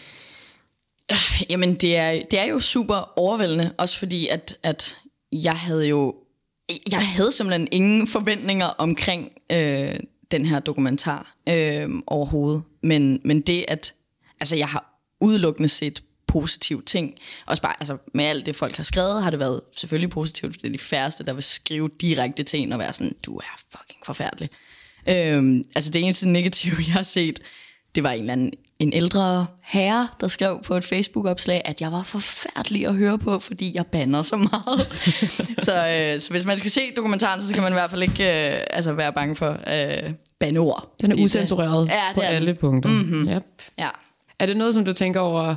Jamen, 1.50 1.74
det 1.74 1.96
er, 1.96 2.22
det 2.30 2.38
er 2.38 2.44
jo 2.44 2.58
super 2.60 3.18
overvældende, 3.18 3.74
også 3.78 3.98
fordi, 3.98 4.26
at, 4.26 4.58
at 4.62 4.98
jeg 5.32 5.56
havde 5.56 5.88
jo... 5.88 6.14
Jeg 6.90 7.08
havde 7.08 7.32
simpelthen 7.32 7.68
ingen 7.72 8.06
forventninger 8.06 8.66
omkring 8.66 9.32
øh, 9.52 9.96
den 10.30 10.46
her 10.46 10.60
dokumentar 10.60 11.36
øh, 11.48 11.88
overhovedet. 12.06 12.62
Men, 12.82 13.20
men 13.24 13.40
det, 13.40 13.64
at... 13.68 13.94
Altså, 14.40 14.56
jeg 14.56 14.68
har 14.68 15.02
udelukkende 15.20 15.68
set 15.68 16.02
positive 16.28 16.82
ting. 16.82 17.14
Også 17.46 17.62
bare, 17.62 17.74
altså, 17.80 17.96
med 18.14 18.24
alt 18.24 18.46
det, 18.46 18.56
folk 18.56 18.76
har 18.76 18.84
skrevet, 18.84 19.22
har 19.22 19.30
det 19.30 19.38
været 19.38 19.60
selvfølgelig 19.76 20.10
positivt. 20.10 20.54
Det 20.54 20.68
er 20.68 20.72
de 20.72 20.78
færreste, 20.78 21.24
der 21.24 21.32
vil 21.32 21.42
skrive 21.42 21.90
direkte 22.00 22.42
til 22.42 22.60
en 22.60 22.72
og 22.72 22.78
være 22.78 22.92
sådan, 22.92 23.16
du 23.26 23.36
er 23.36 23.58
fucking 23.70 24.06
forfærdelig. 24.06 24.50
Øhm, 25.08 25.64
altså 25.76 25.90
det 25.90 26.02
eneste 26.02 26.28
negative, 26.28 26.74
jeg 26.86 26.92
har 26.92 27.02
set, 27.02 27.40
det 27.94 28.02
var 28.02 28.10
en 28.10 28.20
eller 28.20 28.32
anden 28.32 28.52
en 28.78 28.92
ældre 28.92 29.46
herre, 29.64 30.08
der 30.20 30.28
skrev 30.28 30.60
på 30.66 30.74
et 30.74 30.84
Facebook-opslag, 30.84 31.62
at 31.64 31.80
jeg 31.80 31.92
var 31.92 32.02
forfærdelig 32.02 32.86
at 32.86 32.94
høre 32.94 33.18
på, 33.18 33.38
fordi 33.38 33.72
jeg 33.74 33.86
banner 33.86 34.22
så 34.22 34.36
meget. 34.36 34.88
så, 35.66 35.88
øh, 35.88 36.20
så 36.20 36.30
hvis 36.30 36.44
man 36.44 36.58
skal 36.58 36.70
se 36.70 36.80
dokumentaren, 36.96 37.40
så 37.40 37.48
skal 37.48 37.62
man 37.62 37.72
i 37.72 37.74
hvert 37.74 37.90
fald 37.90 38.02
ikke 38.02 38.24
øh, 38.24 38.60
altså 38.70 38.92
være 38.92 39.12
bange 39.12 39.36
for 39.36 39.50
øh, 39.50 40.12
bandeord. 40.40 40.94
Den 41.00 41.12
er 41.12 41.24
usensureret 41.24 41.86
ja, 41.86 42.14
på 42.14 42.20
alle 42.20 42.54
punkter. 42.54 42.90
Mm-hmm. 42.90 43.28
Yep. 43.28 43.42
Ja. 43.78 43.88
Er 44.38 44.46
det 44.46 44.56
noget, 44.56 44.74
som 44.74 44.84
du 44.84 44.92
tænker 44.92 45.20
over, 45.20 45.54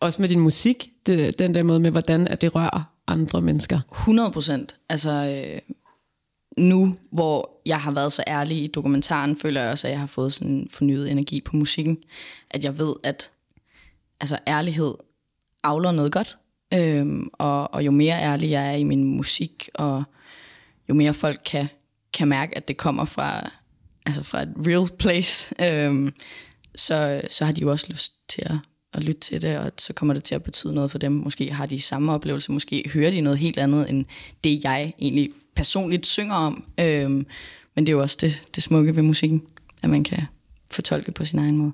også 0.00 0.22
med 0.22 0.28
din 0.28 0.40
musik, 0.40 0.90
det, 1.06 1.38
den 1.38 1.54
der 1.54 1.62
måde 1.62 1.80
med, 1.80 1.90
hvordan 1.90 2.28
at 2.28 2.40
det 2.40 2.54
rører 2.54 2.94
andre 3.06 3.40
mennesker? 3.40 3.80
100 3.92 4.30
procent. 4.30 4.76
Altså, 4.88 5.10
øh, 5.10 5.74
nu 6.58 6.96
hvor 7.12 7.60
jeg 7.66 7.80
har 7.80 7.90
været 7.90 8.12
så 8.12 8.24
ærlig 8.28 8.62
i 8.62 8.66
dokumentaren, 8.66 9.36
føler 9.36 9.60
jeg 9.60 9.70
også, 9.70 9.86
at 9.86 9.90
jeg 9.90 10.00
har 10.00 10.06
fået 10.06 10.32
sådan 10.32 10.68
fornyet 10.70 11.10
energi 11.10 11.40
på 11.40 11.56
musikken. 11.56 11.98
At 12.50 12.64
jeg 12.64 12.78
ved, 12.78 12.94
at 13.04 13.30
altså, 14.20 14.38
ærlighed 14.46 14.94
avler 15.64 15.92
noget 15.92 16.12
godt. 16.12 16.38
Øhm, 16.74 17.28
og, 17.32 17.74
og 17.74 17.86
jo 17.86 17.90
mere 17.90 18.22
ærlig 18.22 18.50
jeg 18.50 18.68
er 18.68 18.76
i 18.76 18.84
min 18.84 19.04
musik, 19.04 19.68
og 19.74 20.02
jo 20.88 20.94
mere 20.94 21.14
folk 21.14 21.40
kan, 21.44 21.68
kan 22.12 22.28
mærke, 22.28 22.56
at 22.56 22.68
det 22.68 22.76
kommer 22.76 23.04
fra, 23.04 23.50
altså 24.06 24.22
fra 24.22 24.42
et 24.42 24.52
real 24.66 24.96
place, 24.98 25.54
øhm, 25.64 26.14
så, 26.74 27.22
så 27.30 27.44
har 27.44 27.52
de 27.52 27.60
jo 27.60 27.70
også 27.70 27.86
lyst 27.90 28.12
til 28.28 28.42
at, 28.46 28.56
at 28.94 29.04
lytte 29.04 29.20
til 29.20 29.42
det, 29.42 29.58
og 29.58 29.72
så 29.78 29.92
kommer 29.92 30.14
det 30.14 30.22
til 30.22 30.34
at 30.34 30.42
betyde 30.42 30.74
noget 30.74 30.90
for 30.90 30.98
dem. 30.98 31.12
Måske 31.12 31.50
har 31.52 31.66
de 31.66 31.80
samme 31.80 32.12
oplevelse, 32.12 32.52
måske 32.52 32.90
hører 32.94 33.10
de 33.10 33.20
noget 33.20 33.38
helt 33.38 33.58
andet, 33.58 33.90
end 33.90 34.04
det 34.44 34.64
jeg 34.64 34.92
egentlig 34.98 35.30
personligt 35.56 36.06
synger 36.06 36.34
om. 36.34 36.64
Øhm, 36.80 37.26
men 37.76 37.86
det 37.86 37.88
er 37.88 37.92
jo 37.92 38.00
også 38.00 38.18
det, 38.20 38.42
det 38.54 38.62
smukke 38.62 38.96
ved 38.96 39.02
musikken, 39.02 39.42
at 39.82 39.90
man 39.90 40.04
kan 40.04 40.22
fortolke 40.70 41.12
på 41.12 41.24
sin 41.24 41.38
egen 41.38 41.56
måde. 41.56 41.72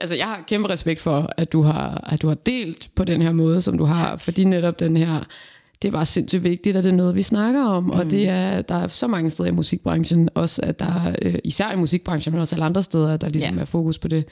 Altså, 0.00 0.16
jeg 0.16 0.26
har 0.26 0.44
kæmpe 0.48 0.68
respekt 0.68 1.00
for, 1.00 1.32
at 1.36 1.52
du 1.52 1.62
har, 1.62 2.04
at 2.12 2.22
du 2.22 2.28
har 2.28 2.34
delt 2.34 2.90
på 2.94 3.04
den 3.04 3.22
her 3.22 3.32
måde, 3.32 3.62
som 3.62 3.78
du 3.78 3.84
har, 3.84 3.94
tak. 4.10 4.20
fordi 4.20 4.44
netop 4.44 4.80
den 4.80 4.96
her, 4.96 5.24
det 5.82 5.92
var 5.92 6.04
sindssygt 6.04 6.42
vigtigt, 6.44 6.76
at 6.76 6.84
det 6.84 6.90
er 6.90 6.96
noget, 6.96 7.14
vi 7.14 7.22
snakker 7.22 7.64
om, 7.64 7.84
mm. 7.84 7.90
og 7.90 8.10
det 8.10 8.28
er, 8.28 8.62
der 8.62 8.74
er 8.74 8.88
så 8.88 9.06
mange 9.06 9.30
steder 9.30 9.48
i 9.48 9.52
musikbranchen, 9.52 10.28
også 10.34 10.62
at 10.62 10.78
der 10.78 10.86
er, 10.86 11.16
øh, 11.22 11.34
især 11.44 11.72
i 11.72 11.76
musikbranchen, 11.76 12.32
men 12.32 12.40
også 12.40 12.54
alle 12.54 12.64
andre 12.64 12.82
steder, 12.82 13.16
der 13.16 13.28
ligesom 13.28 13.54
Ja. 13.56 13.60
er 13.60 13.64
fokus 13.64 13.98
på 13.98 14.08
det. 14.08 14.24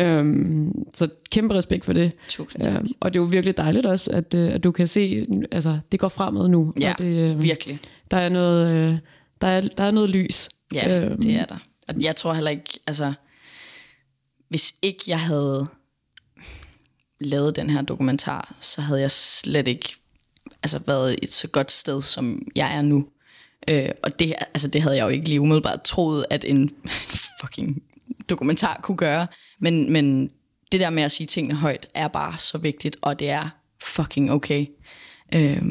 Øhm, 0.00 0.72
så 0.94 1.08
kæmpe 1.30 1.54
respekt 1.54 1.84
for 1.84 1.92
det. 1.92 2.12
Tusind 2.28 2.64
tak. 2.64 2.74
Øhm, 2.74 2.88
og 3.00 3.14
det 3.14 3.18
er 3.18 3.22
jo 3.22 3.28
virkelig 3.28 3.56
dejligt 3.56 3.86
også, 3.86 4.10
at, 4.10 4.34
øh, 4.34 4.54
at 4.54 4.64
du 4.64 4.72
kan 4.72 4.86
se, 4.86 5.26
altså 5.52 5.78
det 5.92 6.00
går 6.00 6.08
fremad 6.08 6.48
nu. 6.48 6.72
Ja, 6.80 6.92
og 6.92 6.98
det, 6.98 7.30
øh, 7.30 7.42
virkelig. 7.42 7.78
Der 8.10 8.16
er 8.16 8.28
noget, 8.28 8.74
øh, 8.74 8.98
der 9.40 9.46
er, 9.46 9.60
der 9.60 9.84
er 9.84 9.90
noget 9.90 10.10
lys. 10.10 10.48
Ja, 10.74 11.04
Øhm, 11.04 11.22
det 11.22 11.34
er 11.34 11.44
der. 11.44 11.58
Og 11.88 11.94
jeg 12.02 12.16
tror 12.16 12.34
heller 12.34 12.50
ikke, 12.50 12.80
altså... 12.86 13.12
hvis 14.48 14.74
ikke 14.82 15.04
jeg 15.06 15.20
havde 15.20 15.66
lavet 17.20 17.56
den 17.56 17.70
her 17.70 17.82
dokumentar, 17.82 18.56
så 18.60 18.80
havde 18.80 19.00
jeg 19.00 19.10
slet 19.10 19.68
ikke 19.68 19.94
altså, 20.62 20.80
været 20.86 21.16
et 21.22 21.32
så 21.32 21.48
godt 21.48 21.70
sted, 21.70 22.02
som 22.02 22.42
jeg 22.56 22.76
er 22.76 22.82
nu. 22.82 23.06
Øh, 23.70 23.88
og 24.02 24.18
det, 24.18 24.34
altså, 24.38 24.68
det 24.68 24.82
havde 24.82 24.96
jeg 24.96 25.04
jo 25.04 25.08
ikke 25.08 25.28
lige 25.28 25.40
umiddelbart 25.40 25.82
troet, 25.82 26.24
at 26.30 26.44
en 26.48 26.70
fucking 27.40 27.82
dokumentar 28.30 28.80
kunne 28.82 28.96
gøre. 28.96 29.26
Men, 29.60 29.92
men 29.92 30.30
det 30.72 30.80
der 30.80 30.90
med 30.90 31.02
at 31.02 31.12
sige 31.12 31.26
tingene 31.26 31.54
højt, 31.54 31.86
er 31.94 32.08
bare 32.08 32.38
så 32.38 32.58
vigtigt, 32.58 32.96
og 33.02 33.18
det 33.18 33.30
er 33.30 33.48
fucking 33.82 34.32
okay. 34.32 34.66
Øh, 35.34 35.62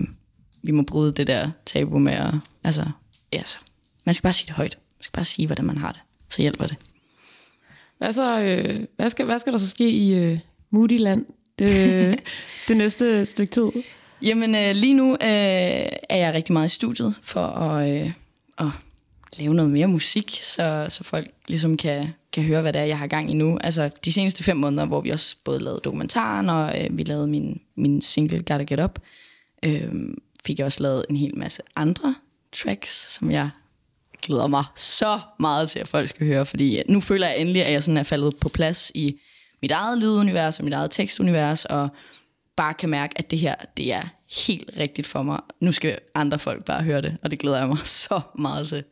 vi 0.64 0.72
må 0.72 0.84
bryde 0.84 1.12
det 1.12 1.28
der 1.28 1.52
tabu 1.66 2.00
med 2.00 2.14
at, 2.14 2.34
altså, 2.64 2.86
ja, 3.34 3.38
altså, 3.38 3.58
man 4.06 4.16
skal 4.16 4.24
bare 4.24 4.34
sige 4.34 4.48
det 4.48 4.56
højt. 4.56 4.78
Man 4.98 5.04
skal 5.04 5.14
bare 5.14 5.26
sige, 5.26 5.46
hvordan 5.46 5.66
man 5.66 5.78
har 5.78 5.92
det. 5.92 6.02
Så 6.30 6.42
hjælper 6.42 6.68
det. 6.68 6.78
Hvad, 7.98 8.14
så, 8.14 8.40
øh, 8.40 8.86
hvad, 8.96 9.10
skal, 9.10 9.26
hvad 9.26 9.40
skal 9.40 9.54
der 9.54 9.60
så 9.60 9.70
ske 9.70 9.90
i 9.90 10.14
øh, 10.14 10.40
Moody-land 10.72 11.26
øh, 11.62 11.68
det 12.68 12.78
næste 12.78 13.26
stykke 13.26 13.52
tid? 13.52 13.72
Jamen, 14.22 14.56
øh, 14.56 14.76
lige 14.76 14.94
nu 14.94 15.12
øh, 15.12 15.18
er 16.10 16.18
jeg 16.18 16.34
rigtig 16.34 16.54
meget 16.54 16.66
i 16.66 16.76
studiet 16.76 17.20
for 17.22 17.46
at, 17.48 18.02
øh, 18.02 18.12
at 18.58 18.68
lave 19.38 19.54
noget 19.54 19.72
mere 19.72 19.88
musik, 19.88 20.40
så, 20.44 20.88
så 20.90 21.04
folk 21.04 21.28
ligesom 21.48 21.78
kan, 21.78 22.08
kan 22.34 22.44
høre, 22.44 22.62
hvad 22.62 22.74
det 22.74 22.82
er, 22.82 22.86
jeg 22.86 22.98
har 22.98 23.08
gang 23.08 23.32
i 23.32 23.34
nu. 23.34 23.58
Altså, 23.62 23.90
de 24.06 24.12
seneste 24.12 24.44
fem 24.44 24.58
måneder, 24.58 24.86
hvor 24.86 25.02
vi 25.02 25.10
også 25.10 25.36
både 25.44 25.60
lavede 25.60 25.82
dokumentaren, 25.84 26.50
og 26.50 26.82
øh, 26.84 26.98
vi 26.98 27.04
lavede 27.04 27.28
min, 27.28 27.62
min 27.78 28.02
single 28.02 28.38
Gotta 28.38 28.64
Get 28.64 28.80
Up, 28.80 29.00
øh, 29.66 29.92
fik 30.46 30.60
jeg 30.60 30.66
også 30.66 30.84
lavet 30.84 31.06
en 31.10 31.16
hel 31.16 31.38
masse 31.38 31.62
andre 31.76 32.16
tracks, 32.54 33.14
som 33.14 33.32
jeg 33.32 33.50
glæder 34.24 34.48
mig 34.48 34.64
så 34.76 35.20
meget 35.40 35.70
til, 35.70 35.80
at 35.80 35.88
folk 35.88 36.10
skal 36.10 36.28
høre, 36.28 36.46
fordi 36.46 36.82
nu 36.90 37.02
føler 37.02 37.28
jeg 37.28 37.40
endelig, 37.40 37.66
at 37.66 37.72
jeg 37.74 37.84
sådan 37.84 37.98
er 37.98 38.04
faldet 38.04 38.36
på 38.36 38.50
plads 38.50 38.92
i 38.96 39.20
mit 39.62 39.72
eget 39.72 39.98
lydunivers 39.98 40.60
og 40.60 40.64
mit 40.66 40.74
eget 40.74 40.92
tekstunivers, 40.92 41.66
og 41.66 41.90
bare 42.58 42.74
kan 42.74 42.90
mærke, 42.90 43.14
at 43.18 43.32
det 43.32 43.40
her, 43.40 43.56
det 43.78 43.94
er 43.94 44.02
helt 44.48 44.70
rigtigt 44.80 45.08
for 45.08 45.22
mig. 45.24 45.40
Nu 45.62 45.72
skal 45.72 45.98
andre 46.16 46.40
folk 46.40 46.66
bare 46.66 46.84
høre 46.84 47.02
det, 47.02 47.18
og 47.24 47.32
det 47.32 47.40
glæder 47.40 47.60
jeg 47.60 47.68
mig 47.68 47.78
så 48.08 48.22
meget 48.40 48.68
til. 48.68 48.84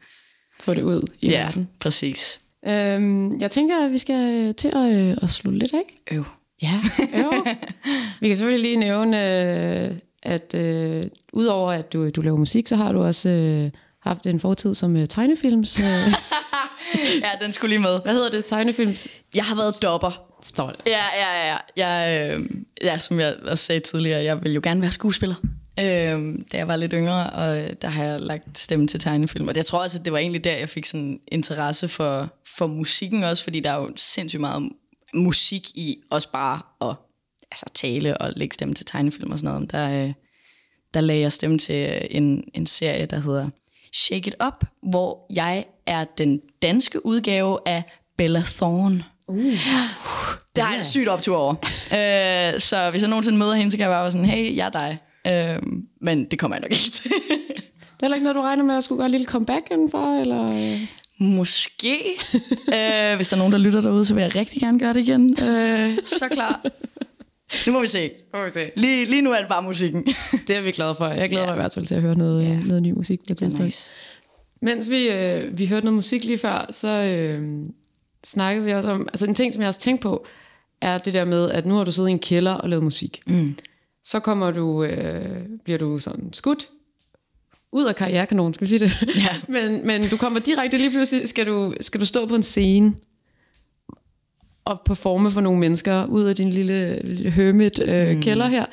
Få 0.60 0.74
det 0.74 0.82
ud 0.84 1.08
i 1.22 1.28
Ja, 1.30 1.44
verden. 1.46 1.70
præcis. 1.82 2.42
Øhm, 2.68 3.40
jeg 3.40 3.52
tænker, 3.52 3.86
at 3.86 3.92
vi 3.92 3.98
skal 3.98 4.54
til 4.54 4.68
at, 4.68 4.92
øh, 4.96 5.18
at 5.22 5.30
slutte 5.30 5.60
lidt 5.60 5.74
af. 5.74 5.84
Øv. 6.12 6.26
Ja, 6.62 6.82
jo. 7.20 7.32
vi 8.22 8.28
kan 8.28 8.38
selvfølgelig 8.38 8.70
lige 8.70 8.78
nævne, 8.78 9.18
øh, 9.88 9.92
at 10.24 10.56
øh, 10.56 11.06
udover 11.34 11.72
at 11.72 11.94
du, 11.94 12.10
du 12.10 12.22
laver 12.22 12.38
musik, 12.38 12.68
så 12.68 12.76
har 12.76 12.92
du 12.92 13.04
også 13.04 13.30
øh, 13.30 13.72
haft 14.04 14.26
en 14.26 14.40
fortid 14.40 14.76
som 14.76 14.96
øh, 14.96 15.08
tegnefilms... 15.08 15.80
Øh, 15.80 16.14
Ja, 17.22 17.46
den 17.46 17.54
skulle 17.54 17.76
lige 17.76 17.82
med. 17.82 18.00
hvad 18.04 18.14
hedder 18.14 18.30
det? 18.30 18.46
Tegnefilms... 18.46 19.08
Jeg 19.36 19.44
har 19.44 19.56
været 19.56 19.74
dopper. 19.84 20.22
Står 20.44 20.70
det. 20.70 20.80
Ja, 20.88 20.92
ja, 21.22 21.48
ja. 21.50 21.58
Jeg, 21.88 22.32
øh, 22.36 22.46
ja, 22.84 22.98
som 22.98 23.20
jeg 23.20 23.36
også 23.48 23.64
sagde 23.64 23.80
tidligere, 23.80 24.24
jeg 24.24 24.44
vil 24.44 24.54
jo 24.54 24.60
gerne 24.64 24.82
være 24.82 24.92
skuespiller. 24.92 25.36
Øh, 25.80 25.86
da 26.52 26.58
jeg 26.58 26.68
var 26.68 26.76
lidt 26.76 26.94
yngre, 26.98 27.30
og 27.30 27.82
der 27.82 27.88
har 27.90 28.04
jeg 28.04 28.22
lagt 28.22 28.58
stemme 28.60 28.88
til 28.88 29.00
tegnefilm. 29.00 29.48
Og 29.48 29.56
jeg 29.56 29.66
tror 29.66 29.84
også, 29.84 30.00
at 30.00 30.06
det 30.06 30.14
var 30.14 30.20
egentlig 30.20 30.44
der, 30.44 30.58
jeg 30.58 30.70
fik 30.70 30.86
sådan 30.86 31.20
interesse 31.28 31.88
for, 31.88 32.34
for 32.58 32.68
musikken 32.68 33.24
også, 33.24 33.44
fordi 33.44 33.60
der 33.60 33.72
er 33.72 33.76
jo 33.76 33.92
sindssygt 33.96 34.42
meget 34.42 34.70
musik 35.14 35.70
i 35.76 35.98
også 36.10 36.32
bare 36.32 36.90
at 36.90 36.96
altså, 37.52 37.66
tale 37.74 38.18
og 38.18 38.34
lægge 38.36 38.54
stemme 38.54 38.76
til 38.76 38.86
tegnefilm 38.86 39.32
og 39.32 39.40
sådan 39.40 39.54
noget. 39.54 39.72
Der, 39.72 40.06
øh, 40.08 40.14
der 40.94 41.02
lagde 41.02 41.22
jeg 41.22 41.32
stemme 41.32 41.58
til 41.58 42.08
en, 42.12 42.44
en 42.54 42.66
serie, 42.66 43.06
der 43.06 43.20
hedder 43.20 43.50
Shake 43.94 44.28
It 44.28 44.36
Up, 44.48 44.66
hvor 44.90 45.26
jeg 45.34 45.66
er 45.86 46.04
den 46.18 46.42
danske 46.62 47.06
udgave 47.06 47.60
af 47.66 47.84
Bella 48.18 48.44
Thorne. 48.46 49.04
Det 50.56 50.64
har 50.64 50.72
jeg 50.72 50.78
en 50.78 50.86
sygt 50.86 51.08
optur 51.08 51.38
over. 51.38 51.54
øh, 51.98 52.60
så 52.60 52.88
hvis 52.92 53.02
jeg 53.02 53.10
nogensinde 53.10 53.38
møder 53.38 53.56
hende, 53.56 53.72
så 53.72 53.78
kan 53.78 53.84
jeg 53.84 53.92
bare 53.92 54.02
være 54.02 54.12
sådan, 54.12 54.28
hey, 54.28 54.56
jeg 54.56 54.66
er 54.66 54.70
dig. 54.70 54.98
Øh, 55.28 55.64
men 56.02 56.26
det 56.26 56.40
kommer 56.40 56.56
jeg 56.58 56.62
nok 56.62 56.72
ikke 56.72 56.92
til. 56.92 57.12
Det 57.12 58.04
er 58.04 58.06
heller 58.06 58.16
ikke 58.16 58.24
noget, 58.24 58.36
du 58.36 58.42
regner 58.42 58.64
med 58.64 58.78
at 58.78 58.84
skulle 58.84 58.98
gøre 58.98 59.06
et 59.06 59.12
lille 59.12 59.26
comeback 59.26 59.72
indenfor? 59.72 60.20
Eller? 60.22 60.78
Måske. 61.20 61.96
øh, 62.78 63.16
hvis 63.16 63.28
der 63.28 63.34
er 63.34 63.38
nogen, 63.38 63.52
der 63.54 63.58
lytter 63.58 63.82
derude, 63.82 64.06
så 64.06 64.14
vil 64.14 64.22
jeg 64.22 64.36
rigtig 64.36 64.62
gerne 64.62 64.80
gøre 64.80 64.94
det 64.94 65.00
igen. 65.00 65.38
Øh, 65.44 65.98
så 66.06 66.28
klar. 66.32 66.62
Nu 67.68 67.74
må 67.74 67.82
vi 67.82 67.88
se. 67.88 68.10
Okay. 68.34 68.70
Lige, 68.78 69.06
lige 69.06 69.22
nu 69.22 69.32
er 69.32 69.40
det 69.40 69.48
bare 69.50 69.62
musikken. 69.64 70.04
Det 70.48 70.56
er 70.56 70.62
vi 70.62 70.72
glade 70.72 70.96
for. 70.96 71.08
Jeg 71.08 71.30
glæder 71.30 71.44
Ja. 71.46 71.50
mig 71.52 71.56
i 71.56 71.62
hvert 71.62 71.74
fald 71.74 71.86
til 71.86 71.96
at 71.96 72.02
høre 72.02 72.16
noget, 72.16 72.44
Ja. 72.44 72.60
noget 72.60 72.82
ny 72.84 72.92
musik 72.92 73.20
på 73.20 73.26
et 73.34 73.38
tidspunkt. 73.38 73.66
nice. 73.66 73.96
Mens 74.62 74.90
vi, 74.90 75.10
øh, 75.10 75.58
vi 75.58 75.66
hørte 75.66 75.86
noget 75.86 75.96
musik 75.96 76.26
lige 76.26 76.38
før, 76.38 76.68
så 76.72 76.88
øh, 76.88 77.60
snakkede 78.26 78.66
vi 78.66 78.72
også 78.74 78.90
om... 78.90 79.08
Altså 79.10 79.26
en 79.26 79.36
ting, 79.36 79.54
som 79.54 79.62
jeg 79.62 79.68
også 79.68 79.80
tænkt 79.80 80.02
på, 80.02 80.26
er 80.82 80.98
det 80.98 81.14
der 81.14 81.26
med, 81.26 81.52
at 81.52 81.66
nu 81.66 81.74
har 81.76 81.84
du 81.84 81.92
siddet 81.92 82.10
i 82.10 82.12
en 82.12 82.20
kælder 82.20 82.54
og 82.54 82.70
lavet 82.70 82.84
musik. 82.84 83.20
Mm. 83.28 83.56
Så 84.04 84.20
kommer 84.20 84.52
du, 84.52 84.84
øh, 84.84 85.38
bliver 85.64 85.78
du 85.80 86.00
sådan 86.00 86.30
skudt 86.34 86.70
ud 87.72 87.86
af 87.86 87.96
karrierekanonen, 87.96 88.54
skal 88.54 88.66
vi 88.66 88.70
sige 88.70 88.80
det? 88.80 89.16
Ja. 89.16 89.36
men, 89.54 89.88
men 89.88 90.10
du 90.10 90.18
kommer 90.18 90.40
direkte 90.40 90.78
lige 90.78 90.92
pludselig, 90.92 91.28
skal 91.28 91.46
du, 91.46 91.74
skal 91.82 92.00
du 92.00 92.06
stå 92.06 92.26
på 92.26 92.36
en 92.36 92.44
scene 92.44 92.94
og 94.66 94.82
performe 94.86 95.32
for 95.32 95.42
nogle 95.42 95.60
mennesker 95.60 96.06
ud 96.06 96.24
af 96.24 96.36
din 96.36 96.50
lille, 96.50 97.02
lille 97.04 97.32
hermit 97.32 97.80
øh, 97.80 98.16
mm. 98.16 98.22
kælder 98.22 98.48
her. 98.48 98.66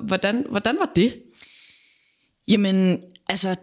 Hvordan, 0.00 0.46
hvordan 0.50 0.76
var 0.80 0.92
det? 0.96 1.14
Jamen, 2.48 3.02
altså, 3.28 3.54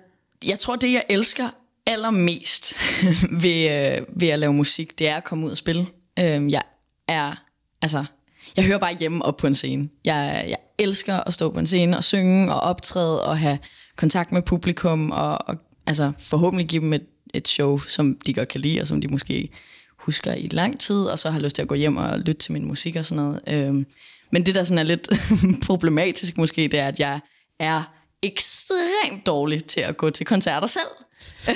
jeg 0.48 0.60
tror, 0.60 0.76
det 0.76 0.94
jeg 0.94 1.04
elsker 1.10 1.50
allermest 1.86 2.76
ved, 3.44 3.98
øh, 4.00 4.22
ved 4.22 4.28
at 4.28 4.40
lave 4.40 4.54
musik, 4.54 5.00
det 5.00 5.08
er 5.08 5.16
at 5.16 5.24
komme 5.24 5.46
ud 5.46 5.52
og 5.52 5.58
spille. 5.58 5.86
Øh, 6.20 6.52
jeg 6.52 6.62
er, 7.08 7.44
altså, 7.82 8.06
jeg 8.58 8.66
hører 8.66 8.78
bare 8.78 8.96
hjemme 9.00 9.26
op 9.26 9.38
på 9.38 9.48
en 9.48 9.56
scene. 9.56 9.90
Jeg, 10.06 10.46
jeg 10.48 10.58
elsker 10.80 11.16
at 11.16 11.34
stå 11.34 11.52
på 11.52 11.60
en 11.60 11.66
scene 11.66 11.98
og 11.98 12.04
synge 12.04 12.54
og 12.54 12.62
optræde 12.62 13.26
og 13.26 13.38
have 13.38 13.58
kontakt 13.98 14.32
med 14.32 14.42
publikum 14.42 15.12
og, 15.12 15.48
og 15.48 15.56
altså, 15.88 16.12
forhåbentlig 16.20 16.68
give 16.68 16.82
dem 16.82 16.94
et, 16.94 17.06
et 17.34 17.48
show, 17.48 17.80
som 17.80 18.18
de 18.26 18.34
godt 18.34 18.48
kan 18.48 18.62
lide, 18.62 18.82
og 18.82 18.88
som 18.88 19.02
de 19.02 19.08
måske 19.08 19.50
husker 19.98 20.34
i 20.34 20.48
lang 20.52 20.80
tid, 20.80 21.06
og 21.06 21.20
så 21.20 21.30
har 21.30 21.40
lyst 21.40 21.56
til 21.56 21.62
at 21.62 21.68
gå 21.68 21.76
hjem 21.76 21.98
og 21.98 22.20
lytte 22.20 22.42
til 22.42 22.54
min 22.54 22.66
musik 22.66 22.96
og 22.96 23.06
sådan 23.06 23.24
noget. 23.24 23.42
Øhm, 23.48 23.86
men 24.32 24.46
det, 24.46 24.56
der 24.56 24.64
sådan 24.64 24.80
er 24.80 24.84
lidt 24.84 25.10
problematisk 25.68 26.38
måske, 26.38 26.62
det 26.68 26.80
er, 26.80 26.88
at 26.88 27.00
jeg 27.00 27.20
er 27.60 27.84
ekstremt 28.24 29.26
dårlig 29.26 29.66
til 29.66 29.80
at 29.80 29.98
gå 29.98 30.10
til 30.10 30.26
koncerter 30.26 30.68
selv. 30.68 30.84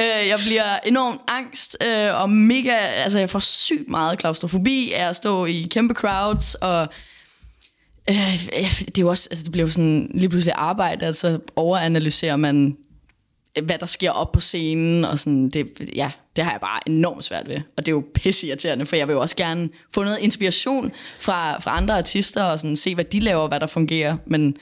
Øh, 0.00 0.28
jeg 0.28 0.38
bliver 0.38 0.78
enormt 0.86 1.20
angst, 1.28 1.76
øh, 1.82 2.20
og 2.22 2.30
mega, 2.30 2.76
altså 2.76 3.18
jeg 3.18 3.30
får 3.30 3.38
sygt 3.38 3.88
meget 3.88 4.18
klaustrofobi 4.18 4.92
af 4.92 5.08
at 5.08 5.16
stå 5.16 5.44
i 5.44 5.68
kæmpe 5.70 5.94
crowds, 5.94 6.54
og 6.54 6.88
øh, 8.10 8.48
det 8.86 8.98
er 8.98 9.02
jo 9.02 9.08
også, 9.08 9.28
altså 9.30 9.44
det 9.44 9.52
bliver 9.52 9.66
jo 9.66 9.70
sådan 9.70 10.10
lige 10.14 10.28
pludselig 10.28 10.54
arbejde, 10.56 11.06
altså 11.06 11.38
overanalyserer 11.56 12.36
man, 12.36 12.76
øh, 13.58 13.64
hvad 13.64 13.78
der 13.78 13.86
sker 13.86 14.10
op 14.10 14.32
på 14.32 14.40
scenen, 14.40 15.04
og 15.04 15.18
sådan, 15.18 15.48
det, 15.48 15.90
ja, 15.96 16.10
det 16.36 16.44
har 16.44 16.50
jeg 16.50 16.60
bare 16.60 16.80
enormt 16.86 17.24
svært 17.24 17.48
ved, 17.48 17.56
og 17.76 17.86
det 17.86 17.88
er 17.88 17.96
jo 17.96 18.04
pisseirriterende, 18.14 18.86
for 18.86 18.96
jeg 18.96 19.08
vil 19.08 19.14
jo 19.14 19.20
også 19.20 19.36
gerne 19.36 19.68
få 19.94 20.02
noget 20.02 20.18
inspiration 20.18 20.92
fra, 21.20 21.58
fra 21.58 21.76
andre 21.76 21.98
artister, 21.98 22.42
og 22.44 22.60
sådan 22.60 22.76
se, 22.76 22.94
hvad 22.94 23.04
de 23.04 23.20
laver, 23.20 23.48
hvad 23.48 23.60
der 23.60 23.66
fungerer, 23.66 24.16
men 24.26 24.56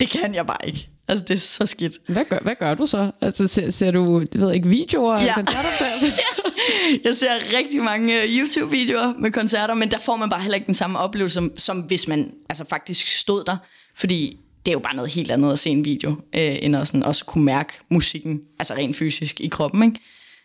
det 0.00 0.10
kan 0.10 0.34
jeg 0.34 0.46
bare 0.46 0.66
ikke. 0.66 0.91
Altså, 1.08 1.24
det 1.28 1.34
er 1.34 1.40
så 1.40 1.66
skidt. 1.66 1.92
Hvad 2.08 2.24
gør, 2.24 2.38
hvad 2.42 2.54
gør 2.58 2.74
du 2.74 2.86
så? 2.86 3.10
Altså, 3.20 3.48
ser, 3.48 3.70
ser 3.70 3.90
du 3.90 4.20
jeg 4.32 4.40
ved 4.40 4.52
ikke, 4.54 4.68
videoer 4.68 5.16
af 5.16 5.24
Ja. 5.26 5.34
koncertoptagelser? 5.34 6.22
Jeg 7.04 7.14
ser 7.14 7.56
rigtig 7.58 7.82
mange 7.82 8.22
øh, 8.22 8.28
YouTube-videoer 8.40 9.12
med 9.18 9.30
koncerter, 9.30 9.74
men 9.74 9.90
der 9.90 9.98
får 9.98 10.16
man 10.16 10.30
bare 10.30 10.40
heller 10.40 10.54
ikke 10.54 10.66
den 10.66 10.74
samme 10.74 10.98
oplevelse, 10.98 11.34
som, 11.34 11.52
som 11.58 11.80
hvis 11.80 12.08
man 12.08 12.30
altså, 12.50 12.64
faktisk 12.70 13.06
stod 13.06 13.44
der. 13.44 13.56
Fordi 13.96 14.38
det 14.66 14.70
er 14.70 14.72
jo 14.72 14.78
bare 14.78 14.96
noget 14.96 15.12
helt 15.12 15.30
andet 15.30 15.52
at 15.52 15.58
se 15.58 15.70
en 15.70 15.84
video, 15.84 16.10
øh, 16.10 16.56
end 16.62 16.76
at 16.76 16.86
sådan, 16.86 17.02
også 17.02 17.24
kunne 17.24 17.44
mærke 17.44 17.72
musikken, 17.90 18.40
altså 18.58 18.74
rent 18.74 18.96
fysisk 18.96 19.40
i 19.40 19.48
kroppen. 19.48 19.82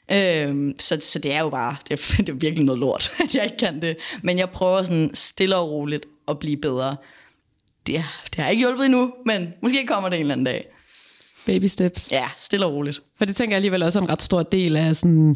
Ikke? 0.09 0.47
Øh, 0.47 0.73
så, 0.79 0.97
så 1.01 1.19
det 1.19 1.31
er 1.33 1.39
jo 1.39 1.49
bare, 1.49 1.75
det 1.89 1.93
er, 1.99 2.13
det 2.23 2.29
er 2.29 2.33
virkelig 2.33 2.65
noget 2.65 2.79
lort, 2.79 3.11
at 3.23 3.35
jeg 3.35 3.43
ikke 3.43 3.57
kan 3.57 3.81
det. 3.81 3.97
Men 4.23 4.39
jeg 4.39 4.49
prøver 4.49 4.83
sådan 4.83 5.11
stille 5.13 5.55
og 5.55 5.71
roligt 5.71 6.05
at 6.27 6.39
blive 6.39 6.57
bedre. 6.57 6.95
Det, 7.87 7.95
er- 7.95 8.21
det 8.35 8.43
har 8.43 8.49
ikke 8.49 8.59
hjulpet 8.61 8.85
endnu, 8.85 9.13
men 9.25 9.53
måske 9.63 9.85
kommer 9.87 10.09
det 10.09 10.15
en 10.15 10.21
eller 10.21 10.33
anden 10.33 10.45
dag. 10.45 10.65
Baby 11.45 11.65
steps. 11.65 12.11
Ja, 12.11 12.25
stille 12.37 12.65
og 12.65 12.73
roligt. 12.73 12.99
For 13.17 13.25
det 13.25 13.35
tænker 13.35 13.51
jeg 13.53 13.57
alligevel 13.57 13.83
også 13.83 13.99
er 13.99 14.03
en 14.03 14.09
ret 14.09 14.21
stor 14.21 14.43
del 14.43 14.75
af 14.75 14.95
sådan... 14.95 15.35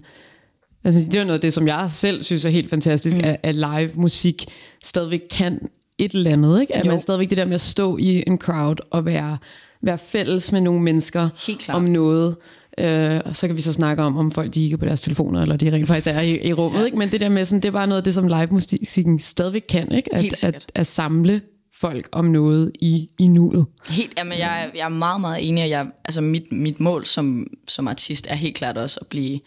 Altså, 0.83 1.05
det 1.05 1.15
er 1.15 1.19
jo 1.19 1.25
noget 1.25 1.37
af 1.37 1.41
det, 1.41 1.53
som 1.53 1.67
jeg 1.67 1.89
selv 1.91 2.23
synes 2.23 2.45
er 2.45 2.49
helt 2.49 2.69
fantastisk, 2.69 3.17
mm. 3.17 3.23
at, 3.23 3.37
at 3.43 3.55
live 3.55 3.89
musik 3.95 4.45
stadigvæk 4.83 5.21
kan 5.31 5.59
et 5.97 6.11
eller 6.11 6.31
andet. 6.31 6.61
Ikke? 6.61 6.75
At 6.75 6.85
Jo. 6.85 6.91
man 6.91 7.01
stadigvæk 7.01 7.29
det 7.29 7.37
der 7.37 7.45
med 7.45 7.55
at 7.55 7.61
stå 7.61 7.97
i 7.97 8.23
en 8.27 8.37
crowd 8.37 8.75
og 8.91 9.05
være, 9.05 9.37
være 9.81 9.97
fælles 9.97 10.51
med 10.51 10.61
nogle 10.61 10.81
mennesker 10.81 11.29
om 11.69 11.83
noget. 11.83 12.35
Øh, 12.77 13.21
og 13.25 13.35
så 13.35 13.47
kan 13.47 13.55
vi 13.55 13.61
så 13.61 13.73
snakke 13.73 14.03
om, 14.03 14.17
om 14.17 14.31
folk 14.31 14.47
de 14.53 14.59
kigger 14.59 14.77
på 14.77 14.85
deres 14.85 15.01
telefoner, 15.01 15.41
eller 15.41 15.55
de 15.57 15.71
rent 15.71 15.87
faktisk 15.87 16.07
er 16.15 16.19
i, 16.21 16.47
i 16.47 16.53
rummet. 16.53 16.79
Ja. 16.79 16.85
Ikke? 16.85 16.97
Men 16.97 17.11
det 17.11 17.21
der 17.21 17.29
med, 17.29 17.45
sådan, 17.45 17.61
det 17.61 17.67
er 17.67 17.71
bare 17.71 17.87
noget 17.87 17.97
af 17.97 18.03
det, 18.03 18.13
som 18.13 18.27
live-musikken 18.27 19.19
stadigvæk 19.19 19.63
kan. 19.69 19.91
Ikke? 19.91 20.09
Helt 20.15 20.33
At, 20.33 20.39
sikkert. 20.39 20.63
at, 20.75 20.79
at 20.81 20.87
samle 20.87 21.41
folk 21.81 22.09
om 22.11 22.25
noget 22.25 22.71
i, 22.79 23.09
i 23.19 23.27
nuet. 23.27 23.65
Helt, 23.89 24.13
jamen, 24.17 24.37
jeg, 24.37 24.71
jeg 24.75 24.85
er 24.85 24.89
meget, 24.89 25.21
meget 25.21 25.49
enig, 25.49 25.63
og 25.63 25.69
jeg, 25.69 25.87
altså 26.05 26.21
mit, 26.21 26.51
mit 26.51 26.79
mål 26.79 27.05
som, 27.05 27.47
som 27.67 27.87
artist 27.87 28.27
er 28.29 28.35
helt 28.35 28.55
klart 28.55 28.77
også 28.77 28.97
at 29.01 29.07
blive 29.07 29.39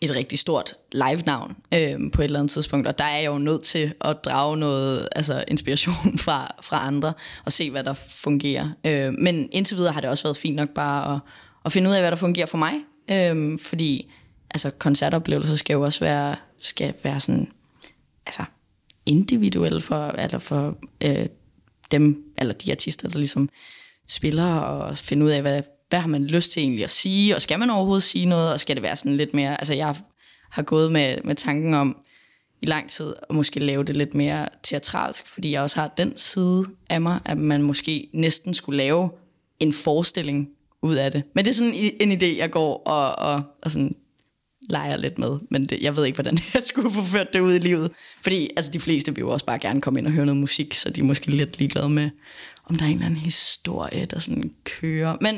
et 0.00 0.16
rigtig 0.16 0.38
stort 0.38 0.74
live-navn 0.92 1.56
øh, 1.74 2.10
på 2.12 2.22
et 2.22 2.24
eller 2.24 2.38
andet 2.38 2.50
tidspunkt, 2.50 2.88
og 2.88 2.98
der 2.98 3.04
er 3.04 3.18
jeg 3.18 3.26
jo 3.26 3.38
nødt 3.38 3.62
til 3.62 3.94
at 4.00 4.16
drage 4.24 4.56
noget 4.56 5.08
altså 5.16 5.44
inspiration 5.48 6.18
fra, 6.24 6.54
fra 6.62 6.86
andre, 6.86 7.12
og 7.44 7.52
se, 7.52 7.70
hvad 7.70 7.84
der 7.84 7.94
fungerer. 7.94 8.68
Øh, 8.86 9.12
men 9.18 9.48
indtil 9.52 9.76
videre 9.76 9.92
har 9.92 10.00
det 10.00 10.10
også 10.10 10.24
været 10.24 10.36
fint 10.36 10.56
nok 10.56 10.68
bare 10.68 11.14
at, 11.14 11.20
at 11.64 11.72
finde 11.72 11.90
ud 11.90 11.94
af, 11.94 12.00
hvad 12.00 12.10
der 12.10 12.16
fungerer 12.16 12.46
for 12.46 12.58
mig, 12.58 12.72
øh, 13.10 13.58
fordi 13.58 14.12
altså, 14.50 14.70
koncertoplevelser 14.70 15.56
skal 15.56 15.74
jo 15.74 15.82
også 15.82 16.00
være, 16.00 16.36
skal 16.58 16.94
være 17.04 17.20
sådan, 17.20 17.48
altså, 18.26 18.44
individuelle 19.06 19.80
for, 19.80 20.06
eller 20.06 20.38
for 20.38 20.76
øh, 21.04 21.26
dem, 21.98 22.22
eller 22.38 22.54
de 22.54 22.70
artister, 22.70 23.08
der 23.08 23.18
ligesom 23.18 23.48
spiller, 24.08 24.54
og 24.54 24.96
finde 24.96 25.24
ud 25.24 25.30
af, 25.30 25.42
hvad, 25.42 25.62
hvad 25.88 26.00
har 26.00 26.08
man 26.08 26.24
lyst 26.24 26.52
til 26.52 26.62
egentlig 26.62 26.84
at 26.84 26.90
sige, 26.90 27.36
og 27.36 27.42
skal 27.42 27.58
man 27.58 27.70
overhovedet 27.70 28.02
sige 28.02 28.26
noget, 28.26 28.52
og 28.52 28.60
skal 28.60 28.76
det 28.76 28.82
være 28.82 28.96
sådan 28.96 29.16
lidt 29.16 29.34
mere, 29.34 29.60
altså 29.60 29.74
jeg 29.74 29.94
har 30.50 30.62
gået 30.62 30.92
med, 30.92 31.16
med 31.24 31.34
tanken 31.34 31.74
om 31.74 31.96
i 32.62 32.66
lang 32.66 32.90
tid 32.90 33.14
at 33.28 33.34
måske 33.34 33.60
lave 33.60 33.84
det 33.84 33.96
lidt 33.96 34.14
mere 34.14 34.48
teatralsk, 34.62 35.28
fordi 35.28 35.50
jeg 35.50 35.62
også 35.62 35.80
har 35.80 35.88
den 35.96 36.16
side 36.16 36.64
af 36.90 37.00
mig, 37.00 37.20
at 37.24 37.38
man 37.38 37.62
måske 37.62 38.08
næsten 38.12 38.54
skulle 38.54 38.76
lave 38.76 39.10
en 39.60 39.72
forestilling 39.72 40.48
ud 40.82 40.94
af 40.94 41.12
det. 41.12 41.22
Men 41.34 41.44
det 41.44 41.50
er 41.50 41.54
sådan 41.54 41.74
en 42.00 42.12
idé, 42.12 42.38
jeg 42.38 42.50
går 42.50 42.82
og, 42.86 43.28
og, 43.28 43.42
og 43.62 43.70
sådan 43.70 43.96
leger 44.70 44.96
lidt 44.96 45.18
med, 45.18 45.38
men 45.50 45.66
det, 45.66 45.82
jeg 45.82 45.96
ved 45.96 46.04
ikke, 46.04 46.16
hvordan 46.16 46.38
jeg 46.54 46.62
skulle 46.62 46.90
få 46.90 47.02
ført 47.02 47.32
det 47.32 47.40
ud 47.40 47.54
i 47.54 47.58
livet. 47.58 47.90
Fordi 48.22 48.50
altså, 48.56 48.70
de 48.70 48.80
fleste 48.80 49.14
vil 49.14 49.20
jo 49.20 49.30
også 49.30 49.46
bare 49.46 49.58
gerne 49.58 49.80
komme 49.80 49.98
ind 49.98 50.06
og 50.06 50.12
høre 50.12 50.26
noget 50.26 50.40
musik, 50.40 50.74
så 50.74 50.90
de 50.90 51.00
er 51.00 51.04
måske 51.04 51.30
lidt 51.30 51.58
ligeglade 51.58 51.88
med, 51.88 52.10
om 52.64 52.76
der 52.76 52.84
er 52.84 52.88
en 52.88 52.94
eller 52.94 53.06
anden 53.06 53.20
historie, 53.20 54.04
der 54.04 54.18
sådan 54.18 54.54
kører. 54.64 55.16
Men 55.20 55.34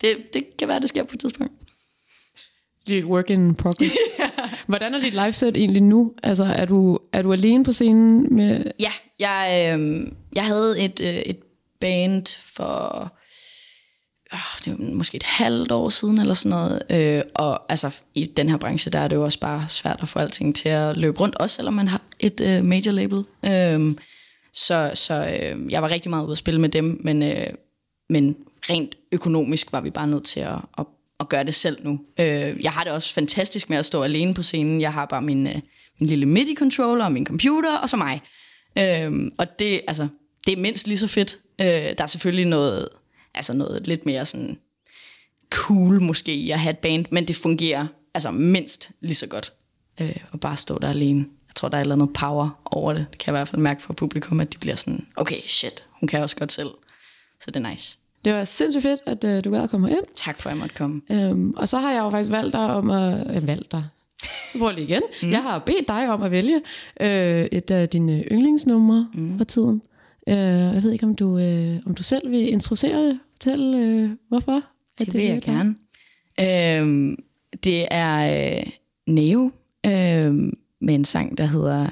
det, 0.00 0.16
det 0.34 0.56
kan 0.58 0.68
være, 0.68 0.80
det 0.80 0.88
sker 0.88 1.04
på 1.04 1.14
et 1.14 1.20
tidspunkt. 1.20 1.52
Det 2.86 2.94
er 2.94 2.98
et 2.98 3.04
work 3.04 3.30
in 3.30 3.54
progress. 3.54 3.96
Hvordan 4.66 4.94
er 4.94 5.00
dit 5.00 5.12
liveset 5.12 5.56
egentlig 5.56 5.82
nu? 5.82 6.12
Altså, 6.22 6.44
er 6.44 6.64
du, 6.64 6.98
er 7.12 7.22
du 7.22 7.32
alene 7.32 7.64
på 7.64 7.72
scenen 7.72 8.34
med... 8.34 8.64
Ja, 8.80 8.92
jeg, 9.18 9.72
øh, 9.78 10.06
jeg 10.34 10.44
havde 10.44 10.80
et, 10.80 11.00
øh, 11.00 11.14
et 11.14 11.38
band 11.80 12.26
for 12.54 13.12
Ah, 14.34 14.64
det 14.64 14.72
var 14.72 14.94
måske 14.94 15.16
et 15.16 15.22
halvt 15.22 15.72
år 15.72 15.88
siden 15.88 16.18
eller 16.18 16.34
sådan 16.34 16.50
noget. 16.50 16.82
Øh, 16.90 17.22
og 17.34 17.72
altså 17.72 18.00
i 18.14 18.24
den 18.24 18.48
her 18.48 18.56
branche, 18.56 18.90
der 18.90 18.98
er 18.98 19.08
det 19.08 19.16
jo 19.16 19.24
også 19.24 19.40
bare 19.40 19.68
svært 19.68 19.98
at 20.02 20.08
få 20.08 20.18
alting 20.18 20.56
til 20.56 20.68
at 20.68 20.96
løbe 20.96 21.20
rundt, 21.20 21.34
også 21.34 21.56
selvom 21.56 21.74
man 21.74 21.88
har 21.88 22.00
et 22.20 22.40
øh, 22.40 22.64
major 22.64 22.92
label. 22.92 23.24
Øh, 23.44 23.94
så 24.52 24.90
så 24.94 25.14
øh, 25.14 25.72
jeg 25.72 25.82
var 25.82 25.90
rigtig 25.90 26.10
meget 26.10 26.24
ude 26.24 26.32
at 26.32 26.38
spille 26.38 26.60
med 26.60 26.68
dem, 26.68 27.00
men, 27.00 27.22
øh, 27.22 27.46
men 28.10 28.36
rent 28.70 28.94
økonomisk 29.12 29.72
var 29.72 29.80
vi 29.80 29.90
bare 29.90 30.06
nødt 30.06 30.24
til 30.24 30.40
at, 30.40 30.58
at, 30.78 30.86
at 31.20 31.28
gøre 31.28 31.44
det 31.44 31.54
selv 31.54 31.84
nu. 31.84 32.00
Øh, 32.20 32.62
jeg 32.62 32.72
har 32.72 32.84
det 32.84 32.92
også 32.92 33.14
fantastisk 33.14 33.70
med 33.70 33.78
at 33.78 33.86
stå 33.86 34.02
alene 34.02 34.34
på 34.34 34.42
scenen. 34.42 34.80
Jeg 34.80 34.92
har 34.92 35.06
bare 35.06 35.22
min, 35.22 35.46
øh, 35.46 35.60
min 36.00 36.08
lille 36.08 36.26
MIDI-controller 36.26 37.04
og 37.04 37.12
min 37.12 37.26
computer, 37.26 37.78
og 37.78 37.88
så 37.88 37.96
mig. 37.96 38.22
Øh, 38.78 39.30
og 39.38 39.58
det, 39.58 39.80
altså, 39.88 40.08
det 40.46 40.52
er 40.52 40.56
mindst 40.60 40.86
lige 40.86 40.98
så 40.98 41.06
fedt. 41.06 41.38
Øh, 41.60 41.66
der 41.66 42.02
er 42.02 42.06
selvfølgelig 42.06 42.46
noget, 42.46 42.88
altså 43.34 43.54
noget 43.54 43.86
lidt 43.86 44.06
mere 44.06 44.26
sådan 44.26 44.58
cool 45.50 46.02
måske 46.02 46.50
at 46.52 46.60
have 46.60 46.70
et 46.70 46.78
band, 46.78 47.04
men 47.10 47.28
det 47.28 47.36
fungerer 47.36 47.86
altså 48.14 48.30
mindst 48.30 48.90
lige 49.00 49.14
så 49.14 49.26
godt 49.26 49.52
øh, 50.00 50.16
at 50.32 50.40
bare 50.40 50.56
stå 50.56 50.78
der 50.78 50.88
alene. 50.88 51.18
Jeg 51.48 51.54
tror, 51.54 51.68
der 51.68 51.76
er 51.76 51.80
et 51.80 51.84
eller 51.84 51.94
andet 51.94 52.12
power 52.14 52.60
over 52.64 52.92
det. 52.92 53.06
Det 53.10 53.18
kan 53.18 53.32
jeg 53.32 53.38
i 53.38 53.38
hvert 53.38 53.48
fald 53.48 53.62
mærke 53.62 53.82
fra 53.82 53.94
publikum, 53.94 54.40
at 54.40 54.52
de 54.52 54.58
bliver 54.58 54.76
sådan, 54.76 55.06
okay, 55.16 55.40
shit, 55.46 55.84
hun 55.90 56.06
kan 56.06 56.22
også 56.22 56.36
godt 56.36 56.52
selv. 56.52 56.70
Så 57.40 57.50
det 57.50 57.64
er 57.64 57.70
nice. 57.70 57.98
Det 58.24 58.32
var 58.32 58.44
sindssygt 58.44 58.82
fedt, 58.82 59.00
at 59.06 59.24
uh, 59.24 59.44
du 59.44 59.50
gad 59.50 59.62
at 59.62 59.70
komme 59.70 59.90
ind. 59.90 60.04
Tak 60.16 60.38
for, 60.38 60.50
at 60.50 60.54
jeg 60.54 60.60
måtte 60.60 60.74
komme. 60.74 61.00
Um, 61.10 61.54
og 61.56 61.68
så 61.68 61.78
har 61.78 61.92
jeg 61.92 62.00
jo 62.00 62.10
faktisk 62.10 62.30
valgt 62.30 62.52
dig 62.52 62.60
om 62.74 62.90
at... 62.90 63.36
Øh, 63.36 63.46
valgt 63.46 63.72
dig. 63.72 63.84
Prøv 64.58 64.70
lige 64.70 64.84
igen. 64.84 65.02
Mm. 65.22 65.30
Jeg 65.30 65.42
har 65.42 65.58
bedt 65.58 65.88
dig 65.88 66.08
om 66.08 66.22
at 66.22 66.30
vælge 66.30 66.60
øh, 67.00 67.48
et 67.52 67.70
af 67.70 67.88
dine 67.88 68.24
yndlingsnumre 68.32 69.08
mm. 69.14 69.38
fra 69.38 69.44
tiden. 69.44 69.82
Uh, 70.26 70.34
jeg 70.34 70.80
ved 70.82 70.92
ikke, 70.92 71.06
om 71.06 71.14
du, 71.14 71.38
uh, 71.38 71.86
om 71.86 71.94
du 71.94 72.02
selv 72.02 72.30
vil 72.30 72.52
introducere 72.52 73.08
det. 73.08 73.18
Fortæl, 73.44 73.74
uh, 73.74 74.10
hvorfor. 74.28 74.62
Det, 74.98 75.06
det 75.06 75.14
vil 75.14 75.24
jeg 75.24 75.42
gerne. 75.42 75.74
Øhm, 76.40 77.16
det 77.64 77.86
er 77.90 78.56
øh, 78.58 78.66
Neo 79.06 79.52
øh, 79.86 80.34
med 80.80 80.94
en 80.94 81.04
sang, 81.04 81.38
der 81.38 81.46
hedder 81.46 81.90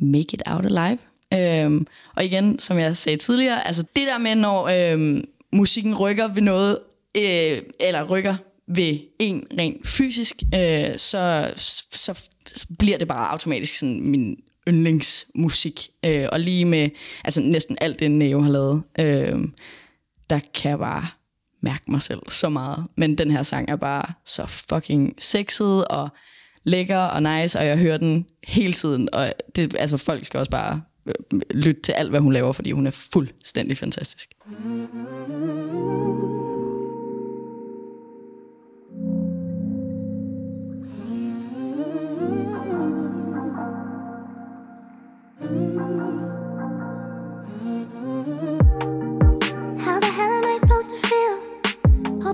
Make 0.00 0.34
It 0.34 0.42
Out 0.46 0.66
Alive. 0.66 0.98
Øhm, 1.34 1.86
og 2.16 2.24
igen, 2.24 2.58
som 2.58 2.78
jeg 2.78 2.96
sagde 2.96 3.18
tidligere, 3.18 3.66
altså 3.66 3.82
det 3.82 4.06
der 4.06 4.18
med, 4.18 4.34
når 4.34 4.66
øh, 4.66 5.22
musikken 5.52 5.94
rykker 5.94 6.28
ved 6.28 6.42
noget, 6.42 6.78
øh, 7.16 7.62
eller 7.80 8.04
rykker 8.04 8.36
ved 8.68 8.98
en 9.18 9.46
rent 9.58 9.86
fysisk, 9.86 10.42
øh, 10.54 10.98
så, 10.98 11.52
så 11.92 12.24
bliver 12.78 12.98
det 12.98 13.08
bare 13.08 13.32
automatisk 13.32 13.78
sådan 13.78 14.00
min 14.10 14.36
yndlingsmusik. 14.68 15.88
Øh, 16.06 16.26
og 16.32 16.40
lige 16.40 16.64
med 16.64 16.88
altså 17.24 17.40
næsten 17.40 17.76
alt 17.80 18.00
det, 18.00 18.10
Neo 18.10 18.40
har 18.40 18.50
lavet, 18.50 18.82
øh, 19.00 19.38
der 20.30 20.40
kan 20.54 20.70
jeg 20.70 20.78
bare 20.78 21.06
mærke 21.62 21.84
mig 21.88 22.02
selv 22.02 22.20
så 22.28 22.48
meget. 22.48 22.86
Men 22.96 23.18
den 23.18 23.30
her 23.30 23.42
sang 23.42 23.70
er 23.70 23.76
bare 23.76 24.12
så 24.24 24.46
fucking 24.46 25.14
sexet 25.18 25.84
og 25.84 26.08
lækker 26.64 26.98
og 26.98 27.22
nice, 27.22 27.58
og 27.58 27.66
jeg 27.66 27.78
hører 27.78 27.98
den 27.98 28.26
hele 28.46 28.72
tiden. 28.72 29.08
Og 29.12 29.32
det, 29.56 29.76
altså, 29.78 29.96
folk 29.96 30.24
skal 30.24 30.40
også 30.40 30.50
bare 30.50 30.82
øh, 31.06 31.40
lytte 31.50 31.82
til 31.82 31.92
alt, 31.92 32.10
hvad 32.10 32.20
hun 32.20 32.32
laver, 32.32 32.52
fordi 32.52 32.72
hun 32.72 32.86
er 32.86 32.90
fuldstændig 32.90 33.76
fantastisk. 33.76 34.28
How 34.46 36.55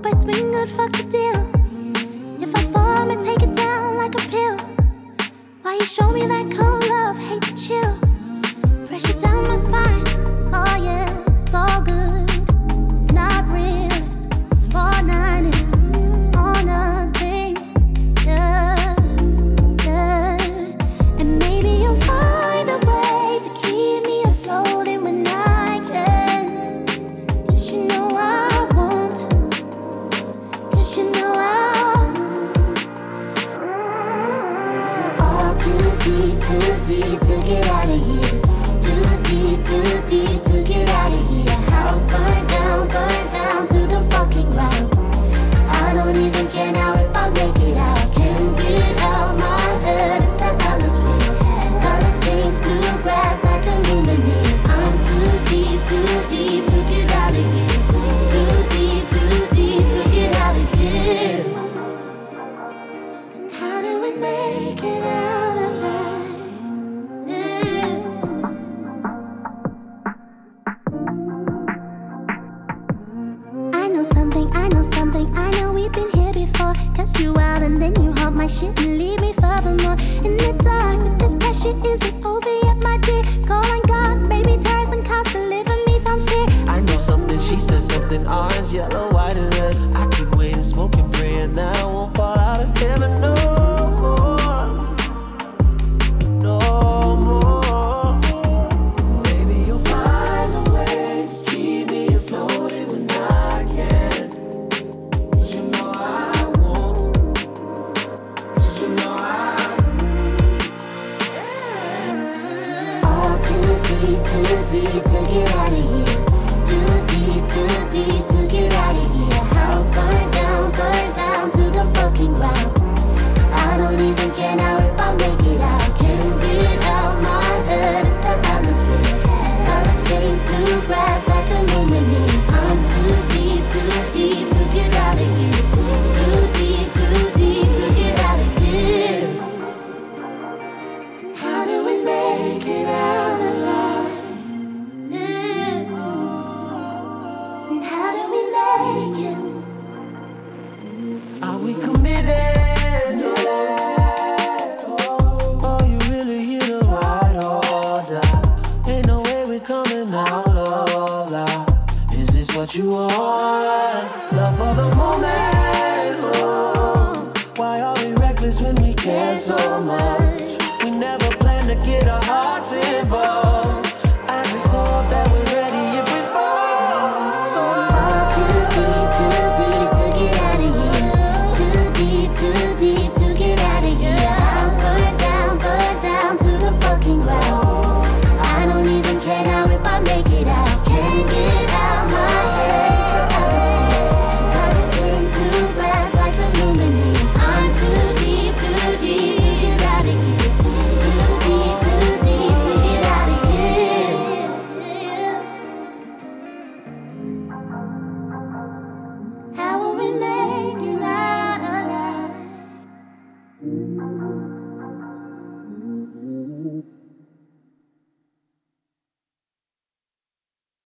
I 0.05 0.11
swing 0.17 0.51
good, 0.51 0.69
fuck 0.69 0.91
the 0.91 1.03
deal. 1.03 2.43
If 2.43 2.53
I 2.55 2.63
fall, 2.63 2.97
I'ma 2.97 3.21
take 3.21 3.41
it 3.41 3.55
down 3.55 3.95
like 3.95 4.15
a 4.15 4.27
pill. 4.27 4.57
Why 5.61 5.75
you 5.75 5.85
show 5.85 6.11
me 6.11 6.25
that 6.27 6.51
cold 6.51 6.82